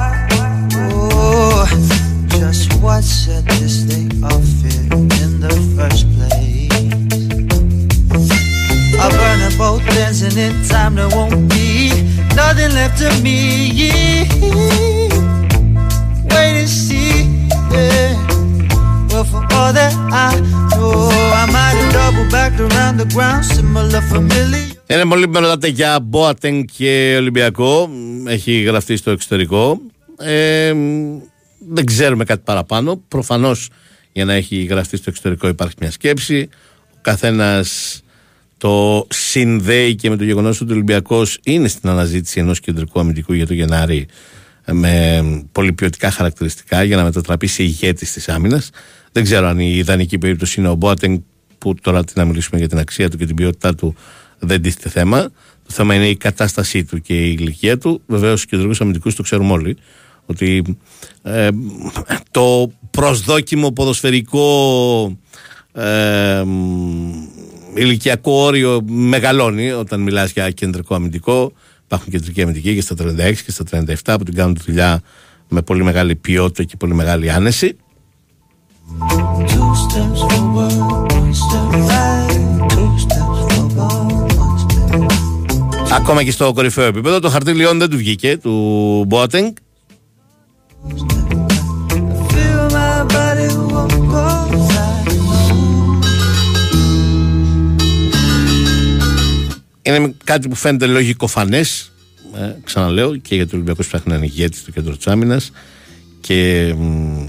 Ένα 24.87 25.07
μολύ 25.07 25.29
που 25.29 25.41
για 25.69 25.99
Boateng 26.11 26.65
και 26.77 27.15
Ολυμπιακό. 27.19 27.89
Έχει 28.27 28.61
γραφτεί 28.61 28.97
στο 28.97 29.11
εξωτερικό. 29.11 29.81
Ε, 30.21 30.75
δεν 31.69 31.85
ξέρουμε 31.85 32.25
κάτι 32.25 32.43
παραπάνω. 32.45 33.03
Προφανώς 33.09 33.69
για 34.13 34.25
να 34.25 34.33
έχει 34.33 34.63
γραφτεί 34.63 34.97
στο 34.97 35.11
εξωτερικό 35.11 35.49
υπάρχει 35.49 35.75
μια 35.81 35.91
σκέψη. 35.91 36.49
Ο 36.95 36.99
καθένας 37.01 38.01
το 38.59 39.07
συνδέει 39.11 39.95
και 39.95 40.11
με 40.11 40.17
το 40.17 40.25
γεγονός 40.25 40.61
ότι 40.61 40.71
ο 40.71 40.75
Ολυμπιακός 40.75 41.39
είναι 41.45 41.69
στην 41.69 41.89
αναζήτηση 41.89 42.41
ενός 42.41 42.61
κεντρικού 42.61 43.01
αμυντικού 43.01 43.33
για 43.33 43.47
το 43.47 43.55
Γενάρη 43.55 44.07
ε, 44.65 44.73
με 44.73 45.23
πολυποιωτικά 45.53 46.11
χαρακτηριστικά 46.11 46.83
για 46.83 46.97
να 46.97 47.03
μετατραπεί 47.03 47.47
σε 47.47 47.63
ηγέτης 47.63 48.13
της 48.13 48.29
άμυνας. 48.29 48.71
Δεν 49.13 49.23
ξέρω 49.23 49.47
αν 49.47 49.59
η 49.59 49.75
ιδανική 49.77 50.19
περίπτωση 50.19 50.61
είναι 50.61 50.69
ο 50.69 50.79
Boateng 50.81 51.21
που 51.59 51.75
τώρα 51.75 52.05
τι 52.05 52.13
να 52.17 52.25
μιλήσουμε 52.25 52.59
για 52.59 52.69
την 52.69 52.79
αξία 52.79 53.11
του 53.11 53.17
και 53.17 53.27
την 53.27 53.37
ποιότητά 53.37 53.75
του 53.75 53.95
δεν 54.39 54.63
τίθεται 54.63 54.89
θέμα. 54.89 55.23
Το 55.67 55.73
θέμα 55.73 55.95
είναι 55.95 56.09
η 56.09 56.17
κατάστασή 56.17 56.85
του 56.85 57.01
και 57.01 57.15
η 57.15 57.37
ηλικία 57.39 57.79
του. 57.79 58.03
Βεβαίως, 58.07 58.41
στου 58.41 58.49
κεντρικούς 58.49 58.81
αμυντικούς 58.81 59.15
το 59.15 59.23
ξέρουμε 59.23 59.53
όλοι. 59.53 59.77
Ότι 60.31 60.77
ε, 61.23 61.49
το 62.31 62.73
προσδόκιμο 62.91 63.71
ποδοσφαιρικό 63.71 65.17
ε, 65.73 66.45
ηλικιακό 67.75 68.33
όριο 68.33 68.83
μεγαλώνει 68.87 69.71
όταν 69.71 70.01
μιλάς 70.01 70.33
για 70.33 70.51
κεντρικό 70.51 70.95
αμυντικό. 70.95 71.53
Υπάρχουν 71.85 72.13
κεντρικοί 72.13 72.43
αμυντικοί 72.43 72.75
και 72.75 72.81
στα 72.81 72.95
36 72.99 73.35
και 73.45 73.51
στα 73.51 73.65
37 73.71 74.15
που 74.19 74.25
την 74.25 74.35
κάνουν 74.35 74.55
τη 74.55 74.63
δουλειά 74.67 75.01
με 75.49 75.63
πολύ 75.63 75.85
μεγάλη 75.85 76.17
ποιότητα 76.17 76.65
και 76.65 76.77
πολύ 76.77 76.95
μεγάλη 76.95 77.31
άνεση. 77.31 77.77
Two 79.53 79.73
steps 79.83 80.21
forward, 80.31 80.77
one 81.17 81.35
step 81.43 81.71
back. 81.89 82.31
Two 82.75 82.91
steps 83.05 83.39
forward, 83.49 84.33
one 84.45 84.59
step 84.63 85.93
Ακόμα 85.93 86.23
και 86.23 86.31
στο 86.31 86.53
κορυφαίο 86.53 86.85
επίπεδο. 86.85 87.19
Το 87.21 87.29
χαρτί 87.29 87.53
Λιόν 87.53 87.79
δεν 87.79 87.91
του 87.91 87.97
βγήκε, 87.97 88.37
του 88.37 89.07
Boateng. 89.11 89.53
Είναι 99.83 100.15
κάτι 100.25 100.49
που 100.49 100.55
φαίνεται 100.55 100.87
λογικό 100.87 101.27
φανέ. 101.27 101.59
Ε, 102.37 102.55
ξαναλέω 102.65 103.17
και 103.17 103.35
για 103.35 103.47
το 103.47 103.51
Ολυμπιακός 103.55 103.87
ψάχνει 103.87 104.13
να 104.13 104.17
είναι 104.17 104.27
ηγέτης 104.27 104.61
στο 104.61 104.71
κέντρο 104.71 104.97
της 104.97 105.07
άμυνας 105.07 105.51
και 106.21 106.73
μ, 106.79 107.25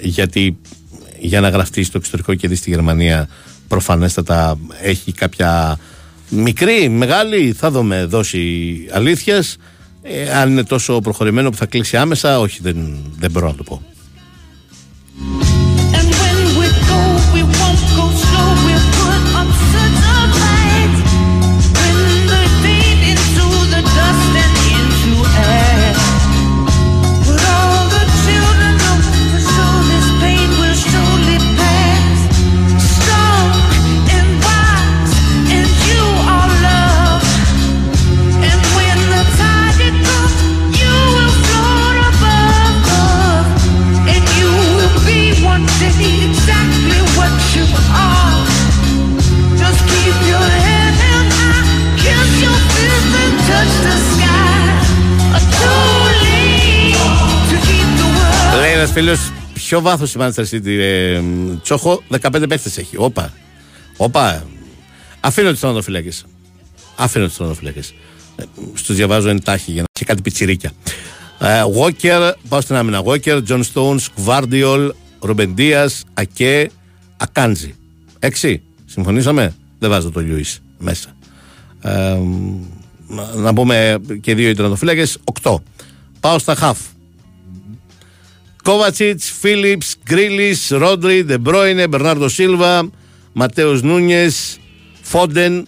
γιατί 0.00 0.56
για 1.18 1.40
να 1.40 1.48
γραφτεί 1.48 1.82
στο 1.82 1.98
εξωτερικό 1.98 2.34
και 2.34 2.48
δει 2.48 2.54
στη 2.54 2.70
Γερμανία 2.70 3.28
προφανέστατα 3.68 4.58
έχει 4.82 5.12
κάποια 5.12 5.78
μικρή, 6.28 6.88
μεγάλη, 6.88 7.52
θα 7.52 7.70
δούμε 7.70 8.04
δόση 8.04 8.76
αλήθειας. 8.92 9.56
Ε, 10.02 10.32
αν 10.32 10.50
είναι 10.50 10.64
τόσο 10.64 11.00
προχωρημένο 11.00 11.50
που 11.50 11.56
θα 11.56 11.66
κλείσει 11.66 11.96
άμεσα, 11.96 12.40
όχι, 12.40 12.58
δεν, 12.62 12.96
δεν 13.18 13.30
μπορώ 13.30 13.46
να 13.46 13.54
το 13.54 13.62
πω. 13.62 13.82
Φίλος, 58.98 59.32
ποιο 59.54 59.80
βάθος 59.80 60.14
η 60.14 60.16
Manchester 60.20 60.44
City, 60.50 60.66
ε, 60.66 61.20
Τσόχο, 61.62 62.02
15 62.08 62.44
παίχτε 62.48 62.70
έχει. 62.80 62.96
Όπα. 62.96 63.32
Όπα. 63.96 64.46
Αφήνω 65.20 65.52
τι 65.52 65.58
τερματοφυλάκε. 65.58 66.10
Αφήνω 66.96 67.26
τι 67.26 67.36
τερματοφυλάκε. 67.36 67.80
Στους 68.74 68.96
διαβάζω 68.96 69.28
εντάχει 69.28 69.70
για 69.72 69.80
να 69.80 69.86
έχει 69.96 70.04
κάτι 70.04 70.22
πιτσιρίκια. 70.22 70.72
Ε, 71.38 71.62
Walker, 71.80 72.32
πάω 72.48 72.60
στην 72.60 72.76
άμυνα. 72.76 73.02
Walker, 73.04 73.42
John 73.48 73.62
Stones, 73.74 73.98
Guardiol, 74.26 74.90
Ρομπεντία, 75.20 75.90
Ακέ, 76.14 76.70
Ακάντζη. 77.16 77.74
Έξι. 78.18 78.62
Συμφωνήσαμε; 78.86 79.54
Δεν 79.78 79.90
βάζω 79.90 80.10
το 80.10 80.20
Λιούι 80.20 80.44
μέσα. 80.78 81.08
Ε, 81.82 82.18
να- 83.08 83.34
να 83.34 83.54
πούμε 83.54 83.98
και 84.20 84.34
δύο 84.34 84.48
ιτρονοφύλακε. 84.48 85.04
Οκτώ. 85.24 85.62
Πάω 86.20 86.38
στα 86.38 86.54
χαφ. 86.54 86.78
Κόβατσιτς, 88.66 89.20
Φίλιπς, 89.40 89.80
Γκρίλις, 90.04 90.56
Ρόντρι, 90.70 91.24
Ντεμπρόινε, 91.24 91.88
Μπερνάρντο 91.88 92.28
Σίλβα, 92.28 92.90
Ματέο 93.32 93.72
Νούνιες, 93.72 94.30
Φόντεν. 95.02 95.66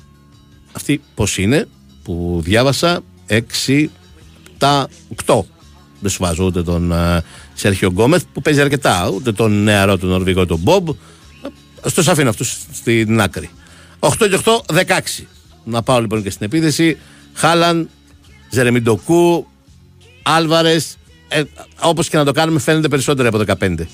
Αυτοί 0.72 1.00
πώς 1.14 1.38
είναι 1.38 1.68
που 2.02 2.40
διάβασα; 2.44 3.00
6, 3.26 3.38
7, 4.58 4.84
8. 5.26 5.40
Δεν 6.00 6.10
σου 6.10 6.18
βάζω 6.20 6.44
ούτε 6.44 6.62
τον 6.62 6.90
ε, 6.94 7.18
Σέρχιο 7.54 7.88
Γκόμεθ 7.88 8.22
που 8.32 8.42
παίζει 8.42 8.60
αρκετά, 8.60 9.08
ούτε 9.14 9.32
τον 9.32 9.62
νεαρό 9.62 9.98
τον 9.98 10.08
Νορβηγό 10.08 10.46
τον 10.46 10.58
Μπομπ. 10.58 10.88
Στο 11.84 12.10
αφήνω 12.10 12.28
αυτούς 12.28 12.58
στην 12.72 13.20
άκρη. 13.20 13.50
8 13.98 14.10
και 14.18 14.38
8, 14.66 14.84
16. 14.86 15.24
Να 15.64 15.82
πάω 15.82 16.00
λοιπόν 16.00 16.22
και 16.22 16.30
στην 16.30 16.46
επίθεση. 16.46 16.98
Χάλαν, 17.34 17.88
Ζερεμιντοκού, 18.50 19.46
Άλβαρες. 20.22 20.96
Ε, 21.28 21.42
Όπως 21.80 22.08
και 22.08 22.16
να 22.16 22.24
το 22.24 22.32
κάνουμε, 22.32 22.58
φαίνεται 22.60 22.88
περισσότερο 22.88 23.28
από 23.28 23.38
15. 23.38 23.78
Ε, 23.80 23.86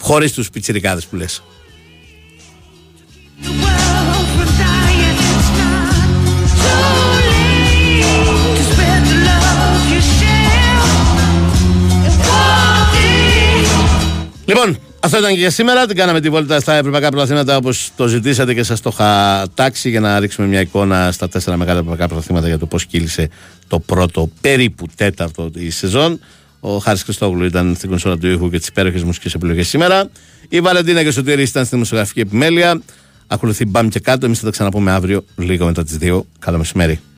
Χωρίς 0.00 0.32
τους 0.32 0.50
πιτσιρικάδες 0.50 1.06
που 1.06 1.16
λες. 1.16 1.42
Λοιπόν, 14.46 14.78
αυτό 15.06 15.18
ήταν 15.18 15.32
και 15.32 15.38
για 15.38 15.50
σήμερα. 15.50 15.86
Την 15.86 15.96
κάναμε 15.96 16.20
τη 16.20 16.30
βόλτα 16.30 16.60
στα 16.60 16.74
ευρωπαϊκά 16.74 17.08
πρωταθλήματα 17.08 17.56
όπως 17.56 17.90
το 17.96 18.06
ζητήσατε 18.06 18.54
και 18.54 18.62
σας 18.62 18.80
το 18.80 18.90
είχα 18.92 19.44
τάξει 19.54 19.90
για 19.90 20.00
να 20.00 20.18
ρίξουμε 20.18 20.46
μια 20.46 20.60
εικόνα 20.60 21.12
στα 21.12 21.28
τέσσερα 21.28 21.56
μεγάλα 21.56 21.78
ευρωπαϊκά 21.78 22.08
πρωταθλήματα 22.08 22.46
για 22.46 22.58
το 22.58 22.66
πώς 22.66 22.86
κύλησε 22.86 23.28
το 23.68 23.78
πρώτο 23.78 24.30
περίπου 24.40 24.86
τέταρτο 24.94 25.50
της 25.50 25.76
σεζόν. 25.76 26.20
Ο 26.60 26.78
Χάρης 26.78 27.02
Χριστόγλου 27.02 27.44
ήταν 27.44 27.74
στην 27.76 27.88
κονσόλα 27.88 28.18
του 28.18 28.26
ήχου 28.26 28.50
και 28.50 28.58
τις 28.58 28.66
υπέροχες 28.66 29.02
μουσικές 29.02 29.34
επιλογές 29.34 29.68
σήμερα. 29.68 30.08
Η 30.48 30.60
Βαλεντίνα 30.60 31.02
και 31.02 31.08
ο 31.08 31.12
Σωτήρης 31.12 31.50
ήταν 31.50 31.64
στη 31.64 31.74
δημοσιογραφική 31.74 32.20
επιμέλεια. 32.20 32.82
Ακολουθεί 33.26 33.64
μπαμ 33.64 33.88
και 33.88 34.00
κάτω. 34.00 34.26
Εμείς 34.26 34.38
θα 34.38 34.44
τα 34.44 34.50
ξαναπούμε 34.50 34.90
αύριο 34.90 35.24
λίγο 35.36 35.66
μετά 35.66 35.84
τις 35.84 35.98
2. 36.00 36.20
Καλό 36.38 36.58
μεσημέρι. 36.58 37.00